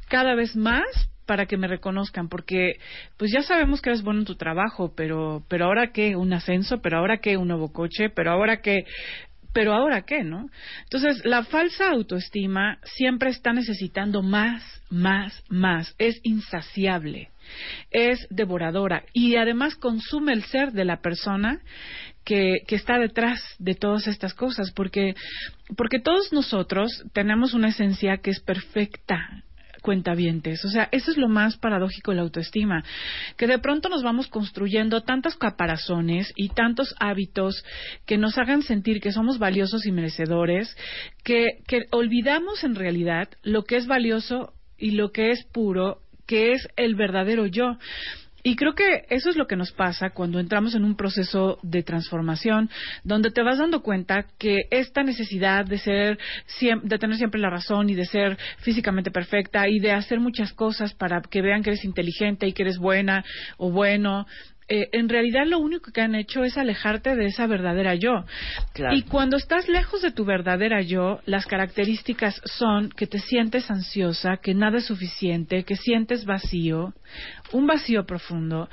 cada 0.08 0.34
vez 0.34 0.56
más 0.56 0.84
para 1.26 1.46
que 1.46 1.56
me 1.56 1.68
reconozcan, 1.68 2.28
porque 2.28 2.78
pues 3.16 3.30
ya 3.32 3.42
sabemos 3.42 3.80
que 3.80 3.90
eres 3.90 4.02
bueno 4.02 4.20
en 4.20 4.26
tu 4.26 4.36
trabajo, 4.36 4.92
pero 4.96 5.44
pero 5.48 5.66
ahora 5.66 5.92
qué, 5.92 6.16
un 6.16 6.32
ascenso, 6.32 6.80
pero 6.80 6.98
ahora 6.98 7.18
qué, 7.18 7.36
un 7.36 7.48
nuevo 7.48 7.72
coche, 7.72 8.10
pero 8.10 8.32
ahora 8.32 8.60
qué, 8.60 8.84
pero 9.52 9.74
ahora 9.74 10.02
qué, 10.02 10.24
¿no? 10.24 10.48
Entonces, 10.84 11.24
la 11.24 11.44
falsa 11.44 11.90
autoestima 11.90 12.78
siempre 12.84 13.30
está 13.30 13.52
necesitando 13.52 14.22
más, 14.22 14.62
más, 14.90 15.44
más, 15.48 15.94
es 15.98 16.20
insaciable, 16.22 17.30
es 17.90 18.26
devoradora 18.30 19.04
y 19.12 19.36
además 19.36 19.76
consume 19.76 20.32
el 20.32 20.44
ser 20.44 20.72
de 20.72 20.84
la 20.84 21.00
persona 21.00 21.60
que, 22.24 22.60
que 22.66 22.76
está 22.76 22.98
detrás 22.98 23.42
de 23.58 23.74
todas 23.74 24.06
estas 24.06 24.32
cosas, 24.32 24.72
porque, 24.72 25.14
porque 25.76 25.98
todos 25.98 26.32
nosotros 26.32 27.04
tenemos 27.12 27.52
una 27.52 27.68
esencia 27.68 28.18
que 28.18 28.30
es 28.30 28.40
perfecta, 28.40 29.42
cuentavientes. 29.82 30.64
O 30.64 30.68
sea, 30.68 30.88
eso 30.92 31.10
es 31.10 31.18
lo 31.18 31.28
más 31.28 31.58
paradójico 31.58 32.12
de 32.12 32.16
la 32.16 32.22
autoestima, 32.22 32.84
que 33.36 33.46
de 33.46 33.58
pronto 33.58 33.88
nos 33.88 34.02
vamos 34.02 34.28
construyendo 34.28 35.02
tantos 35.02 35.36
caparazones 35.36 36.32
y 36.36 36.48
tantos 36.48 36.94
hábitos 36.98 37.64
que 38.06 38.16
nos 38.16 38.38
hagan 38.38 38.62
sentir 38.62 39.00
que 39.00 39.12
somos 39.12 39.38
valiosos 39.38 39.84
y 39.84 39.92
merecedores, 39.92 40.74
que, 41.24 41.58
que 41.66 41.82
olvidamos 41.90 42.64
en 42.64 42.74
realidad 42.74 43.28
lo 43.42 43.64
que 43.64 43.76
es 43.76 43.86
valioso 43.86 44.54
y 44.78 44.92
lo 44.92 45.12
que 45.12 45.32
es 45.32 45.44
puro, 45.52 45.98
que 46.26 46.52
es 46.52 46.68
el 46.76 46.94
verdadero 46.94 47.46
yo. 47.46 47.76
Y 48.44 48.56
creo 48.56 48.74
que 48.74 49.04
eso 49.08 49.30
es 49.30 49.36
lo 49.36 49.46
que 49.46 49.56
nos 49.56 49.70
pasa 49.70 50.10
cuando 50.10 50.40
entramos 50.40 50.74
en 50.74 50.84
un 50.84 50.96
proceso 50.96 51.58
de 51.62 51.82
transformación, 51.84 52.70
donde 53.04 53.30
te 53.30 53.42
vas 53.42 53.58
dando 53.58 53.82
cuenta 53.82 54.26
que 54.38 54.62
esta 54.70 55.04
necesidad 55.04 55.64
de 55.64 55.78
ser, 55.78 56.18
de 56.82 56.98
tener 56.98 57.16
siempre 57.18 57.40
la 57.40 57.50
razón 57.50 57.88
y 57.88 57.94
de 57.94 58.04
ser 58.04 58.36
físicamente 58.58 59.12
perfecta 59.12 59.68
y 59.68 59.78
de 59.78 59.92
hacer 59.92 60.18
muchas 60.18 60.52
cosas 60.52 60.92
para 60.92 61.20
que 61.20 61.40
vean 61.40 61.62
que 61.62 61.70
eres 61.70 61.84
inteligente 61.84 62.46
y 62.48 62.52
que 62.52 62.62
eres 62.62 62.78
buena 62.78 63.24
o 63.58 63.70
bueno, 63.70 64.26
eh, 64.68 64.88
en 64.92 65.08
realidad 65.08 65.46
lo 65.46 65.58
único 65.58 65.90
que 65.92 66.00
han 66.00 66.14
hecho 66.14 66.44
es 66.44 66.56
alejarte 66.56 67.14
de 67.16 67.26
esa 67.26 67.46
verdadera 67.46 67.94
yo. 67.94 68.24
Claro. 68.72 68.96
Y 68.96 69.02
cuando 69.02 69.36
estás 69.36 69.68
lejos 69.68 70.02
de 70.02 70.12
tu 70.12 70.24
verdadera 70.24 70.80
yo, 70.82 71.20
las 71.26 71.46
características 71.46 72.40
son 72.44 72.90
que 72.90 73.06
te 73.06 73.18
sientes 73.18 73.70
ansiosa, 73.70 74.38
que 74.42 74.54
nada 74.54 74.78
es 74.78 74.86
suficiente, 74.86 75.64
que 75.64 75.76
sientes 75.76 76.24
vacío, 76.24 76.94
un 77.52 77.66
vacío 77.66 78.04
profundo, 78.06 78.68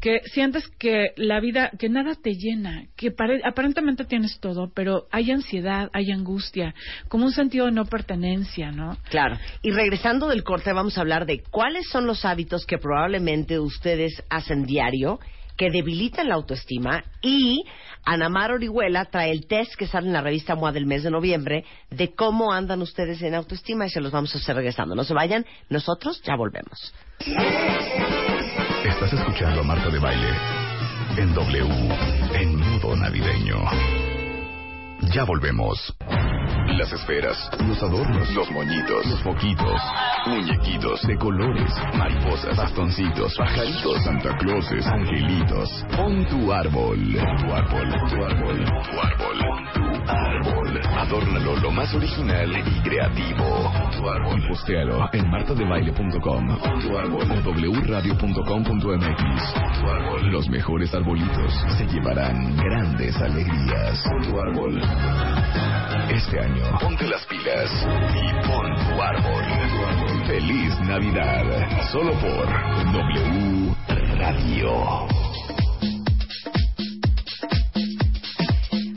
que 0.00 0.20
sientes 0.32 0.66
que 0.78 1.08
la 1.16 1.40
vida, 1.40 1.70
que 1.78 1.88
nada 1.88 2.14
te 2.20 2.32
llena, 2.34 2.84
que 2.96 3.10
pare- 3.12 3.42
aparentemente 3.44 4.04
tienes 4.04 4.40
todo, 4.40 4.72
pero 4.74 5.06
hay 5.12 5.30
ansiedad, 5.30 5.88
hay 5.92 6.10
angustia, 6.10 6.74
como 7.08 7.26
un 7.26 7.32
sentido 7.32 7.66
de 7.66 7.72
no 7.72 7.84
pertenencia, 7.84 8.72
¿no? 8.72 8.96
Claro. 9.10 9.38
Y 9.62 9.70
regresando 9.70 10.28
del 10.28 10.42
corte, 10.42 10.72
vamos 10.72 10.98
a 10.98 11.02
hablar 11.02 11.26
de 11.26 11.42
cuáles 11.50 11.86
son 11.88 12.06
los 12.06 12.24
hábitos 12.24 12.66
que 12.66 12.78
probablemente 12.78 13.58
ustedes 13.60 14.22
hacen 14.30 14.64
diario 14.64 15.20
que 15.56 15.70
debilitan 15.70 16.28
la 16.28 16.34
autoestima 16.34 17.04
y 17.22 17.64
Ana 18.04 18.28
Mar 18.28 18.52
Orihuela 18.52 19.06
trae 19.06 19.30
el 19.30 19.46
test 19.46 19.74
que 19.76 19.86
sale 19.86 20.08
en 20.08 20.12
la 20.12 20.20
revista 20.20 20.54
MOA 20.54 20.72
del 20.72 20.86
mes 20.86 21.02
de 21.02 21.10
noviembre 21.10 21.64
de 21.90 22.14
cómo 22.14 22.52
andan 22.52 22.82
ustedes 22.82 23.22
en 23.22 23.34
autoestima 23.34 23.86
y 23.86 23.90
se 23.90 24.00
los 24.00 24.12
vamos 24.12 24.34
a 24.34 24.38
hacer 24.38 24.56
regresando. 24.56 24.94
No 24.94 25.04
se 25.04 25.14
vayan, 25.14 25.46
nosotros 25.70 26.20
ya 26.22 26.36
volvemos. 26.36 26.94
Estás 28.84 29.12
escuchando 29.12 29.60
a 29.60 29.64
Marta 29.64 29.88
de 29.88 29.98
Baile 29.98 30.28
en 31.16 31.32
W, 31.32 31.68
en 32.34 32.56
modo 32.56 32.96
navideño. 32.96 33.64
Ya 35.14 35.24
volvemos. 35.24 35.94
Las 36.66 36.92
esferas, 36.92 37.50
los 37.66 37.82
adornos, 37.82 38.30
los 38.30 38.50
moñitos, 38.50 39.06
los 39.06 39.22
foquitos, 39.22 39.80
muñequitos 40.26 41.02
de 41.02 41.16
colores, 41.18 41.70
mariposas, 41.96 42.56
bastoncitos, 42.56 43.36
pajaritos, 43.36 44.02
Santa 44.02 44.36
Clauses, 44.38 44.86
angelitos. 44.86 45.84
Pon 45.94 46.26
tu 46.26 46.52
árbol. 46.52 46.98
Pon 46.98 47.36
tu 47.36 47.52
árbol, 47.54 47.88
pon 47.90 48.08
tu 48.08 48.24
árbol, 48.24 48.64
pon 48.64 48.82
tu 48.82 49.00
árbol, 49.00 49.38
pon 49.38 49.64
tu 49.72 50.10
árbol. 50.10 50.80
Adórnalo 50.98 51.56
lo 51.56 51.70
más 51.70 51.94
original 51.94 52.50
y 52.50 52.80
creativo. 52.80 53.44
Pon 53.44 53.90
tu 54.00 54.08
árbol. 54.08 54.38
Y 54.38 54.48
postéalo 54.48 55.08
en 55.12 55.30
martadebaile.com 55.30 56.58
Pon 56.58 56.80
tu 56.80 56.98
árbol 56.98 57.30
o 57.30 57.80
wradio.com.mx. 57.82 58.66
Pon 58.66 58.80
tu 58.80 59.90
árbol. 59.90 60.32
Los 60.32 60.48
mejores 60.48 60.92
arbolitos 60.94 61.52
se 61.76 61.86
llevarán 61.86 62.56
grandes 62.56 63.16
alegrías. 63.20 64.02
Pon 64.02 64.22
tu 64.22 64.40
árbol. 64.40 64.80
Este 66.10 66.38
año, 66.38 66.53
ponte 66.80 67.06
las 67.06 67.24
pilas 67.26 67.70
y 68.14 68.46
pon 68.46 68.74
tu 68.76 69.02
árbol. 69.02 69.44
Feliz 70.26 70.78
Navidad. 70.80 71.44
Solo 71.92 72.12
por 72.12 72.46
W 72.92 73.74
Radio. 74.16 75.06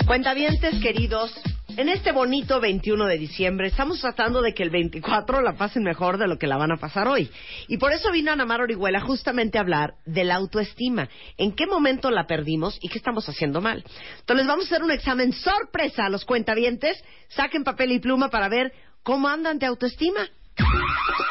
Cuentavientes 0.06 0.80
queridos, 0.82 1.34
en 1.78 1.90
este 1.90 2.12
bonito 2.12 2.60
21 2.60 3.06
de 3.06 3.18
diciembre 3.20 3.68
estamos 3.68 4.02
tratando 4.02 4.42
de 4.42 4.54
que 4.54 4.64
el 4.64 4.72
24 4.72 5.42
la 5.42 5.54
pasen 5.54 5.84
mejor 5.84 6.18
de 6.18 6.28
lo 6.28 6.40
que 6.40 6.48
la 6.48 6.58
van 6.58 6.72
a 6.72 6.78
pasar 6.78 7.08
hoy. 7.08 7.30
Y 7.68 7.78
por 7.78 7.94
eso 7.94 8.12
vino 8.12 8.32
Ana 8.32 8.46
Mar 8.46 8.62
Orihuela 8.62 9.00
justamente 9.00 9.58
a 9.58 9.62
hablar 9.62 9.94
de 10.06 10.24
la 10.24 10.36
autoestima. 10.36 11.08
¿En 11.38 11.54
qué 11.54 11.68
momento 11.68 12.10
la 12.10 12.26
perdimos 12.26 12.80
y 12.82 12.90
qué 12.90 12.98
estamos 12.98 13.30
haciendo 13.30 13.62
mal? 13.62 13.84
Entonces 14.20 14.48
vamos 14.48 14.66
a 14.66 14.68
hacer 14.68 14.84
un 14.84 14.92
examen 14.92 15.32
sorpresa 15.34 16.06
a 16.06 16.10
los 16.10 16.26
cuentavientes. 16.26 17.02
Saquen 17.30 17.64
papel 17.64 17.92
y 17.92 18.00
pluma 18.00 18.30
para 18.30 18.50
ver 18.50 18.74
cómo 19.04 19.28
andan 19.28 19.60
de 19.60 19.68
autoestima. 19.68 20.28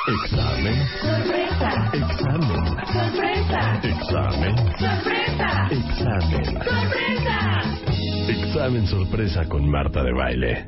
Examen. 0.06 0.88
Sorpresa. 1.00 1.90
Examen. 1.92 2.86
Sorpresa. 2.92 3.80
Examen. 3.82 4.65
Examen 8.66 8.88
sorpresa 8.88 9.48
con 9.48 9.70
Marta 9.70 10.02
de 10.02 10.12
Baile. 10.12 10.66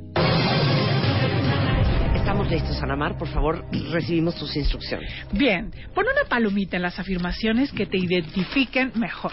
Estamos 2.14 2.48
listos, 2.48 2.80
Ana 2.80 2.94
Mar. 2.94 3.18
Por 3.18 3.26
favor, 3.26 3.64
recibimos 3.90 4.36
tus 4.36 4.54
instrucciones. 4.54 5.12
Bien, 5.32 5.72
pon 5.96 6.04
una 6.04 6.28
palomita 6.28 6.76
en 6.76 6.82
las 6.82 6.96
afirmaciones 7.00 7.72
que 7.72 7.86
te 7.86 7.98
identifiquen 7.98 8.92
mejor. 8.94 9.32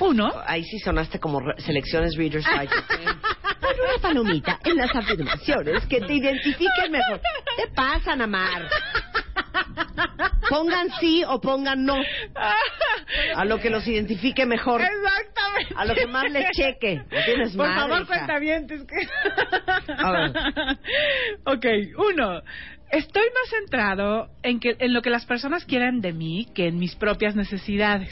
Uno, 0.00 0.32
Ahí 0.46 0.64
sí 0.64 0.78
sonaste 0.78 1.20
como 1.20 1.40
selecciones 1.58 2.16
Reader's 2.16 2.46
Digest. 2.46 2.88
Pon 3.60 3.74
una 3.78 4.00
palomita 4.00 4.58
en 4.64 4.76
las 4.78 4.96
afirmaciones 4.96 5.84
que 5.84 6.00
te 6.00 6.14
identifiquen 6.14 6.92
mejor. 6.92 7.20
¿Qué 7.58 7.70
pasa, 7.74 8.14
Ana 8.14 8.26
Mar? 8.26 8.70
Pongan 10.48 10.90
sí 11.00 11.22
o 11.26 11.40
pongan 11.40 11.84
no. 11.84 11.96
A 13.36 13.44
lo 13.44 13.58
que 13.58 13.70
los 13.70 13.86
identifique 13.86 14.46
mejor. 14.46 14.80
Exactamente. 14.82 15.74
A 15.76 15.84
lo 15.84 15.94
que 15.94 16.06
más 16.06 16.30
le 16.30 16.50
cheque. 16.52 17.02
Tienes 17.24 17.56
Por 17.56 17.66
madre, 17.68 17.80
favor, 17.80 18.06
cuenta 18.06 18.38
bien. 18.38 18.66
Es 18.70 18.82
que... 18.84 19.08
A 19.96 20.10
ver. 20.10 20.30
ok, 21.46 21.66
uno. 21.98 22.42
Estoy 22.90 23.22
más 23.22 23.50
centrado 23.50 24.28
en, 24.42 24.60
que, 24.60 24.76
en 24.78 24.92
lo 24.92 25.00
que 25.00 25.10
las 25.10 25.24
personas 25.24 25.64
quieren 25.64 26.00
de 26.00 26.12
mí 26.12 26.48
que 26.54 26.68
en 26.68 26.78
mis 26.78 26.94
propias 26.96 27.34
necesidades. 27.34 28.10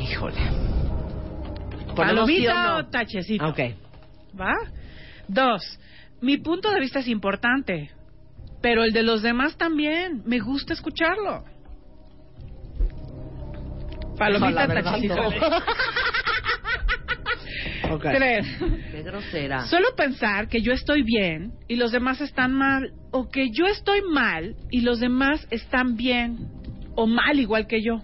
Híjole. 0.00 0.40
¿Ponemos 1.94 2.26
sí 2.28 2.44
Palomita 2.44 2.52
o 2.52 2.82
no? 2.82 2.88
o 2.88 2.90
tachecito. 2.90 3.46
Ok. 3.46 3.60
¿Va? 4.38 4.54
Dos. 5.28 5.78
Mi 6.22 6.38
punto 6.38 6.70
de 6.70 6.78
vista 6.78 7.00
es 7.00 7.08
importante, 7.08 7.90
pero 8.62 8.84
el 8.84 8.92
de 8.92 9.02
los 9.02 9.22
demás 9.22 9.58
también. 9.58 10.22
Me 10.24 10.38
gusta 10.38 10.72
escucharlo. 10.72 11.44
Palomita, 14.16 14.66
no. 14.68 15.28
Ok. 17.90 18.04
Tres. 18.04 18.46
Qué 18.90 19.02
grosera. 19.02 19.66
Solo 19.66 19.88
pensar 19.94 20.48
que 20.48 20.62
yo 20.62 20.72
estoy 20.72 21.02
bien 21.02 21.52
y 21.68 21.76
los 21.76 21.92
demás 21.92 22.22
están 22.22 22.54
mal, 22.54 22.92
o 23.10 23.28
que 23.28 23.50
yo 23.50 23.66
estoy 23.66 24.00
mal 24.02 24.56
y 24.70 24.80
los 24.80 24.98
demás 24.98 25.46
están 25.50 25.96
bien, 25.96 26.48
o 26.94 27.06
mal 27.06 27.38
igual 27.38 27.66
que 27.66 27.82
yo. 27.82 28.00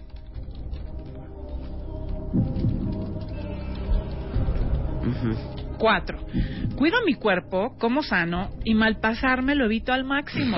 Cuatro. 5.78 6.18
Cuido 6.76 6.98
mi 7.06 7.14
cuerpo, 7.14 7.76
como 7.78 8.02
sano 8.02 8.50
y 8.64 8.74
malpasarme 8.74 9.54
lo 9.54 9.66
evito 9.66 9.92
al 9.92 10.04
máximo. 10.04 10.56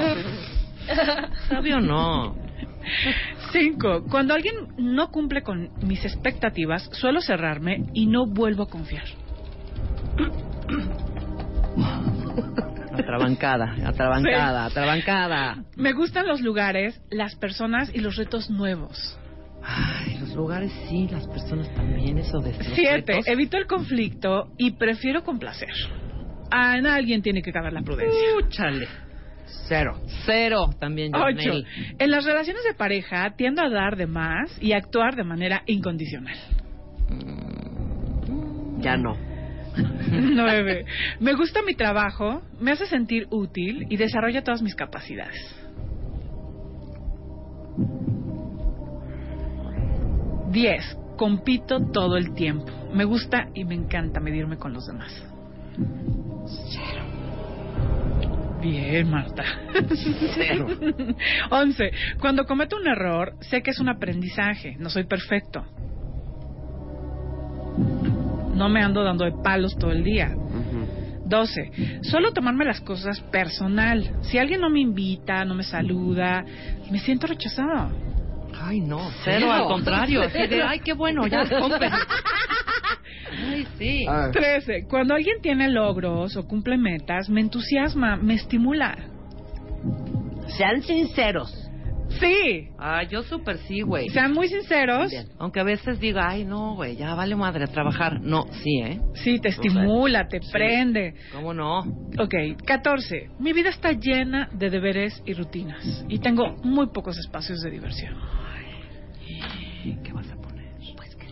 ¿Sabio 1.49 1.77
o 1.77 1.81
no? 1.81 2.37
Cinco. 3.53 4.05
Cuando 4.11 4.35
alguien 4.35 4.55
no 4.79 5.09
cumple 5.11 5.43
con 5.43 5.71
mis 5.87 6.05
expectativas, 6.05 6.89
suelo 6.93 7.21
cerrarme 7.21 7.87
y 7.93 8.07
no 8.07 8.27
vuelvo 8.27 8.65
a 8.65 8.69
confiar. 8.69 9.05
Atrabancada, 12.93 13.75
atrabancada, 13.87 14.65
atrabancada. 14.67 15.65
Me 15.77 15.93
gustan 15.93 16.27
los 16.27 16.41
lugares, 16.41 17.01
las 17.11 17.35
personas 17.37 17.91
y 17.95 18.01
los 18.01 18.17
retos 18.17 18.51
nuevos. 18.51 19.20
Ay, 19.63 20.19
los 20.19 20.35
lugares 20.35 20.73
sí, 20.89 21.07
las 21.11 21.27
personas 21.27 21.73
también, 21.75 22.19
eso 22.19 22.39
de 22.41 22.53
Siete, 22.75 23.13
retos. 23.13 23.29
evito 23.29 23.57
el 23.57 23.67
conflicto 23.67 24.51
y 24.57 24.73
prefiero 24.73 25.23
complacer. 25.23 25.69
En 26.53 26.87
alguien 26.87 27.23
tiene 27.23 27.43
que 27.43 27.53
caber 27.53 27.73
la 27.73 27.83
prudencia. 27.83 28.19
Chale. 28.49 28.89
Cero. 29.69 30.01
Cero 30.25 30.71
también, 30.79 31.13
Ocho, 31.15 31.53
en 31.99 32.11
las 32.11 32.25
relaciones 32.25 32.63
de 32.65 32.75
pareja 32.75 33.35
tiendo 33.37 33.63
a 33.63 33.69
dar 33.69 33.97
de 33.97 34.07
más 34.07 34.51
y 34.61 34.73
actuar 34.73 35.15
de 35.17 35.25
manera 35.25 35.63
incondicional. 35.67 36.37
Ya 38.79 38.97
no. 38.97 39.17
Nueve, 40.11 40.85
me 41.21 41.35
gusta 41.35 41.63
mi 41.63 41.75
trabajo, 41.75 42.43
me 42.61 42.73
hace 42.73 42.87
sentir 42.87 43.27
útil 43.31 43.87
y 43.89 43.97
desarrolla 43.97 44.43
todas 44.43 44.63
mis 44.63 44.75
capacidades. 44.75 45.39
Diez, 50.51 50.97
compito 51.17 51.81
todo 51.93 52.17
el 52.17 52.35
tiempo. 52.35 52.73
Me 52.93 53.05
gusta 53.05 53.49
y 53.55 53.65
me 53.65 53.77
encanta 53.77 54.19
medirme 54.21 54.57
con 54.57 54.73
los 54.73 54.87
demás. 54.87 55.13
Bien, 58.61 59.09
Marta. 59.09 59.45
Cero. 60.35 60.67
11. 61.51 61.91
Cuando 62.21 62.45
cometo 62.45 62.77
un 62.77 62.89
error, 62.89 63.35
sé 63.41 63.63
que 63.63 63.71
es 63.71 63.79
un 63.79 63.89
aprendizaje, 63.89 64.77
no 64.79 64.91
soy 64.91 65.05
perfecto. 65.05 65.65
No 68.55 68.69
me 68.69 68.83
ando 68.83 69.05
dando 69.05 69.25
de 69.25 69.33
palos 69.43 69.77
todo 69.79 69.93
el 69.93 70.03
día. 70.03 70.35
12. 71.25 72.01
Solo 72.03 72.33
tomarme 72.33 72.65
las 72.65 72.81
cosas 72.81 73.21
personal. 73.21 74.17
Si 74.23 74.37
alguien 74.37 74.61
no 74.61 74.69
me 74.69 74.81
invita, 74.81 75.45
no 75.45 75.55
me 75.55 75.63
saluda, 75.63 76.45
me 76.91 76.99
siento 76.99 77.29
rechazado. 77.29 78.10
Ay, 78.59 78.81
no, 78.81 78.99
cero, 79.25 79.37
Cero. 79.41 79.53
al 79.53 79.65
contrario. 79.65 80.23
Así 80.23 80.47
de, 80.47 80.63
ay, 80.63 80.81
qué 80.81 80.93
bueno, 80.93 81.27
ya 81.27 81.45
compren. 81.61 81.93
Ay, 83.49 83.67
sí. 83.79 84.07
A 84.07 84.27
ver. 84.27 84.33
13. 84.33 84.87
Cuando 84.89 85.15
alguien 85.15 85.41
tiene 85.41 85.69
logros 85.69 86.37
o 86.37 86.47
cumple 86.47 86.77
metas, 86.77 87.29
me 87.29 87.41
entusiasma, 87.41 88.17
me 88.17 88.35
estimula. 88.35 88.97
Sean 90.57 90.83
sinceros. 90.83 91.53
Sí. 92.19 92.69
Ay, 92.79 93.09
yo 93.09 93.23
súper 93.23 93.59
sí, 93.59 93.83
güey. 93.83 94.09
Sean 94.09 94.33
muy 94.33 94.49
sinceros. 94.49 95.11
Bien. 95.11 95.29
Aunque 95.39 95.61
a 95.61 95.65
veces 95.65 96.01
diga, 96.01 96.29
ay, 96.29 96.45
no, 96.45 96.75
güey, 96.75 96.97
ya 96.97 97.15
vale 97.15 97.37
madre 97.37 97.67
trabajar. 97.67 98.21
No, 98.21 98.47
sí, 98.63 98.81
¿eh? 98.83 99.01
Sí, 99.15 99.39
te 99.39 99.49
estimula, 99.49 100.27
te 100.29 100.41
prende. 100.53 101.15
¿Cómo 101.33 101.55
no? 101.55 101.81
Ok, 102.19 102.35
14. 102.65 103.31
Mi 103.39 103.53
vida 103.53 103.71
está 103.71 103.93
llena 103.93 104.49
de 104.53 104.71
deberes 104.71 105.23
y 105.25 105.35
rutinas. 105.35 106.05
Y 106.09 106.19
tengo 106.19 106.57
muy 106.63 106.89
pocos 106.89 107.19
espacios 107.19 107.61
de 107.61 107.71
diversión. 107.71 108.15
¿Qué 110.05 110.13
vas 110.13 110.31
a 110.31 110.37
poner? 110.37 110.75
Pues 110.97 111.17
que 111.17 111.27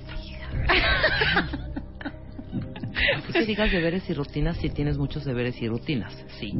Que 3.33 3.45
digas 3.45 3.71
deberes 3.71 4.09
y 4.09 4.15
rutinas 4.15 4.57
si 4.59 4.71
tienes 4.71 4.99
muchos 4.99 5.25
deberes 5.25 5.61
y 5.61 5.69
rutinas, 5.69 6.15
sí. 6.39 6.53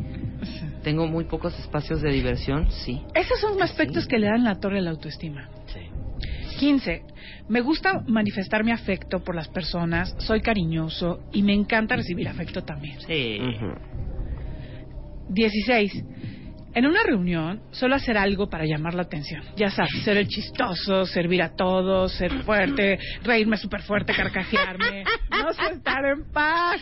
Tengo 0.83 1.07
muy 1.07 1.25
pocos 1.25 1.59
espacios 1.59 2.03
de 2.03 2.11
diversión, 2.13 2.71
sí. 2.71 3.01
Esos 3.15 3.41
son 3.41 3.61
aspectos 3.63 4.07
que 4.07 4.19
le 4.19 4.27
dan 4.27 4.45
la 4.45 4.61
torre 4.61 4.79
a 4.79 4.83
la 4.83 4.91
autoestima. 4.91 5.49
15. 6.59 7.03
Me 7.49 7.61
gusta 7.61 8.03
manifestar 8.07 8.65
mi 8.65 8.73
afecto 8.73 9.21
por 9.21 9.35
las 9.35 9.49
personas, 9.49 10.15
soy 10.19 10.41
cariñoso 10.41 11.21
y 11.33 11.43
me 11.43 11.55
encanta 11.55 11.95
recibir 11.97 12.29
afecto 12.29 12.63
también. 12.65 13.01
Sí. 13.01 13.39
16. 15.29 16.05
En 16.75 16.87
una 16.87 17.03
reunión 17.03 17.63
suelo 17.73 17.97
hacer 17.97 18.17
algo 18.19 18.49
para 18.49 18.65
llamar 18.65 18.95
la 18.95 19.03
atención. 19.03 19.43
Ya 19.57 19.71
sabes, 19.71 20.03
ser 20.05 20.17
el 20.17 20.29
chistoso, 20.29 21.07
servir 21.07 21.43
a 21.43 21.55
todos, 21.55 22.13
ser 22.13 22.43
fuerte, 22.43 22.99
reírme 23.23 23.57
súper 23.57 23.83
fuerte, 23.83 24.13
carcajearme. 24.15 25.05
No 25.31 25.53
sé 25.53 25.73
estar 25.75 26.05
en 26.05 26.25
paz. 26.33 26.81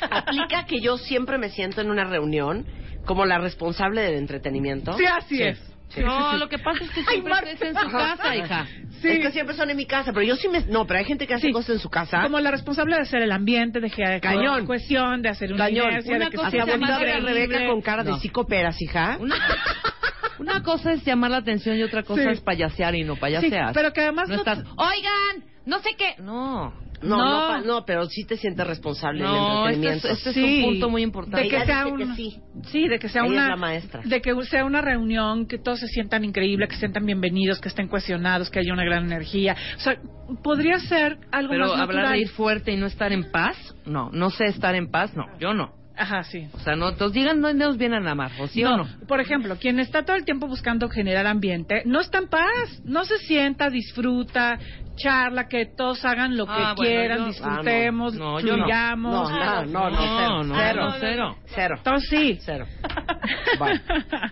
Aplica 0.00 0.64
que 0.64 0.80
yo 0.80 0.96
siempre 0.96 1.38
me 1.38 1.50
siento 1.50 1.80
en 1.80 1.90
una 1.90 2.04
reunión 2.04 2.66
como 3.04 3.26
la 3.26 3.38
responsable 3.38 4.02
del 4.02 4.14
entretenimiento. 4.14 4.96
Sí, 4.96 5.04
así 5.04 5.42
es. 5.42 5.77
No, 5.96 6.36
lo 6.36 6.48
que 6.48 6.58
pasa 6.58 6.84
es 6.84 6.90
que 6.90 7.02
siempre 7.04 7.32
Marta. 7.32 7.50
estés 7.50 7.74
en 7.76 7.82
su 7.82 7.90
casa, 7.90 8.36
hija. 8.36 8.66
Sí. 9.00 9.08
Es 9.08 9.18
que 9.20 9.30
siempre 9.30 9.54
son 9.56 9.70
en 9.70 9.76
mi 9.76 9.86
casa, 9.86 10.12
pero 10.12 10.26
yo 10.26 10.36
sí 10.36 10.48
me... 10.48 10.60
No, 10.66 10.86
pero 10.86 10.98
hay 10.98 11.04
gente 11.04 11.26
que 11.26 11.34
hace 11.34 11.46
Sí. 11.46 11.52
cosas 11.52 11.70
en 11.76 11.78
su 11.78 11.88
casa. 11.88 12.20
Como 12.22 12.40
la 12.40 12.50
responsable 12.50 12.96
de 12.96 13.02
hacer 13.02 13.22
el 13.22 13.30
ambiente, 13.32 13.80
de 13.80 13.90
crear 13.90 14.20
Cañón. 14.20 14.66
cohesión, 14.66 15.22
de 15.22 15.28
hacer 15.28 15.52
una 15.52 15.66
Cañón. 15.66 15.90
inercia, 15.90 16.16
Una 16.16 16.24
de 16.26 16.30
que 16.32 16.36
cosa 16.36 16.50
sea 16.50 16.64
es. 16.64 17.22
Rebeca 17.24 17.66
con 17.66 17.80
cara 17.80 18.02
de 18.04 18.10
No. 18.10 18.18
sí 18.18 18.28
cooperas, 18.28 18.80
hija. 18.82 19.16
Una, 19.20 19.36
una 20.38 20.62
cosa 20.62 20.92
es 20.92 21.04
llamar 21.04 21.30
la 21.30 21.38
atención 21.38 21.76
y 21.76 21.82
otra 21.82 22.02
cosa 22.02 22.22
Sí. 22.22 22.28
es 22.30 22.40
payasear 22.40 22.94
y 22.94 23.04
no 23.04 23.16
payaseas. 23.16 23.68
Sí, 23.68 23.72
pero 23.74 23.92
que 23.92 24.00
además 24.02 24.28
no 24.28 24.34
no- 24.34 24.40
estás, 24.40 24.58
oigan, 24.76 25.44
no 25.68 25.78
sé 25.80 25.90
qué. 25.96 26.20
No. 26.22 26.72
No, 27.00 27.16
No. 27.16 27.16
no, 27.16 27.48
pa- 27.48 27.60
no, 27.60 27.84
pero 27.84 28.06
sí 28.06 28.24
te 28.24 28.36
sientes 28.36 28.66
responsable 28.66 29.22
No, 29.22 29.66
del 29.66 29.74
este 29.74 29.86
es, 29.86 29.94
entretenimiento. 30.04 30.08
este 30.08 30.28
es 30.30 30.34
Sí. 30.34 30.58
un 30.64 30.70
punto 30.72 30.90
muy 30.90 31.02
importante. 31.02 31.42
de 31.44 31.48
que 31.48 31.56
Ella 31.56 31.64
sea 31.66 31.84
dice 31.84 31.96
que 31.96 32.02
una 32.02 32.16
sí. 32.16 32.38
sí 32.72 32.88
de 32.88 32.98
que 32.98 33.08
sea 33.08 33.22
Ella 33.22 33.30
una 33.30 33.42
es 33.44 33.48
la 33.50 33.56
maestra. 33.56 34.00
de 34.04 34.20
que 34.20 34.42
sea 34.46 34.64
una 34.64 34.80
reunión 34.80 35.46
que 35.46 35.58
todos 35.58 35.78
se 35.78 35.86
sientan 35.86 36.24
increíble 36.24 36.66
que 36.66 36.74
se 36.74 36.80
sientan 36.80 37.06
bienvenidos 37.06 37.60
que 37.60 37.68
estén 37.68 37.86
cohesionados 37.86 38.50
que 38.50 38.58
haya 38.58 38.72
una 38.72 38.84
gran 38.84 39.04
energía 39.04 39.54
o 39.76 39.80
sea 39.80 39.96
podría 40.42 40.80
ser 40.80 41.18
algo 41.30 41.50
Pero 41.52 41.66
más 41.68 41.70
hablar 41.80 41.86
natural 41.88 42.12
de 42.14 42.18
ir 42.18 42.28
fuerte 42.30 42.72
y 42.72 42.76
no 42.76 42.86
estar 42.86 43.12
en 43.12 43.30
paz, 43.30 43.56
no. 43.86 44.10
No 44.12 44.30
sé 44.30 44.46
estar 44.46 44.74
en 44.74 44.90
paz, 44.90 45.14
no. 45.16 45.24
Yo 45.38 45.54
no. 45.54 45.77
Ajá 45.98 46.22
sí 46.24 46.46
O 46.52 46.58
sea, 46.60 46.76
no, 46.76 46.90
entonces 46.90 47.14
digan 47.14 47.40
dónde 47.42 47.64
nos 47.64 47.76
vienen 47.76 48.06
a 48.06 48.12
amar, 48.12 48.30
o 48.38 48.46
sí 48.48 48.64
o 48.64 48.76
no. 48.76 48.86
Por 49.06 49.20
ejemplo, 49.20 49.56
quien 49.58 49.80
está 49.80 50.04
todo 50.04 50.16
el 50.16 50.24
tiempo 50.24 50.46
buscando 50.46 50.88
generar 50.88 51.26
ambiente, 51.26 51.82
no 51.86 52.00
está 52.00 52.18
en 52.18 52.28
paz, 52.28 52.80
no 52.84 53.04
se 53.04 53.18
sienta, 53.18 53.68
disfruta, 53.70 54.58
charla, 54.96 55.48
que 55.48 55.66
todos 55.66 56.04
hagan 56.04 56.36
lo 56.36 56.46
que 56.46 56.52
Ah, 56.54 56.74
bueno, 56.76 56.90
quieran, 56.90 57.18
yo- 57.18 57.26
disfrutemos, 57.26 58.14
ah, 58.14 58.18
no. 58.18 58.24
No, 58.24 58.32
no. 58.32 58.40
fluyamos. 58.40 59.30
No, 59.30 59.64
no, 59.64 59.64
no, 59.66 59.90
no, 59.90 59.98
cero, 60.00 60.42
no, 60.44 60.54
cero. 60.56 60.82
no, 60.84 60.92
cero. 61.00 61.36
Cero. 61.46 61.74
Entonces 61.78 62.08
sí. 62.10 62.38
Cero. 62.42 62.66
Bueno, 63.58 63.80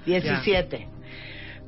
17. 0.07 0.89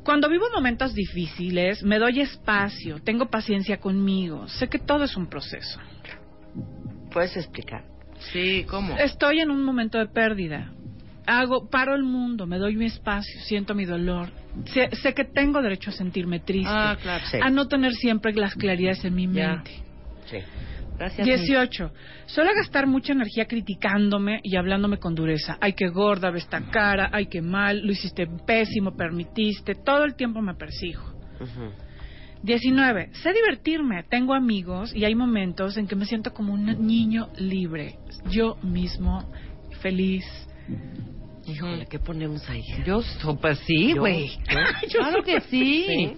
Cuando 0.05 0.29
vivo 0.29 0.47
momentos 0.55 0.95
difíciles, 0.95 1.83
me 1.83 1.99
doy 1.99 2.21
espacio, 2.21 2.99
tengo 3.03 3.27
paciencia 3.27 3.79
conmigo, 3.79 4.49
sé 4.49 4.69
que 4.69 4.79
todo 4.79 5.05
es 5.05 5.17
un 5.17 5.27
proceso. 5.29 5.81
¿Puedes 7.13 7.37
explicar? 7.37 7.85
Sí, 8.33 8.65
¿cómo? 8.69 8.97
Estoy 8.99 9.41
en 9.41 9.51
un 9.51 9.63
momento 9.63 9.99
de 9.99 10.07
pérdida. 10.07 10.73
Hago, 11.27 11.69
paro 11.69 11.95
el 11.95 12.05
mundo, 12.05 12.47
me 12.47 12.59
doy 12.59 12.75
mi 12.77 12.87
espacio, 12.87 13.41
siento 13.43 13.75
mi 13.75 13.85
dolor. 13.85 14.31
Sé, 14.73 14.89
sé 14.97 15.13
que 15.15 15.25
tengo 15.25 15.61
derecho 15.61 15.91
a 15.91 15.93
sentirme 15.93 16.41
triste, 16.41 16.71
Ah, 16.73 16.97
claro. 17.01 17.25
Sí. 17.31 17.39
a 17.41 17.51
no 17.51 17.69
tener 17.69 17.93
siempre 17.93 18.33
las 18.33 18.55
claridades 18.55 19.05
en 19.05 19.15
mi 19.15 19.27
Ya. 19.31 19.57
mente. 19.57 19.71
Sí. 20.27 20.39
Gracias. 20.99 21.25
18. 21.25 21.93
Suelo 22.27 22.51
gastar 22.57 22.87
mucha 22.89 23.13
energía 23.13 23.45
criticándome 23.47 24.41
y 24.43 24.57
hablándome 24.57 24.97
con 24.99 25.15
dureza. 25.15 25.57
Ay, 25.61 25.75
qué 25.75 25.89
gorda 25.89 26.31
ve 26.31 26.39
esta 26.39 26.61
cara, 26.71 27.09
ay, 27.13 27.27
qué 27.27 27.41
mal, 27.41 27.83
lo 27.87 27.93
hiciste 27.93 28.27
pésimo, 28.47 28.97
permitiste. 28.97 29.75
Todo 29.77 30.05
el 30.05 30.17
tiempo 30.17 30.41
me 30.43 30.55
persigo. 30.55 31.03
Ujú. 31.41 31.71
19. 32.43 33.11
Sé 33.15 33.33
divertirme. 33.33 34.05
Tengo 34.05 34.35
amigos 34.35 34.95
y 34.95 35.05
hay 35.05 35.15
momentos 35.15 35.77
en 35.77 35.87
que 35.87 35.97
me 35.97 36.05
siento 36.07 36.33
como 36.33 36.53
un 36.55 36.65
niño 36.87 37.29
libre. 37.37 37.99
Yo 38.31 38.57
mismo, 38.63 39.31
feliz. 39.81 40.25
Híjole, 41.47 41.87
¿qué 41.87 41.99
ponemos 41.99 42.49
ahí? 42.51 42.63
Yo, 42.87 43.01
so- 43.03 43.37
pues 43.37 43.59
sí, 43.61 43.95
Yo- 43.95 44.01
güey. 44.01 44.29
Claro 44.93 45.23
que 45.23 45.41
sí. 45.43 45.85
Sí. 45.87 46.13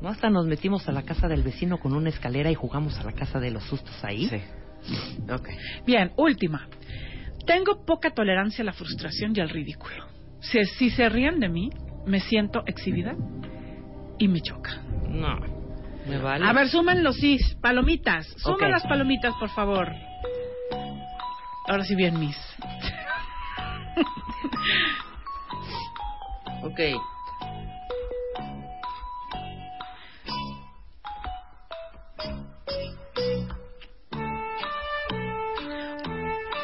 No 0.00 0.08
hasta 0.08 0.30
nos 0.30 0.46
metimos 0.46 0.88
a 0.88 0.92
la 0.92 1.02
casa 1.02 1.26
del 1.26 1.42
vecino 1.42 1.78
con 1.78 1.92
una 1.92 2.08
escalera 2.08 2.50
y 2.50 2.54
jugamos 2.54 2.98
a 2.98 3.04
la 3.04 3.12
casa 3.12 3.40
de 3.40 3.50
los 3.50 3.64
sustos 3.64 4.04
ahí. 4.04 4.28
Sí. 4.28 4.40
Ok. 5.30 5.48
Bien, 5.86 6.12
última. 6.16 6.68
Tengo 7.46 7.84
poca 7.84 8.10
tolerancia 8.10 8.62
a 8.62 8.66
la 8.66 8.72
frustración 8.72 9.32
y 9.34 9.40
al 9.40 9.48
ridículo. 9.48 10.06
Si, 10.40 10.64
si 10.64 10.90
se 10.90 11.08
ríen 11.08 11.40
de 11.40 11.48
mí, 11.48 11.70
me 12.06 12.20
siento 12.20 12.62
exhibida 12.66 13.16
y 14.18 14.28
me 14.28 14.40
choca. 14.40 14.76
No. 15.08 15.38
Me 16.06 16.18
vale. 16.18 16.46
A 16.46 16.52
ver, 16.52 16.68
suman 16.68 17.02
los 17.02 17.16
sis, 17.16 17.54
palomitas. 17.60 18.26
Suman 18.38 18.54
Ok. 18.56 18.70
las 18.70 18.82
palomitas, 18.86 19.34
por 19.38 19.50
favor. 19.50 19.92
Ahora 21.66 21.84
sí 21.84 21.94
bien, 21.94 22.18
mis. 22.18 22.36
Ok. 26.62 26.80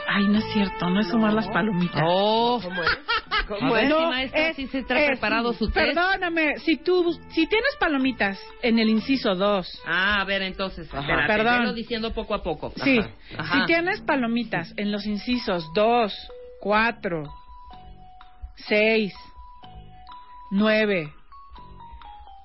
Ay, 0.09 0.29
no 0.29 0.39
es 0.39 0.45
cierto, 0.53 0.91
no 0.91 1.01
es 1.01 1.09
sumar 1.09 1.33
las 1.33 1.49
palomitas. 1.49 2.03
Oh. 2.05 2.61
¿Cómo 2.63 2.83
es? 2.83 2.91
¿Cómo 3.49 3.77
es? 3.77 3.89
No, 3.89 4.09
maestra 4.09 4.49
es- 4.51 4.57
sí 4.57 4.67
se 4.69 4.83
trae 4.83 5.05
es- 5.05 5.11
preparado 5.13 5.53
su 5.53 5.67
test. 5.71 5.75
Perdóname, 5.95 6.59
si 6.59 6.77
tú, 6.79 7.13
si 7.31 7.47
tienes 7.47 7.77
palomitas 7.79 8.39
en 8.63 8.79
el 8.79 8.89
inciso 8.89 9.35
2, 9.35 9.81
Ah, 9.87 10.21
a 10.21 10.25
ver, 10.25 10.43
entonces, 10.43 10.89
Ajá. 10.93 11.01
espérate, 11.01 11.27
Perdón. 11.33 11.75
diciendo 11.75 12.13
poco 12.13 12.35
a 12.35 12.43
poco. 12.43 12.73
sí, 12.83 13.01
Ajá. 13.37 13.61
si 13.61 13.67
tienes 13.67 14.01
palomitas 14.03 14.73
en 14.77 14.91
los 14.93 15.05
incisos 15.07 15.71
2, 15.75 16.13
4, 16.61 17.25
6, 18.57 19.13
9, 20.51 21.13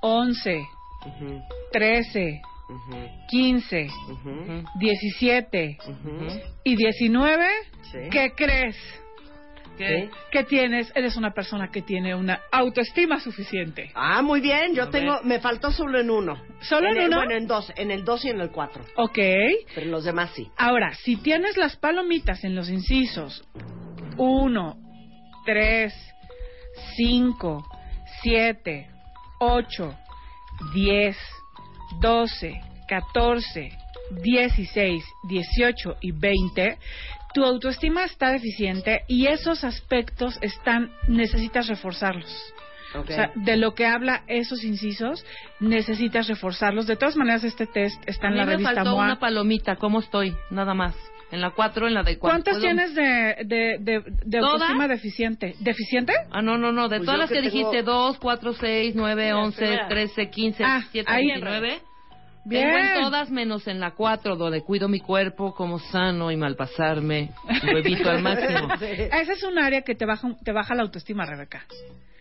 11, 0.01 0.67
Ujú, 1.05 1.41
13, 1.71 2.41
ujú, 2.69 3.09
15, 3.29 3.87
ujú, 4.09 4.29
Ujú. 4.29 4.63
17 4.75 5.77
ujú. 5.87 6.27
y 6.63 6.75
19, 6.75 7.45
Sí. 7.91 7.97
¿qué 8.11 8.33
crees? 8.35 8.75
¿Qué? 10.31 10.43
tienes, 10.43 10.91
eres 10.95 11.15
una 11.15 11.31
persona 11.31 11.69
que 11.71 11.81
tiene 11.81 12.13
una 12.15 12.41
autoestima 12.51 13.19
suficiente. 13.19 13.91
Ah, 13.95 14.21
muy 14.21 14.41
bien. 14.41 14.73
Yo 14.75 14.83
A 14.83 14.89
tengo, 14.89 15.13
ver. 15.15 15.25
me 15.25 15.39
faltó 15.39 15.71
solo 15.71 15.99
en 15.99 16.09
uno. 16.09 16.41
¿Solo 16.61 16.89
en 16.91 16.97
el- 16.97 17.07
uno? 17.07 17.17
Bueno, 17.17 17.33
en 17.35 17.47
dos, 17.47 17.71
en 17.75 17.91
el 17.91 18.03
dos 18.03 18.23
y 18.25 18.29
en 18.29 18.39
el 18.41 18.51
cuatro. 18.51 18.83
Ok. 18.95 19.17
Pero 19.75 19.85
en 19.85 19.91
los 19.91 20.03
demás 20.03 20.31
sí. 20.35 20.49
Ahora, 20.57 20.93
si 20.93 21.15
tienes 21.17 21.57
las 21.57 21.75
palomitas 21.77 22.43
en 22.43 22.55
los 22.55 22.69
incisos 22.69 23.43
1, 24.17 24.75
3, 25.45 25.93
5, 26.95 27.65
7, 28.21 28.87
8, 29.39 29.95
10, 30.73 31.17
12, 32.01 32.61
14, 32.87 33.71
16, 34.23 35.03
18 35.29 35.97
y 36.01 36.11
20, 36.11 36.77
tu 37.33 37.43
autoestima 37.43 38.03
está 38.05 38.31
deficiente 38.31 39.03
y 39.07 39.27
esos 39.27 39.63
aspectos 39.63 40.37
están 40.41 40.91
necesitas 41.07 41.67
reforzarlos. 41.67 42.53
Ok. 42.95 43.03
O 43.09 43.13
sea, 43.13 43.31
de 43.35 43.55
lo 43.57 43.75
que 43.75 43.85
habla 43.85 44.23
esos 44.27 44.63
incisos, 44.63 45.23
necesitas 45.59 46.27
reforzarlos. 46.27 46.87
De 46.87 46.95
todas 46.95 47.15
maneras, 47.15 47.43
este 47.43 47.67
test 47.67 48.01
está 48.07 48.27
en 48.29 48.37
la 48.37 48.45
me 48.45 48.53
revista 48.53 48.73
faltó 48.75 48.91
MOA. 48.95 49.05
una 49.05 49.19
palomita. 49.19 49.75
¿Cómo 49.75 49.99
estoy? 49.99 50.35
Nada 50.49 50.73
más. 50.73 50.95
En 51.31 51.41
la 51.41 51.51
4, 51.51 51.87
en 51.87 51.93
la 51.93 52.01
de 52.01 52.17
cuatro. 52.17 52.33
¿Cuántas 52.43 52.53
¿Puedo? 52.55 52.65
tienes 52.65 52.95
de, 52.95 53.35
de, 53.45 53.77
de, 53.79 54.03
de 54.25 54.37
autoestima 54.39 54.87
deficiente? 54.87 55.53
¿Deficiente? 55.59 56.13
Ah, 56.31 56.41
no, 56.41 56.57
no, 56.57 56.71
no. 56.71 56.89
De 56.89 56.97
Pues 56.97 57.05
todas 57.05 57.19
las 57.19 57.29
que 57.29 57.35
que, 57.35 57.49
tengo- 57.51 57.69
dijiste, 57.69 57.83
2, 57.83 58.17
4, 58.17 58.53
6, 58.53 58.93
9, 58.95 59.23
Mira, 59.25 59.37
11, 59.37 59.63
espera. 59.65 59.87
13, 59.87 60.29
15, 60.31 60.63
Ah, 60.63 60.79
17, 60.91 61.11
ahí. 61.11 61.25
19. 61.25 61.79
Bien. 62.49 62.71
Tengo 62.71 62.77
en 62.77 63.01
todas 63.03 63.29
menos 63.29 63.67
en 63.67 63.79
la 63.79 63.91
4, 63.91 64.35
donde 64.35 64.61
cuido 64.61 64.87
mi 64.87 64.99
cuerpo 64.99 65.53
como 65.53 65.77
sano 65.77 66.31
y 66.31 66.35
malpasarme. 66.35 67.29
Lo 67.63 67.77
evito 67.77 68.09
al 68.09 68.21
máximo. 68.23 68.73
Esa 68.81 69.33
es 69.33 69.43
un 69.43 69.59
área 69.59 69.83
que 69.83 69.93
te 69.93 70.05
baja, 70.05 70.29
te 70.43 70.51
baja 70.51 70.73
la 70.73 70.81
autoestima, 70.81 71.25
Rebeca. 71.25 71.65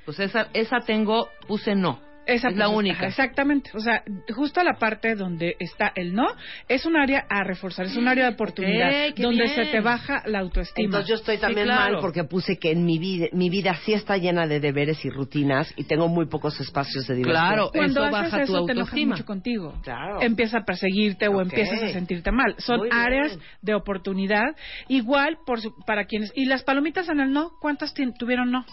Pues 0.04 0.20
esa, 0.20 0.48
esa 0.52 0.80
tengo, 0.80 1.28
puse 1.46 1.74
no. 1.74 2.07
Esa 2.28 2.48
es 2.48 2.56
la 2.56 2.68
única. 2.68 3.06
Exactamente. 3.06 3.70
O 3.74 3.80
sea, 3.80 4.02
justo 4.36 4.62
la 4.62 4.74
parte 4.74 5.14
donde 5.14 5.56
está 5.58 5.90
el 5.94 6.14
no, 6.14 6.26
es 6.68 6.84
un 6.84 6.96
área 6.96 7.24
a 7.28 7.42
reforzar, 7.42 7.86
es 7.86 7.96
un 7.96 8.06
área 8.06 8.26
de 8.28 8.34
oportunidad, 8.34 8.90
donde 9.16 9.44
bien. 9.44 9.54
se 9.54 9.64
te 9.66 9.80
baja 9.80 10.22
la 10.26 10.40
autoestima. 10.40 10.84
Entonces 10.84 11.08
yo 11.08 11.14
estoy 11.14 11.36
Sí, 11.36 11.40
también 11.40 11.66
claro. 11.66 11.94
mal 11.94 12.00
porque 12.02 12.24
puse 12.24 12.58
que 12.58 12.70
en 12.72 12.84
mi 12.84 12.98
vida, 12.98 13.26
mi 13.32 13.48
vida 13.48 13.74
sí 13.84 13.94
está 13.94 14.18
llena 14.18 14.46
de 14.46 14.60
deberes 14.60 15.02
y 15.04 15.10
rutinas 15.10 15.72
y 15.76 15.84
tengo 15.84 16.06
muy 16.08 16.26
pocos 16.26 16.60
espacios 16.60 17.06
de 17.06 17.14
diversión. 17.14 17.46
Claro, 17.48 17.70
Cuando 17.72 18.04
eso 18.06 18.16
haces 18.16 18.32
baja 18.32 18.44
tu 18.44 18.52
te 18.52 18.58
autoestima. 18.72 19.14
mucho 19.14 19.24
contigo. 19.24 19.74
Claro. 19.82 20.20
Empieza 20.20 20.58
a 20.58 20.64
perseguirte 20.64 21.28
o 21.28 21.40
empiezas 21.40 21.82
a 21.82 21.88
sentirte 21.88 22.30
mal. 22.30 22.54
Son 22.58 22.78
Muy 22.80 22.88
bien. 22.90 23.00
áreas 23.00 23.38
de 23.62 23.74
oportunidad. 23.74 24.54
Igual 24.88 25.38
por 25.46 25.60
su- 25.62 25.74
para 25.86 26.04
quienes. 26.04 26.30
¿Y 26.34 26.44
las 26.44 26.62
palomitas 26.62 27.08
en 27.08 27.20
el 27.20 27.32
no? 27.32 27.52
¿Cuántas 27.60 27.94
tuvieron 28.18 28.50
no? 28.50 28.66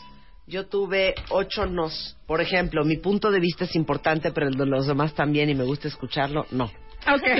Yo 0.47 0.67
tuve 0.67 1.15
ocho 1.29 1.65
nos. 1.65 2.17
Por 2.27 2.39
ejemplo, 2.41 2.83
mi 2.85 2.97
punto 2.97 3.31
de 3.31 3.39
vista 3.39 3.63
es 3.65 3.75
importante, 3.75 4.31
pero 4.31 4.47
el 4.47 4.55
de 4.55 4.65
los 4.67 4.85
demás 4.87 5.13
también 5.15 5.49
y 5.49 5.55
me 5.55 5.63
gusta 5.63 5.87
escucharlo. 5.87 6.45
No. 6.51 6.65
Ok. 6.65 7.23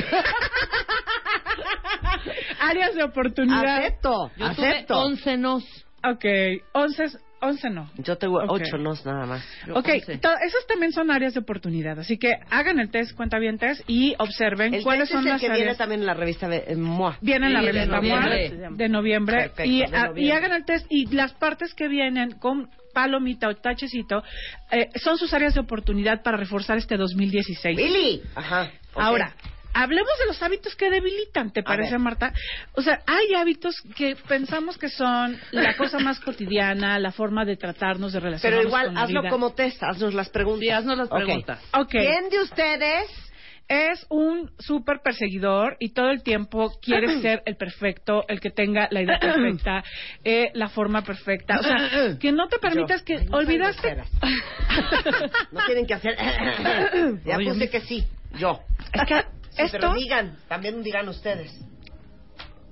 áreas 2.60 2.96
de 2.96 3.04
oportunidad. 3.04 3.78
Acepto, 3.78 4.32
Yo 4.38 4.46
acepto. 4.46 4.94
tuve 4.94 5.04
11 5.06 5.38
nos. 5.38 5.64
Ok. 6.04 6.26
Once, 6.74 7.04
once 7.42 7.70
no. 7.70 7.90
Yo 7.98 8.18
tengo 8.18 8.38
Ok. 8.44 8.62
ocho 8.62 8.78
nos 8.78 9.06
nada 9.06 9.26
más. 9.26 9.44
Yo 9.68 9.74
Ok, 9.76 9.90
11. 9.90 10.18
to- 10.20 10.30
esas 10.46 10.68
también 10.68 10.92
son 10.92 11.10
áreas 11.12 11.34
de 11.34 11.40
oportunidad, 11.40 12.00
así 12.00 12.18
que 12.18 12.34
hagan 12.50 12.80
el 12.80 12.90
test, 12.92 13.16
cuenta 13.16 13.40
bien 13.40 13.58
test 13.58 13.82
y 13.88 14.16
observen 14.20 14.74
El 14.76 14.84
cuáles 14.84 15.10
test 15.10 15.14
son 15.14 15.20
es 15.22 15.26
el 15.26 15.32
las 15.34 15.42
que 15.42 15.48
áreas. 15.48 15.60
viene 15.60 15.76
también 15.76 16.02
en 16.02 16.08
la 16.08 16.14
revista 16.14 16.48
de, 16.48 16.64
en 16.68 16.82
MOA. 16.82 17.18
Viene 17.22 17.48
en 17.48 17.54
la 17.54 17.62
de 17.62 17.72
revista 17.72 17.96
noviembre. 17.98 18.50
MOA 18.58 18.70
de 18.78 18.90
noviembre, 18.90 19.38
Perfecto, 19.50 19.64
y, 19.64 19.80
de 19.80 19.86
a- 19.86 19.88
y 19.88 19.92
noviembre. 20.10 20.32
hagan 20.34 20.52
el 20.54 20.66
test 20.66 20.86
y 20.90 21.08
las 21.16 21.34
partes 21.34 21.74
que 21.74 21.88
vienen 21.88 22.32
con 22.40 22.70
palomita 22.96 23.50
o 23.50 23.56
tachecito 23.56 24.24
eh, 24.72 24.88
son 25.04 25.18
sus 25.18 25.34
áreas 25.34 25.54
de 25.54 25.60
oportunidad 25.60 26.24
para 26.24 26.38
reforzar 26.38 26.78
este 26.78 26.96
2016. 26.98 27.76
Billy. 27.78 28.22
Ajá. 28.36 28.72
Ahora, 28.96 29.36
hablemos 29.74 30.18
de 30.20 30.28
los 30.28 30.42
hábitos 30.42 30.74
que 30.76 30.90
debilitan, 30.90 31.52
¿te 31.52 31.62
parece. 31.62 31.98
Marta? 31.98 32.32
O 32.74 32.82
sea, 32.82 33.02
hay 33.06 33.34
hábitos 33.36 33.76
que 33.98 34.16
pensamos 34.28 34.78
que 34.78 34.88
son 34.88 35.38
la 35.52 35.76
cosa 35.76 36.00
más 36.00 36.20
cotidiana, 36.22 36.98
la 36.98 37.12
forma 37.12 37.44
de 37.44 37.58
tratarnos, 37.58 38.14
de 38.14 38.22
relacionarnos 38.22 38.42
Pero 38.64 38.68
igual, 38.70 38.86
con 38.86 38.96
la 38.96 39.02
hazlo 39.02 39.22
vida. 39.22 39.30
como 39.30 39.54
test, 39.54 39.84
haznos 39.84 40.14
las 40.14 40.30
preguntas. 40.30 40.62
Sí, 40.62 40.70
haznos 40.70 40.98
las 40.98 41.12
Ok. 41.12 41.18
preguntas. 41.18 41.60
Ok. 41.74 41.92
¿Quién 41.92 42.30
de 42.30 42.40
ustedes 42.42 43.25
es 43.68 44.06
un 44.10 44.52
súper 44.60 45.00
perseguidor 45.04 45.78
y 45.80 45.94
todo 45.94 46.12
el 46.12 46.24
tiempo 46.24 46.72
quiere 46.82 47.22
ser 47.22 47.42
el 47.46 47.56
perfecto, 47.56 48.26
el 48.28 48.40
que 48.40 48.52
tenga 48.52 48.88
la 48.92 49.02
idea 49.02 49.20
perfecta, 49.20 49.84
eh, 50.24 50.52
la 50.54 50.70
forma 50.70 51.04
perfecta. 51.04 51.60
O 51.60 51.64
sea, 51.64 52.18
que 52.20 52.32
no 52.32 52.48
te 52.48 52.60
permitas 52.60 53.02
Yo. 53.02 53.06
que 53.06 53.14
Ay, 53.18 53.26
no 53.28 53.38
olvidaste. 53.38 53.98
No 55.52 55.66
tienen 55.66 55.86
que 55.86 55.94
hacer. 55.94 56.16
ya 57.26 57.38
puse 57.38 57.70
que 57.70 57.82
sí. 57.82 58.04
Yo. 58.38 58.60
Es 58.94 59.02
que 59.08 59.36
Sí, 59.56 59.62
esto 59.62 59.78
pero 59.80 59.94
digan, 59.94 60.38
también 60.50 60.84
digan 60.84 61.08
ustedes. 61.08 61.50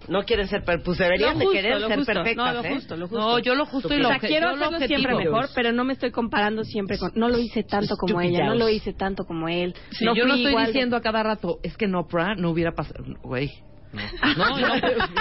No 0.07 0.23
quieren 0.23 0.47
ser, 0.47 0.63
per- 0.63 0.83
pues 0.83 0.97
deberían 0.97 1.37
de 1.39 1.47
querer 1.49 1.79
ser 1.79 1.97
justo. 1.97 2.13
perfectas, 2.13 2.35
No, 2.35 2.53
lo 2.61 2.63
¿eh? 2.67 2.73
justo, 2.73 2.95
lo 2.97 3.07
justo. 3.07 3.21
No, 3.23 3.39
yo 3.39 3.55
lo 3.55 3.65
justo 3.65 3.93
y 3.93 3.97
lo 3.99 4.07
O 4.09 4.11
sea, 4.11 4.19
quiero 4.19 4.49
hacerlo 4.49 4.79
siempre 4.87 5.15
mejor, 5.15 5.49
pero 5.55 5.71
no 5.71 5.83
me 5.83 5.93
estoy 5.93 6.11
comparando 6.11 6.63
siempre 6.63 6.97
con... 6.97 7.11
No 7.15 7.29
lo 7.29 7.37
hice 7.39 7.63
tanto 7.63 7.95
como 7.95 8.19
ella, 8.21 8.45
no 8.45 8.55
lo 8.55 8.69
hice 8.69 8.93
tanto 8.93 9.25
como 9.25 9.47
él. 9.47 9.73
Sí, 9.91 10.05
no 10.05 10.15
yo 10.15 10.25
no 10.25 10.35
estoy 10.35 10.55
de- 10.55 10.65
diciendo 10.65 10.97
a 10.97 11.01
cada 11.01 11.23
rato, 11.23 11.59
es 11.63 11.77
que 11.77 11.85
en 11.85 11.95
Oprah 11.95 12.35
no 12.35 12.49
hubiera 12.49 12.71
pasado, 12.73 13.03
güey. 13.23 13.51
No, 13.93 14.57
no, 14.57 14.67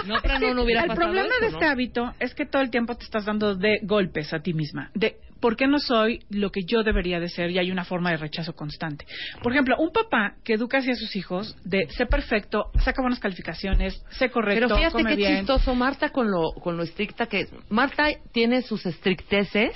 no, 0.06 0.18
Oprah 0.18 0.38
no, 0.38 0.54
no 0.54 0.62
hubiera 0.62 0.82
el 0.82 0.88
pasado 0.88 1.06
problema 1.06 1.34
de 1.40 1.50
¿no? 1.50 1.54
este 1.58 1.66
hábito 1.66 2.12
es 2.18 2.34
que 2.34 2.46
todo 2.46 2.62
el 2.62 2.70
tiempo 2.70 2.94
te 2.96 3.04
estás 3.04 3.24
dando 3.24 3.54
de 3.54 3.80
golpes 3.82 4.32
a 4.32 4.40
ti 4.40 4.54
misma. 4.54 4.90
De 4.94 5.16
por 5.40 5.56
qué 5.56 5.66
no 5.66 5.78
soy 5.80 6.20
lo 6.30 6.50
que 6.50 6.60
yo 6.64 6.84
debería 6.84 7.18
de 7.18 7.28
ser 7.28 7.50
y 7.50 7.58
hay 7.58 7.70
una 7.70 7.84
forma 7.84 8.10
de 8.10 8.16
rechazo 8.16 8.54
constante. 8.54 9.04
Por 9.42 9.52
ejemplo, 9.52 9.74
un 9.78 9.90
papá 9.90 10.36
que 10.44 10.54
educa 10.54 10.78
hacia 10.78 10.94
sus 10.94 11.14
hijos 11.16 11.56
de 11.64 11.88
sé 11.90 12.06
perfecto, 12.06 12.70
saca 12.84 13.02
buenas 13.02 13.18
calificaciones, 13.18 14.02
sé 14.10 14.30
correcto, 14.30 14.66
Pero 14.68 14.76
fíjate 14.76 14.92
come 14.92 15.10
qué 15.10 15.16
bien. 15.16 15.36
chistoso, 15.38 15.74
Marta, 15.74 16.10
con 16.10 16.30
lo, 16.30 16.52
con 16.52 16.76
lo 16.76 16.84
estricta 16.84 17.26
que 17.26 17.40
es. 17.40 17.52
Marta 17.68 18.06
tiene 18.32 18.62
sus 18.62 18.86
estricteces 18.86 19.74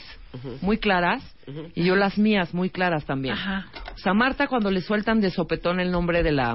muy 0.60 0.78
claras 0.78 1.22
y 1.74 1.84
yo 1.84 1.96
las 1.96 2.16
mías 2.16 2.54
muy 2.54 2.70
claras 2.70 3.04
también. 3.04 3.34
Ajá. 3.34 3.66
O 3.94 3.98
sea, 3.98 4.14
Marta 4.14 4.46
cuando 4.46 4.70
le 4.70 4.82
sueltan 4.82 5.20
de 5.20 5.30
sopetón 5.30 5.80
el 5.80 5.90
nombre 5.90 6.22
de 6.22 6.32
la 6.32 6.54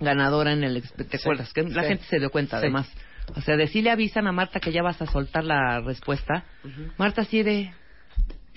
ganadora 0.00 0.52
en 0.52 0.64
el... 0.64 0.82
¿Te 0.90 1.16
acuerdas? 1.16 1.52
Que 1.52 1.62
la 1.62 1.82
sí. 1.82 1.88
gente 1.88 2.04
se 2.04 2.18
dio 2.18 2.30
cuenta, 2.30 2.58
Sí. 2.58 2.64
además. 2.64 2.90
O 3.36 3.40
sea, 3.42 3.56
de 3.56 3.66
sí 3.68 3.82
le 3.82 3.90
avisan 3.90 4.26
a 4.26 4.32
Marta 4.32 4.58
que 4.60 4.72
ya 4.72 4.82
vas 4.82 5.00
a 5.02 5.06
soltar 5.06 5.44
la 5.44 5.80
respuesta. 5.80 6.44
Marta 6.96 7.22
así 7.22 7.42
de... 7.42 7.72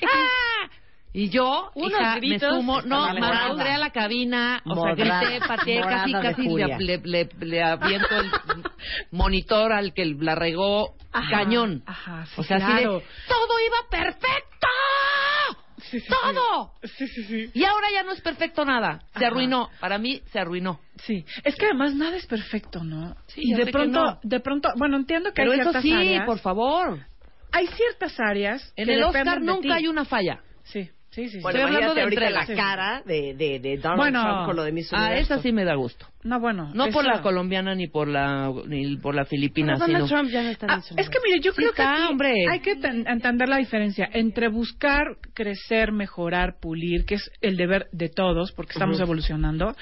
¡Ah! 0.03 0.69
Y 1.13 1.29
yo, 1.29 1.71
Unos 1.75 1.91
hija, 1.99 2.15
gritos 2.15 2.49
me 2.53 2.57
sumo, 2.59 2.81
no, 2.83 3.09
entré 3.09 3.69
a 3.73 3.77
la 3.77 3.89
cabina, 3.89 4.61
o 4.65 4.81
sea, 4.81 4.93
grité, 4.95 5.45
pateé, 5.45 5.81
casi, 5.81 6.13
casi 6.13 6.47
le, 6.47 6.77
le, 6.79 6.97
le, 7.03 7.29
le 7.41 7.61
aviento 7.63 8.17
el 8.17 8.31
monitor 9.11 9.73
al 9.73 9.93
que 9.93 10.05
la 10.05 10.35
regó 10.35 10.95
Ajá, 11.11 11.29
cañón. 11.29 11.83
ajá, 11.85 12.25
sí, 12.27 12.35
o 12.37 12.43
sea, 12.43 12.55
así 12.57 12.65
claro. 12.65 12.99
de, 12.99 13.05
todo 13.27 13.59
iba 13.59 13.89
perfecto. 13.89 14.67
Sí, 15.91 15.99
sí, 15.99 16.07
¡Todo! 16.07 16.71
Sí, 16.97 17.07
sí, 17.07 17.23
sí. 17.25 17.51
Y 17.53 17.65
ahora 17.65 17.87
ya 17.93 18.03
no 18.03 18.13
es 18.13 18.21
perfecto 18.21 18.63
nada. 18.63 19.01
Se 19.13 19.19
Ajá. 19.19 19.27
arruinó. 19.27 19.69
Para 19.81 19.97
mí, 19.97 20.21
se 20.31 20.39
arruinó. 20.39 20.79
Sí, 21.05 21.25
es 21.43 21.55
que 21.55 21.65
además 21.65 21.93
nada 21.95 22.15
es 22.15 22.25
perfecto, 22.25 22.83
¿no? 22.83 23.15
Y 23.35 23.53
de 23.53 23.65
pronto, 23.67 23.99
no. 24.05 24.19
de 24.23 24.39
pronto, 24.39 24.69
bueno, 24.77 24.95
entiendo 24.97 25.29
que 25.33 25.41
Pero 25.41 25.51
hay 25.51 25.59
eso 25.59 25.71
ciertas 25.71 25.83
sí, 25.83 25.93
áreas. 25.93 26.25
por 26.25 26.39
favor. 26.39 27.05
Hay 27.51 27.67
ciertas 27.67 28.17
áreas 28.19 28.73
En 28.77 28.85
que 28.85 28.93
el 28.93 29.03
Oscar 29.03 29.41
nunca 29.41 29.75
hay 29.75 29.87
una 29.87 30.05
falla. 30.05 30.41
Sí, 30.63 30.89
sí, 31.11 31.29
sí. 31.29 31.39
Bueno, 31.41 31.59
Estoy 31.59 31.75
hablando 31.75 31.93
de 31.95 32.01
ahorita 32.01 32.25
entregas. 32.27 32.49
la 32.49 32.55
cara 32.55 33.03
de, 33.05 33.33
de, 33.35 33.59
de 33.59 33.77
Donald 33.77 33.97
Bueno, 33.99 34.23
Trump 34.23 34.45
con 34.47 34.55
lo 34.55 34.63
de 34.63 34.71
Miss 34.71 34.91
Ah, 34.91 35.05
Universo. 35.07 35.33
esa 35.35 35.41
sí 35.43 35.51
me 35.51 35.63
da 35.65 35.75
gusto. 35.75 36.07
No, 36.23 36.39
bueno. 36.39 36.71
No 36.75 36.85
por 36.89 37.03
eso- 37.05 37.13
la 37.15 37.21
colombiana 37.21 37.73
ni 37.75 37.87
por 37.87 38.07
la 38.07 38.51
ni 38.67 38.95
por 38.97 39.15
la 39.15 39.25
filipina, 39.25 39.73
Pero 39.73 39.87
Donald 39.87 40.05
sino 40.07 40.17
Trump 40.19 40.31
ya 40.31 40.43
no 40.43 40.49
está 40.49 40.65
en 40.67 40.71
Ah, 40.71 40.81
es 40.97 41.09
que 41.09 41.17
mire, 41.23 41.39
yo 41.41 41.51
Sí 41.51 41.57
creo 41.57 41.73
que 41.73 41.81
aquí 41.81 42.01
hombre. 42.09 42.33
hay 42.49 42.59
que 42.59 42.75
ten- 42.75 43.07
entender 43.07 43.49
la 43.49 43.57
diferencia 43.57 44.07
entre 44.13 44.49
buscar 44.49 45.03
crecer, 45.33 45.91
mejorar, 45.91 46.59
pulir, 46.61 47.05
que 47.05 47.15
es 47.15 47.31
el 47.41 47.57
deber 47.57 47.87
de 47.91 48.09
todos, 48.09 48.51
porque 48.51 48.73
estamos 48.73 48.99
evolucionando, 48.99 49.75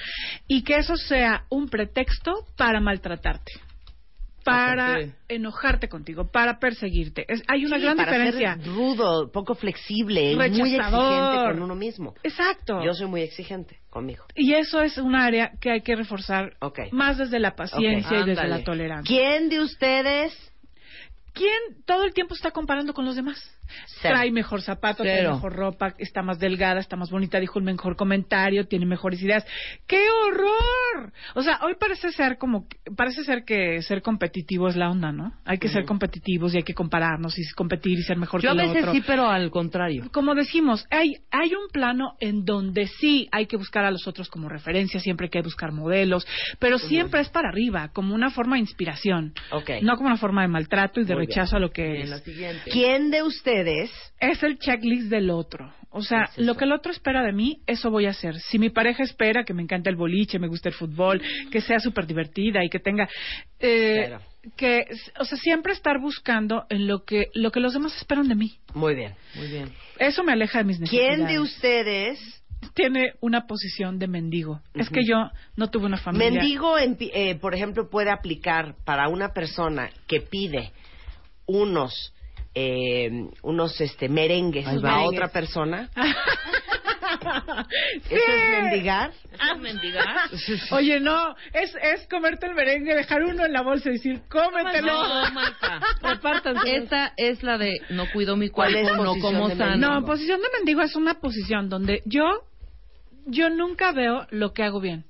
y 0.47 0.63
que 0.63 0.77
eso 0.77 0.95
sea 0.95 1.43
un 1.49 1.67
pretexto 1.69 2.31
para 2.57 2.79
maltratarte, 2.79 3.51
para 4.43 4.99
enojarte 5.27 5.89
contigo, 5.89 6.29
para 6.31 6.59
perseguirte. 6.59 7.25
Es- 7.27 7.43
hay 7.47 7.65
una 7.65 7.77
Sí, 7.77 7.83
gran 7.83 7.97
para 7.97 8.11
diferencia. 8.11 8.55
ser 8.57 8.65
rudo, 8.73 9.31
poco 9.31 9.55
flexible, 9.55 10.35
muy 10.35 10.47
Rechazador. 10.49 11.13
exigente 11.13 11.51
con 11.53 11.61
uno 11.63 11.75
mismo. 11.75 12.15
Exacto. 12.23 12.83
Yo 12.83 12.93
soy 12.93 13.07
muy 13.07 13.21
exigente 13.21 13.79
conmigo. 13.89 14.25
Y 14.35 14.53
eso 14.53 14.81
es 14.81 14.97
un 14.97 15.15
área 15.15 15.51
que 15.59 15.71
hay 15.71 15.81
que 15.81 15.95
reforzar 15.95 16.53
más 16.91 17.17
desde 17.17 17.39
la 17.39 17.55
paciencia 17.55 18.19
y 18.19 18.25
desde 18.25 18.47
la 18.47 18.63
tolerancia. 18.63 19.07
¿Quién 19.15 19.49
de 19.49 19.59
ustedes 19.61 20.33
¿Quién 21.31 21.83
todo 21.85 22.03
el 22.03 22.13
tiempo 22.13 22.33
está 22.33 22.51
comparando 22.51 22.93
con 22.93 23.05
los 23.05 23.15
demás? 23.15 23.37
Cero. 24.01 24.15
Trae 24.15 24.31
mejor 24.31 24.61
zapato, 24.61 25.03
trae 25.03 25.17
Cero. 25.17 25.33
mejor 25.35 25.53
ropa, 25.53 25.93
está 25.97 26.21
más 26.21 26.39
delgada, 26.39 26.79
está 26.79 26.95
más 26.95 27.09
bonita, 27.09 27.39
dijo 27.39 27.59
un 27.59 27.65
mejor 27.65 27.95
comentario, 27.95 28.67
tiene 28.67 28.85
mejores 28.85 29.21
ideas. 29.21 29.45
¡Qué 29.87 30.07
horror! 30.09 31.11
O 31.35 31.41
sea, 31.43 31.59
hoy 31.63 31.75
parece 31.79 32.11
ser 32.11 32.37
como, 32.37 32.67
parece 32.95 33.23
ser 33.23 33.43
que 33.45 33.81
ser 33.81 34.01
competitivo 34.01 34.67
es 34.67 34.75
la 34.75 34.89
onda, 34.89 35.11
¿no? 35.11 35.33
Hay 35.45 35.57
que 35.57 35.69
ser 35.69 35.85
competitivos 35.85 36.53
y 36.53 36.57
hay 36.57 36.63
que 36.63 36.73
compararnos 36.73 37.37
y 37.37 37.43
competir 37.55 37.97
y 37.99 38.03
ser 38.03 38.17
mejor 38.17 38.41
Yo 38.41 38.51
a 38.51 38.55
que 38.55 38.61
el 38.61 38.67
veces 38.67 38.83
otro. 38.83 38.93
sí, 38.93 39.03
pero 39.05 39.27
al 39.29 39.49
contrario. 39.51 40.09
Como 40.11 40.35
decimos, 40.35 40.85
hay, 40.91 41.15
hay 41.31 41.53
un 41.53 41.67
plano 41.71 42.13
en 42.19 42.45
donde 42.45 42.87
sí 42.87 43.27
hay 43.31 43.45
que 43.45 43.57
buscar 43.57 43.85
a 43.85 43.91
los 43.91 44.07
otros 44.07 44.29
como 44.29 44.49
referencia, 44.49 44.99
siempre 44.99 45.25
hay 45.25 45.29
que 45.31 45.41
buscar 45.41 45.71
modelos, 45.71 46.25
pero 46.59 46.77
siempre 46.79 47.21
es 47.21 47.29
para 47.29 47.49
arriba, 47.49 47.89
como 47.93 48.13
una 48.15 48.29
forma 48.31 48.55
de 48.55 48.61
inspiración. 48.61 49.33
Ok. 49.51 49.69
No 49.81 49.95
como 49.95 50.07
una 50.07 50.17
forma 50.17 50.41
de 50.41 50.47
maltrato 50.47 50.99
y 51.01 51.05
de 51.05 51.15
Muy 51.15 51.25
rechazo 51.25 51.57
a 51.57 51.59
lo 51.59 51.71
que 51.71 51.95
En 51.97 52.01
es. 52.03 52.09
la 52.09 52.19
siguiente. 52.19 52.69
¿Quién 52.71 53.11
de 53.11 53.23
ustedes 53.23 53.58
Es 54.19 54.41
el 54.43 54.57
checklist 54.59 55.09
del 55.09 55.29
otro. 55.29 55.73
O 55.91 56.01
sea, 56.03 56.29
Es 56.35 56.37
lo 56.37 56.55
que 56.55 56.65
el 56.65 56.71
otro 56.71 56.91
espera 56.91 57.23
de 57.23 57.33
mí, 57.33 57.61
eso 57.65 57.89
voy 57.89 58.05
a 58.05 58.11
hacer. 58.11 58.35
Si 58.39 58.59
mi 58.59 58.69
pareja 58.69 59.03
espera 59.03 59.43
que 59.43 59.53
me 59.55 59.63
encante 59.63 59.89
el 59.89 59.95
boliche, 59.95 60.37
me 60.37 60.47
guste 60.47 60.69
el 60.69 60.75
fútbol, 60.75 61.21
que 61.51 61.61
sea 61.61 61.79
súper 61.79 62.05
divertida 62.05 62.63
y 62.63 62.69
que 62.69 62.79
tenga... 62.79 63.09
eh, 63.59 64.05
Claro. 64.07 64.23
que, 64.55 64.85
o 65.19 65.25
sea, 65.25 65.37
siempre 65.37 65.73
estar 65.73 65.99
buscando 65.99 66.65
en 66.69 66.87
lo 66.87 67.03
que, 67.05 67.27
lo 67.33 67.51
que 67.51 67.59
los 67.59 67.73
demás 67.73 67.95
esperan 67.97 68.27
de 68.27 68.35
mí. 68.35 68.59
Muy 68.75 68.93
bien. 68.93 69.15
Muy 69.35 69.47
bien. 69.47 69.71
Eso 69.97 70.23
me 70.23 70.31
aleja 70.31 70.59
de 70.59 70.65
mis 70.65 70.79
necesidades. 70.79 71.15
¿Quién 71.15 71.27
de 71.27 71.39
ustedes 71.39 72.43
tiene 72.75 73.13
una 73.19 73.47
posición 73.47 73.97
de 73.97 74.07
mendigo? 74.07 74.61
Es 74.75 74.89
que 74.89 75.03
yo 75.03 75.31
no 75.55 75.69
tuve 75.71 75.87
una 75.87 75.97
familia. 75.97 76.29
Mendigo, 76.31 76.77
en 76.77 76.97
eh, 76.99 77.35
por 77.35 77.55
ejemplo, 77.55 77.89
puede 77.89 78.11
aplicar 78.11 78.75
para 78.85 79.07
una 79.09 79.33
persona 79.33 79.89
que 80.07 80.21
pide 80.21 80.71
unos 81.47 82.13
eh, 82.61 83.09
unos 83.43 83.79
este 83.79 84.09
merengues 84.09 84.67
a 84.67 85.01
otra 85.01 85.29
persona. 85.29 85.89
Sí. 88.07 88.15
¿Eso 88.15 88.31
es 88.31 88.63
mendigar? 88.63 89.11
¿Ah, 89.39 89.55
mendigar? 89.55 90.29
Oye, 90.71 90.99
no, 90.99 91.35
es, 91.53 91.73
es 91.81 92.07
comerte 92.07 92.45
el 92.45 92.53
merengue, 92.53 92.95
dejar 92.95 93.23
uno 93.23 93.45
en 93.45 93.51
la 93.51 93.61
bolsa 93.61 93.89
y 93.89 93.93
decir, 93.93 94.21
cómetelo. 94.29 94.93
No, 94.93 95.31
Marta. 95.31 95.81
Esta 96.65 97.13
es 97.17 97.41
la 97.43 97.57
de 97.57 97.81
no 97.89 98.05
cuido 98.13 98.37
mi 98.37 98.49
¿Cuál 98.49 98.75
es 98.75 98.83
cuerpo, 98.83 99.03
no 99.03 99.09
posición 99.13 99.33
como 99.33 99.49
de 99.49 99.55
sano. 99.55 99.71
mendigo? 99.71 99.91
No, 99.91 100.05
posición 100.05 100.41
de 100.41 100.47
mendigo 100.57 100.81
es 100.81 100.95
una 100.95 101.15
posición 101.15 101.69
donde 101.69 102.03
yo, 102.05 102.25
yo 103.25 103.49
nunca 103.49 103.91
veo 103.91 104.27
lo 104.29 104.53
que 104.53 104.63
hago 104.63 104.79
bien. 104.79 105.05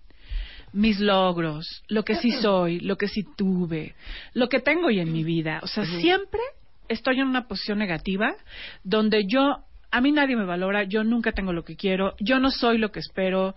Mis 0.72 1.00
logros, 1.00 1.84
lo 1.88 2.04
que 2.04 2.16
sí 2.16 2.32
soy, 2.32 2.80
lo 2.80 2.96
que 2.96 3.08
sí 3.08 3.24
tuve, 3.36 3.96
lo 4.34 4.50
que 4.50 4.60
tengo 4.60 4.88
hoy 4.88 5.00
en 5.00 5.12
mi 5.12 5.24
vida. 5.24 5.60
O 5.64 5.68
sea, 5.68 5.84
siempre 5.86 6.42
estoy 6.90 7.20
en 7.20 7.28
una 7.28 7.48
posición 7.48 7.80
negativa 7.80 8.36
donde 8.84 9.26
yo, 9.28 9.64
a 9.92 10.02
mí 10.02 10.12
nadie 10.12 10.36
me 10.36 10.46
valora, 10.46 10.84
yo 10.84 11.04
nunca 11.04 11.32
tengo 11.32 11.54
lo 11.54 11.64
que 11.64 11.76
quiero, 11.76 12.16
yo 12.20 12.40
no 12.40 12.52
soy 12.52 12.78
lo 12.78 12.92
que 12.92 13.00
espero, 13.00 13.56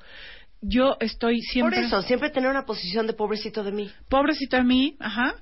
yo 0.60 0.96
estoy 1.00 1.40
siempre... 1.40 1.76
Por 1.78 1.86
eso, 1.86 2.02
siempre 2.02 2.30
tener 2.30 2.48
una 2.48 2.64
posición 2.64 3.06
de 3.08 3.14
pobrecito 3.14 3.64
de 3.64 3.72
mí. 3.72 3.90
Pobrecito 4.08 4.56
de 4.56 4.62
mí, 4.64 4.96
ajá, 5.00 5.34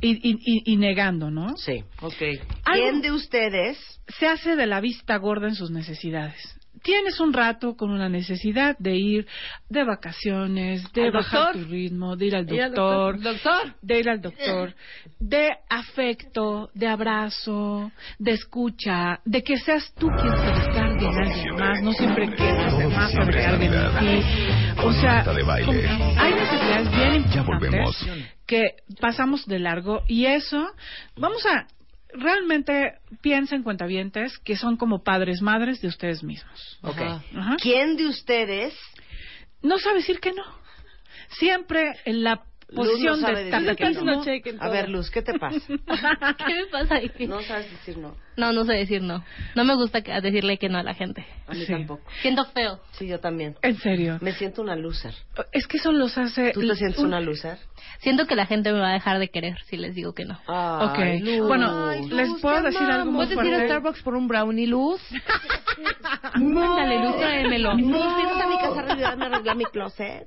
y, 0.00 0.10
y, 0.12 0.34
y- 0.44 0.72
y 0.72 0.76
negando, 0.76 1.30
¿no? 1.30 1.56
Sí. 1.56 1.82
Ok. 2.00 2.14
¿Quién 2.64 3.00
de 3.00 3.10
ustedes 3.10 3.76
se 4.08 4.26
hace 4.26 4.56
de 4.56 4.66
la 4.66 4.80
vista 4.80 5.16
gorda 5.16 5.48
en 5.48 5.54
sus 5.54 5.70
necesidades. 5.70 6.57
Tienes 6.82 7.18
un 7.20 7.32
rato 7.32 7.76
con 7.76 7.90
una 7.90 8.08
necesidad 8.08 8.76
de 8.78 8.96
ir 8.96 9.26
de 9.68 9.84
vacaciones, 9.84 10.82
de 10.92 11.04
¿Al 11.04 11.10
bajar 11.12 11.40
doctor? 11.54 11.62
tu 11.64 11.70
ritmo, 11.70 12.16
de 12.16 12.26
ir 12.26 12.36
al 12.36 12.52
¿Y 12.52 12.60
al 12.60 12.72
doctor, 12.74 13.20
Doctor. 13.20 13.74
de 13.82 13.98
ir 14.00 14.08
al 14.08 14.20
doctor, 14.20 14.74
de 15.18 15.50
afecto, 15.68 16.70
de 16.74 16.86
abrazo, 16.86 17.90
de 18.18 18.32
escucha, 18.32 19.20
de 19.24 19.42
que 19.42 19.56
seas 19.58 19.92
tú 19.98 20.08
quien 20.08 20.36
se 20.36 20.46
descargue 20.46 21.06
en 21.06 21.18
alguien 21.18 21.56
más, 21.56 21.82
no 21.82 21.92
siempre 21.92 22.30
que 22.34 22.52
los 22.52 22.78
demás 22.78 23.10
se 23.12 23.24
descarguen 23.24 23.72
en 23.74 24.20
ti. 24.20 24.26
O 24.84 24.92
sea, 24.92 25.24
hay 25.28 26.34
necesidades 26.34 26.90
bien 26.90 27.24
Ya 27.30 27.40
importantes 27.40 27.46
volvemos. 27.46 28.06
que 28.46 28.62
pasamos 29.00 29.44
de 29.46 29.58
largo 29.58 30.02
y 30.08 30.26
eso, 30.26 30.66
vamos 31.16 31.44
a 31.46 31.66
realmente 32.12 32.98
piensen 33.20 33.62
cuentavientes 33.62 34.38
que 34.38 34.56
son 34.56 34.76
como 34.76 35.02
padres 35.02 35.42
madres 35.42 35.80
de 35.80 35.88
ustedes 35.88 36.22
mismos. 36.22 36.78
Ajá. 36.82 37.56
¿Quién 37.60 37.96
de 37.96 38.06
ustedes 38.06 38.74
No 39.62 39.78
sabe 39.78 39.96
decir 39.96 40.20
que 40.20 40.32
no. 40.32 40.44
Siempre 41.30 41.96
en 42.04 42.24
la 42.24 42.44
posición 42.74 43.20
no 43.20 43.26
sabe 43.26 43.44
de 43.44 43.50
tapetismo. 43.50 44.04
no? 44.04 44.22
A 44.60 44.68
ver, 44.68 44.88
Luz, 44.88 45.10
¿qué 45.10 45.22
te 45.22 45.38
pasa? 45.38 45.58
¿Qué 45.68 46.54
me 46.54 46.66
pasa 46.70 46.96
ahí? 46.96 47.10
No 47.26 47.40
sabes 47.42 47.70
decir 47.70 47.96
no. 47.98 48.14
No, 48.36 48.52
no 48.52 48.64
sé 48.64 48.74
decir 48.74 49.02
no. 49.02 49.24
No 49.56 49.64
me 49.64 49.74
gusta 49.74 50.02
que- 50.02 50.12
decirle 50.20 50.58
que 50.58 50.68
no 50.68 50.78
a 50.78 50.82
la 50.82 50.94
gente. 50.94 51.26
A 51.46 51.52
mí 51.54 51.64
Sí. 51.64 51.72
tampoco. 51.72 52.02
Siento 52.22 52.44
feo. 52.46 52.78
Sí, 52.92 53.06
yo 53.08 53.18
también. 53.20 53.56
En 53.62 53.76
serio. 53.78 54.18
Me 54.20 54.32
siento 54.32 54.62
una 54.62 54.76
loser. 54.76 55.12
Es 55.52 55.66
que 55.66 55.78
eso 55.78 55.90
los 55.92 56.16
hace. 56.18 56.52
¿Tú 56.52 56.60
te 56.60 56.76
sientes 56.76 56.98
un- 57.00 57.06
una 57.06 57.20
loser? 57.20 57.58
Siento 58.00 58.26
que 58.26 58.36
la 58.36 58.46
gente 58.46 58.72
me 58.72 58.78
va 58.80 58.90
a 58.90 58.92
dejar 58.92 59.18
de 59.18 59.28
querer 59.28 59.58
si 59.64 59.76
les 59.76 59.94
digo 59.94 60.12
que 60.14 60.24
no. 60.24 60.34
Ok. 60.34 60.98
Ay, 60.98 61.20
Luz. 61.20 61.48
Bueno, 61.48 61.88
Ay, 61.88 62.08
les 62.08 62.28
Luz, 62.28 62.40
puedo 62.40 62.56
te 62.62 62.62
decir 62.70 62.82
algo 62.88 63.10
muy 63.10 63.26
¿Puedes 63.26 63.46
ir 63.46 63.54
a. 63.54 63.64
Starbucks 63.64 64.02
por 64.02 64.14
un 64.14 64.28
brownie, 64.28 64.66
Luz? 64.66 65.00
Ándale, 66.34 66.98
Luz, 67.04 67.16
tráemelo. 67.16 67.74
Luz, 67.74 68.16
¿vienes 68.16 68.40
a 68.42 68.46
mi 68.46 68.56
casa 68.58 68.80
a 69.08 69.12
arreglar 69.26 69.56
mi 69.56 69.64
closet? 69.64 70.26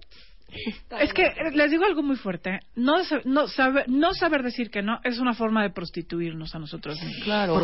Es 0.99 1.14
que 1.14 1.24
eh, 1.24 1.52
les 1.54 1.72
digo 1.72 1.86
algo 1.86 2.04
muy 2.04 2.16
fuerte. 2.18 2.60
No, 2.76 3.04
sa- 3.04 3.22
no, 3.26 3.47
saber, 3.47 3.86
no 3.88 4.14
saber 4.14 4.43
decir 4.43 4.70
que 4.70 4.82
no 4.82 4.99
es 5.04 5.20
una 5.20 5.34
forma 5.34 5.64
de 5.64 5.70
prostituirnos 5.70 6.54
a 6.56 6.60
nosotros 6.60 7.02
mismos. 7.02 7.24
Claro. 7.24 7.62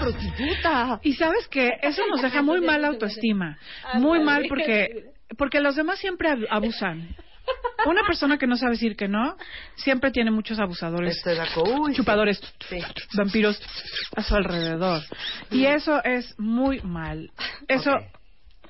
prostituta. 0.00 1.00
Y 1.02 1.14
sabes 1.14 1.48
que 1.48 1.70
eso 1.82 2.02
nos 2.08 2.22
deja 2.22 2.42
muy 2.42 2.60
mal 2.60 2.82
la 2.82 2.88
autoestima. 2.88 3.58
Muy 3.94 4.20
mal 4.20 4.44
porque, 4.48 5.06
porque 5.36 5.60
los 5.60 5.76
demás 5.76 5.98
siempre 5.98 6.30
ab- 6.30 6.46
abusan. 6.50 7.08
Una 7.86 8.02
persona 8.06 8.36
que 8.36 8.46
no 8.46 8.56
sabe 8.56 8.72
decir 8.72 8.94
que 8.94 9.08
no, 9.08 9.36
siempre 9.76 10.10
tiene 10.10 10.30
muchos 10.30 10.58
abusadores. 10.58 11.22
Uy, 11.80 11.94
chupadores, 11.94 12.40
Sí. 12.68 12.78
vampiros 13.14 13.58
a 14.14 14.22
su 14.22 14.34
alrededor. 14.34 15.02
Y 15.50 15.64
eso 15.64 16.02
es 16.04 16.38
muy 16.38 16.80
mal. 16.82 17.30
Eso. 17.66 17.90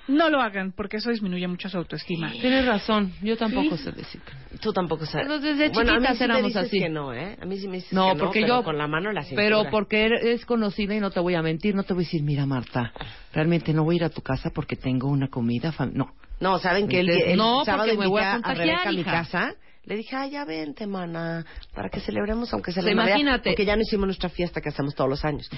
No 0.09 0.31
lo 0.31 0.41
hagan 0.41 0.73
porque 0.73 0.97
eso 0.97 1.11
disminuye 1.11 1.47
mucho 1.47 1.69
su 1.69 1.77
autoestima. 1.79 2.33
Tienes 2.33 2.67
razón. 2.67 3.13
Yo 3.23 3.37
tampoco 3.37 3.77
sé 3.77 3.93
decir 3.93 4.21
que 4.23 4.33
no. 4.33 4.59
Tú 4.61 4.73
tampoco 4.73 5.07
sabes. 5.07 5.27
Pero 5.29 5.39
desde 5.41 5.69
bueno, 5.71 5.93
a 5.93 6.01
mí 6.01 6.07
chiquitas 6.07 6.17
sí 6.19 6.21
me 6.21 6.25
éramos 6.25 6.49
dices 6.49 6.67
así. 6.67 6.79
que 6.81 6.89
no, 6.89 7.13
¿eh? 7.15 7.37
A 7.41 7.45
mí 7.47 7.59
sí 7.59 7.69
me 7.69 7.77
dices 7.77 7.93
No, 7.93 8.09
que 8.09 8.15
no, 8.15 8.25
porque 8.25 8.41
pero 8.41 8.59
yo... 8.59 8.65
con 8.65 8.79
la 8.79 8.87
mano 8.89 9.11
en 9.11 9.15
la 9.15 9.23
cintura. 9.23 9.45
Pero 9.45 9.71
porque 9.71 10.05
eres 10.07 10.45
conocida 10.47 10.95
y 10.95 11.01
no 11.01 11.11
te 11.11 11.21
voy 11.21 11.35
a 11.35 11.43
mentir, 11.43 11.75
no 11.75 11.85
te 11.85 11.95
voy 11.95 12.03
a 12.03 12.07
decir, 12.07 12.23
mira 12.23 12.47
Marta, 12.47 12.93
realmente 13.33 13.73
no 13.73 13.85
voy 13.85 13.95
a 13.95 13.99
ir 13.99 14.05
a 14.05 14.11
tu 14.11 14.23
casa 14.23 14.51
porque 14.55 14.77
tengo 14.77 15.09
una 15.09 15.29
comida... 15.29 15.73
fam-". 15.73 15.93
No. 15.93 16.15
No, 16.41 16.59
¿saben 16.59 16.89
que 16.89 17.01
el, 17.01 17.09
Entonces, 17.11 17.33
el 17.33 17.37
no, 17.39 17.65
sábado 17.65 17.85
porque 17.89 17.99
me 17.99 18.07
voy 18.07 18.23
a 18.23 18.35
a 18.35 18.89
a 18.89 18.93
mi 18.93 19.05
casa? 19.05 19.55
Le 19.89 19.97
dije, 19.97 20.15
ay, 20.15 20.31
ya 20.33 20.45
vente, 20.45 20.87
mana, 20.87 21.47
para 21.75 21.89
que 21.89 22.01
celebremos, 22.01 22.53
aunque 22.53 22.73
la 22.73 22.83
Navidad", 22.83 23.05
imagínate. 23.07 23.51
Porque 23.51 23.65
ya 23.65 23.75
no 23.75 23.81
hicimos 23.81 24.07
nuestra 24.07 24.29
fiesta 24.29 24.61
que 24.61 24.69
hacemos 24.69 24.95
todos 24.95 25.09
los 25.09 25.25
años. 25.25 25.49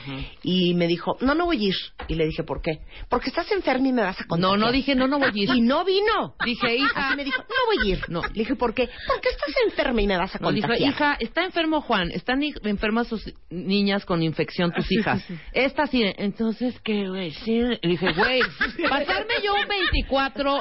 Y 0.45 0.73
me 0.75 0.87
dijo, 0.87 1.17
no, 1.21 1.35
no 1.35 1.47
voy 1.47 1.65
a 1.65 1.69
ir. 1.71 1.75
Y 2.07 2.15
le 2.15 2.27
dije, 2.27 2.45
¿por 2.45 2.63
qué? 2.63 2.79
Porque 3.09 3.31
estás 3.31 3.51
enferma 3.51 3.89
y 3.89 3.93
me 3.93 4.03
vas 4.03 4.21
a 4.21 4.25
contagiar. 4.27 4.57
No, 4.59 4.67
no 4.67 4.71
dije, 4.73 4.95
no, 4.95 5.09
no 5.09 5.19
voy 5.19 5.29
a 5.29 5.33
ir. 5.35 5.51
Y 5.53 5.61
no 5.63 5.85
vino. 5.85 6.35
Dije, 6.45 6.77
hija. 6.77 7.09
Así 7.09 7.17
me 7.17 7.25
dijo, 7.25 7.43
no 7.43 7.67
voy 7.67 7.87
a 7.89 7.93
ir. 7.97 8.09
No. 8.09 8.23
Le 8.23 8.29
dije, 8.33 8.55
¿por 8.55 8.73
qué? 8.73 8.89
Porque 9.09 9.31
estás 9.31 9.53
enferma 9.67 10.01
y 10.01 10.07
me 10.07 10.17
vas 10.17 10.35
a 10.37 10.39
No, 10.39 10.53
dijo, 10.53 10.69
contagiar. 10.69 10.91
hija, 10.93 11.17
está 11.19 11.43
enfermo 11.45 11.81
Juan, 11.81 12.13
están 12.13 12.41
enfermas 12.43 13.09
sus 13.09 13.23
niñas 13.51 14.05
con 14.05 14.23
infección, 14.23 14.71
tus 14.73 14.91
hijas. 14.93 15.25
Esta 15.53 15.87
sí, 15.89 16.03
entonces, 16.19 16.79
¿qué, 16.85 17.09
güey? 17.09 17.33
Sí, 17.33 17.59
Le 17.61 17.79
dije, 17.83 18.13
güey, 18.13 18.41
pasarme 18.89 19.35
yo 19.43 19.55
un 19.55 19.67
24, 19.67 20.61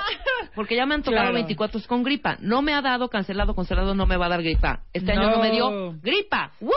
porque 0.56 0.76
ya 0.76 0.86
me 0.88 0.96
han 0.96 1.04
tocado 1.04 1.20
Claro. 1.22 1.34
24 1.36 1.82
con 1.88 2.04
gripa. 2.04 2.38
No 2.40 2.62
me 2.62 2.74
ha 2.74 2.82
dado 2.82 3.10
cancelado, 3.10 3.54
cancelado, 3.62 3.96
no 3.96 4.06
me 4.06 4.18
va 4.18 4.26
a 4.28 4.30
dar 4.30 4.42
gripa. 4.42 4.82
Este 4.94 5.12
año 5.12 5.30
no 5.30 5.36
No. 5.38 5.42
me 5.42 5.52
dio 5.52 5.94
gripa. 6.02 6.52
¡Woo! 6.60 6.72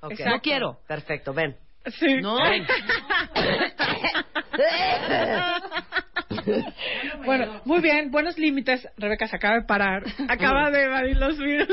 Ok. 0.00 0.20
No 0.26 0.40
quiero. 0.40 0.78
Perfecto, 0.88 1.32
ven. 1.32 1.56
Sí. 1.98 2.20
No. 2.20 2.36
Bueno, 7.24 7.60
muy 7.64 7.80
bien, 7.80 8.10
buenos 8.10 8.38
límites. 8.38 8.88
Rebeca 8.96 9.26
se 9.28 9.36
acaba 9.36 9.54
de 9.56 9.62
parar, 9.62 10.02
acaba 10.28 10.70
de 10.70 10.84
evadir 10.84 11.16
los 11.16 11.38
virus. 11.38 11.68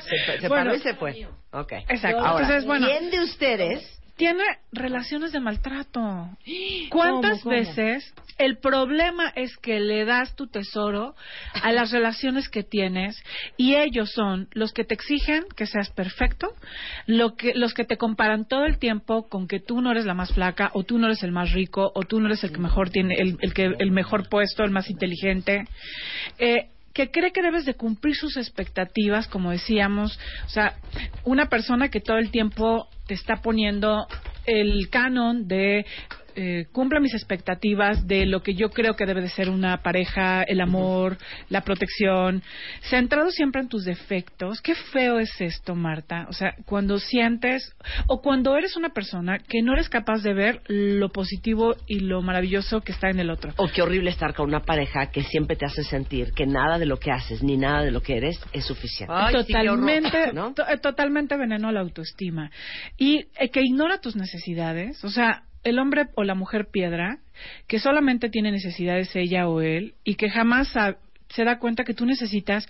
Se, 0.00 0.40
se 0.40 0.48
Bueno, 0.48 0.64
paró 0.70 0.74
y 0.74 0.80
se 0.80 0.94
fue. 0.94 1.26
Ok. 1.52 1.72
Exacto. 1.88 2.18
Ahora, 2.18 2.42
Entonces, 2.44 2.66
bueno, 2.66 2.86
¿quién 2.86 3.10
de 3.10 3.20
ustedes 3.20 3.95
tiene 4.16 4.42
relaciones 4.72 5.32
de 5.32 5.40
maltrato. 5.40 6.30
¿Cuántas 6.90 7.42
¿Cómo, 7.42 7.54
cómo? 7.54 7.56
veces 7.56 8.14
el 8.38 8.58
problema 8.58 9.32
es 9.34 9.56
que 9.56 9.80
le 9.80 10.04
das 10.04 10.34
tu 10.36 10.46
tesoro 10.46 11.14
a 11.62 11.72
las 11.72 11.90
relaciones 11.90 12.48
que 12.48 12.62
tienes 12.62 13.22
y 13.56 13.76
ellos 13.76 14.10
son 14.12 14.48
los 14.52 14.72
que 14.72 14.84
te 14.84 14.94
exigen 14.94 15.44
que 15.56 15.66
seas 15.66 15.90
perfecto, 15.90 16.52
lo 17.06 17.34
que, 17.34 17.54
los 17.54 17.72
que 17.72 17.84
te 17.84 17.96
comparan 17.96 18.46
todo 18.46 18.66
el 18.66 18.78
tiempo 18.78 19.28
con 19.28 19.48
que 19.48 19.60
tú 19.60 19.80
no 19.80 19.90
eres 19.90 20.04
la 20.04 20.14
más 20.14 20.32
flaca 20.32 20.70
o 20.74 20.84
tú 20.84 20.98
no 20.98 21.06
eres 21.06 21.22
el 21.22 21.32
más 21.32 21.52
rico 21.52 21.92
o 21.94 22.02
tú 22.02 22.20
no 22.20 22.26
eres 22.26 22.44
el 22.44 22.52
que 22.52 22.58
mejor 22.58 22.90
tiene 22.90 23.14
el, 23.14 23.38
el 23.40 23.54
que 23.54 23.64
el 23.78 23.90
mejor 23.90 24.28
puesto, 24.28 24.64
el 24.64 24.70
más 24.70 24.90
inteligente? 24.90 25.64
Eh, 26.38 26.68
que 26.96 27.10
cree 27.10 27.30
que 27.30 27.42
debes 27.42 27.66
de 27.66 27.74
cumplir 27.74 28.16
sus 28.16 28.38
expectativas, 28.38 29.28
como 29.28 29.50
decíamos, 29.50 30.18
o 30.46 30.48
sea, 30.48 30.76
una 31.24 31.44
persona 31.50 31.90
que 31.90 32.00
todo 32.00 32.16
el 32.16 32.30
tiempo 32.30 32.88
te 33.06 33.12
está 33.12 33.42
poniendo 33.42 34.06
el 34.46 34.88
canon 34.88 35.46
de 35.46 35.84
eh, 36.36 36.66
cumpla 36.72 37.00
mis 37.00 37.14
expectativas 37.14 38.06
de 38.06 38.26
lo 38.26 38.42
que 38.42 38.54
yo 38.54 38.70
creo 38.70 38.94
que 38.94 39.06
debe 39.06 39.22
de 39.22 39.28
ser 39.30 39.48
una 39.50 39.82
pareja, 39.82 40.42
el 40.42 40.60
amor, 40.60 41.16
la 41.48 41.62
protección, 41.62 42.42
centrado 42.88 43.30
siempre 43.30 43.60
en 43.62 43.68
tus 43.68 43.84
defectos. 43.84 44.60
Qué 44.60 44.74
feo 44.74 45.18
es 45.18 45.30
esto, 45.40 45.74
Marta. 45.74 46.26
O 46.28 46.32
sea, 46.32 46.54
cuando 46.66 46.98
sientes 46.98 47.74
o 48.06 48.20
cuando 48.22 48.56
eres 48.56 48.76
una 48.76 48.90
persona 48.90 49.38
que 49.38 49.62
no 49.62 49.72
eres 49.72 49.88
capaz 49.88 50.22
de 50.22 50.34
ver 50.34 50.60
lo 50.68 51.08
positivo 51.08 51.74
y 51.86 52.00
lo 52.00 52.22
maravilloso 52.22 52.80
que 52.82 52.92
está 52.92 53.08
en 53.10 53.18
el 53.20 53.30
otro. 53.30 53.52
O 53.56 53.68
qué 53.68 53.82
horrible 53.82 54.10
estar 54.10 54.34
con 54.34 54.48
una 54.48 54.60
pareja 54.60 55.06
que 55.10 55.22
siempre 55.24 55.56
te 55.56 55.64
hace 55.66 55.82
sentir 55.84 56.32
que 56.32 56.46
nada 56.46 56.78
de 56.78 56.86
lo 56.86 56.98
que 56.98 57.10
haces 57.10 57.42
ni 57.42 57.56
nada 57.56 57.82
de 57.82 57.90
lo 57.90 58.02
que 58.02 58.16
eres 58.16 58.38
es 58.52 58.64
suficiente. 58.66 59.12
Ay, 59.16 59.34
sí, 59.44 59.52
totalmente, 59.52 60.32
¿no? 60.32 60.52
to- 60.54 60.68
eh, 60.68 60.78
totalmente 60.78 61.36
veneno 61.36 61.68
a 61.68 61.72
la 61.72 61.80
autoestima. 61.80 62.50
Y 62.98 63.26
eh, 63.38 63.48
que 63.50 63.62
ignora 63.62 64.00
tus 64.00 64.16
necesidades, 64.16 65.02
o 65.04 65.08
sea, 65.08 65.42
el 65.66 65.80
hombre 65.80 66.06
o 66.14 66.22
la 66.22 66.34
mujer 66.36 66.68
piedra, 66.70 67.18
que 67.66 67.80
solamente 67.80 68.30
tiene 68.30 68.52
necesidades 68.52 69.14
ella 69.16 69.48
o 69.48 69.60
él, 69.60 69.94
y 70.04 70.14
que 70.14 70.30
jamás 70.30 70.72
se 71.28 71.44
da 71.44 71.58
cuenta 71.58 71.82
que 71.82 71.92
tú 71.92 72.06
necesitas 72.06 72.68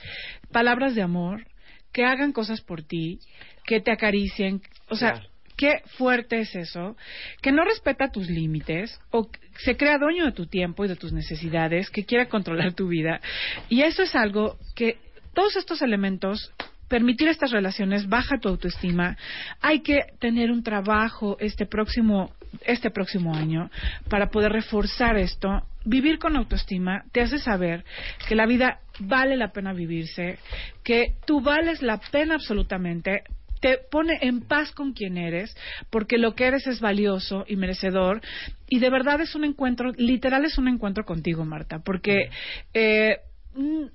palabras 0.51 0.94
de 0.94 1.03
amor, 1.03 1.47
que 1.92 2.05
hagan 2.05 2.32
cosas 2.32 2.62
por 2.62 2.82
ti, 2.82 3.20
que 3.66 3.80
te 3.80 3.90
acaricien, 3.92 4.62
o 4.88 4.97
sea, 4.97 5.12
Claro. 5.12 5.28
qué 5.59 5.82
fuerte 5.99 6.40
es 6.40 6.55
eso, 6.57 6.97
que 7.42 7.53
no 7.53 7.64
respeta 7.64 8.11
tus 8.11 8.30
límites 8.30 8.99
o 9.11 9.28
se 9.59 9.76
crea 9.76 9.99
dueño 9.99 10.24
de 10.24 10.32
tu 10.32 10.47
tiempo 10.47 10.84
y 10.84 10.88
de 10.88 10.97
tus 10.97 11.12
necesidades, 11.12 11.90
que 11.90 12.05
quiera 12.05 12.28
controlar 12.30 12.72
tu 12.72 12.88
vida. 12.88 13.20
Y 13.68 13.82
eso 13.82 14.03
es 14.03 14.14
algo 14.14 14.57
que 14.74 14.99
todos 15.34 15.55
estos 15.57 15.82
elementos 15.82 16.51
permitir 16.88 17.28
estas 17.28 17.51
relaciones 17.51 18.09
baja 18.09 18.38
tu 18.38 18.49
autoestima. 18.49 19.16
Hay 19.61 19.80
que 19.80 20.01
tener 20.20 20.51
un 20.51 20.62
trabajo 20.62 21.36
este 21.40 21.66
próximo 21.66 22.32
este 22.64 22.90
próximo 22.90 23.34
año 23.34 23.70
para 24.09 24.30
poder 24.30 24.53
reforzar 24.53 25.16
esto. 25.16 25.62
Vivir 25.84 26.18
con 26.18 26.36
autoestima 26.36 27.05
te 27.12 27.20
hace 27.20 27.38
saber 27.38 27.84
que 28.28 28.34
la 28.34 28.47
vida 28.47 28.80
vale 28.99 29.36
la 29.36 29.53
pena 29.53 29.72
vivirse, 29.72 30.38
que 30.82 31.14
tú 31.26 31.40
vales 31.40 31.82
la 31.82 31.99
pena 31.99 32.34
absolutamente, 32.34 33.22
te 33.61 33.78
pone 33.90 34.18
en 34.20 34.42
paz 34.42 34.72
con 34.72 34.92
quien 34.92 35.16
eres, 35.16 35.57
porque 35.90 36.18
lo 36.18 36.34
que 36.34 36.47
eres 36.47 36.66
es 36.66 36.80
valioso 36.80 37.44
y 37.49 37.57
merecedor, 37.57 38.20
y 38.68 38.80
de 38.80 38.90
verdad 38.90 39.20
es 39.20 39.34
un 39.34 39.44
encuentro, 39.44 39.92
literal 39.97 40.44
es 40.44 40.59
un 40.59 40.68
encuentro 40.68 41.05
contigo, 41.05 41.44
Marta, 41.44 41.78
porque 41.78 42.30
eh, 42.74 43.18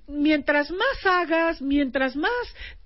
mientras 0.08 0.72
más 0.72 1.06
hagas, 1.06 1.62
mientras 1.62 2.16
más 2.16 2.32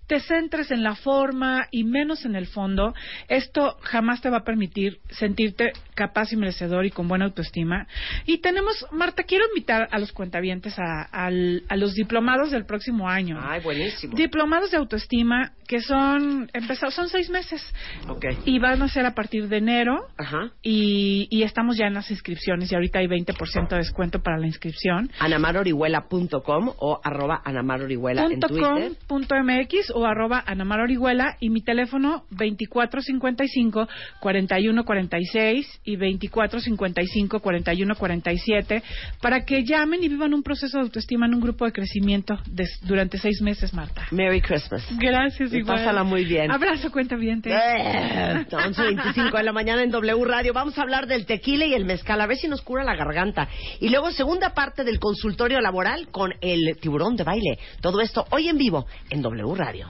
te 0.07 0.19
centres 0.19 0.71
en 0.71 0.83
la 0.83 0.95
forma 0.95 1.67
y 1.71 1.83
menos 1.83 2.25
en 2.25 2.35
el 2.35 2.47
fondo, 2.47 2.93
esto 3.27 3.77
jamás 3.81 4.21
te 4.21 4.29
va 4.29 4.37
a 4.37 4.43
permitir 4.43 4.99
sentirte 5.09 5.73
capaz 5.95 6.31
y 6.33 6.37
merecedor 6.37 6.85
y 6.85 6.91
con 6.91 7.07
buena 7.07 7.25
autoestima. 7.25 7.87
Y 8.25 8.39
tenemos, 8.39 8.85
Marta, 8.91 9.23
quiero 9.23 9.45
invitar 9.47 9.87
a 9.91 9.97
los 9.99 10.11
cuentavientes 10.11 10.77
a, 10.77 11.01
al- 11.03 11.63
a 11.69 11.75
los 11.77 11.93
diplomados 11.95 12.51
del 12.51 12.65
próximo 12.65 13.09
año. 13.09 13.39
Ay, 13.41 13.61
buenísimo. 13.61 14.15
Diplomados 14.15 14.71
de 14.71 14.77
autoestima 14.77 15.53
que 15.67 15.81
son 15.81 16.47
empezados, 16.53 16.93
son 16.93 17.09
seis 17.09 17.29
meses 17.31 17.59
Ok. 18.07 18.25
y 18.45 18.59
van 18.59 18.81
a 18.83 18.87
ser 18.87 19.05
a 19.07 19.15
partir 19.15 19.47
de 19.47 19.57
enero 19.57 20.05
Ajá. 20.15 20.51
y, 20.61 21.27
y 21.31 21.41
estamos 21.41 21.75
ya 21.77 21.87
en 21.87 21.95
las 21.95 22.11
inscripciones 22.11 22.71
y 22.71 22.75
ahorita 22.75 22.99
hay 22.99 23.07
20% 23.07 23.69
de 23.69 23.77
descuento 23.77 24.21
para 24.21 24.37
la 24.37 24.45
inscripción. 24.45 25.09
anamarorihuela.com 25.19 26.71
o 26.77 26.99
arroba 27.03 27.41
anamarorihuela 27.45 28.25
en 28.25 28.39
Twitter. 28.41 28.91
punto 29.07 29.35
MX 29.35 29.91
o 29.95 30.05
arroba 30.05 30.43
Anamar 30.45 30.81
Orihuela 30.81 31.37
y 31.39 31.49
mi 31.49 31.61
teléfono 31.63 32.25
2455 32.31 33.87
4146 34.19 35.81
y 35.85 35.95
2455 35.95 37.39
4147 37.39 38.83
para 39.21 39.45
que 39.45 39.63
llamen 39.63 40.03
y 40.03 40.09
vivan 40.09 40.33
un 40.33 40.43
proceso 40.43 40.77
de 40.77 40.83
autoestima 40.83 41.25
en 41.27 41.35
un 41.35 41.41
grupo 41.41 41.65
de 41.65 41.71
crecimiento 41.71 42.37
des- 42.47 42.79
durante 42.81 43.17
seis 43.17 43.41
meses, 43.41 43.73
Marta. 43.73 44.07
Merry 44.11 44.41
Christmas. 44.41 44.83
Gracias, 44.97 45.53
Y 45.53 45.57
igual. 45.57 45.77
pásala 45.77 46.03
muy 46.03 46.25
bien. 46.25 46.51
Abrazo, 46.51 46.91
cuenta 46.91 47.15
bien. 47.15 47.41
Eh, 47.45 48.45
11.25 48.49 49.37
de 49.37 49.43
la 49.43 49.51
mañana 49.53 49.83
en 49.83 49.91
W 49.91 50.25
Radio. 50.25 50.53
Vamos 50.53 50.77
a 50.77 50.81
hablar 50.81 51.07
del 51.07 51.25
tequila 51.25 51.65
y 51.65 51.73
el 51.73 51.85
mezcal, 51.85 52.19
a 52.21 52.27
ver 52.27 52.37
si 52.37 52.47
nos 52.47 52.61
cura 52.61 52.83
la 52.83 52.95
garganta. 52.95 53.47
Y 53.79 53.89
luego, 53.89 54.11
segunda 54.11 54.53
parte 54.53 54.83
del 54.83 54.99
consultorio 54.99 55.59
laboral 55.61 56.07
con 56.09 56.31
el 56.41 56.77
tiburón 56.81 57.15
de 57.15 57.23
baile. 57.23 57.59
Todo 57.81 58.01
esto 58.01 58.25
hoy 58.31 58.49
en 58.49 58.57
vivo 58.57 58.85
en 59.09 59.21
W 59.21 59.55
Radio. 59.55 59.89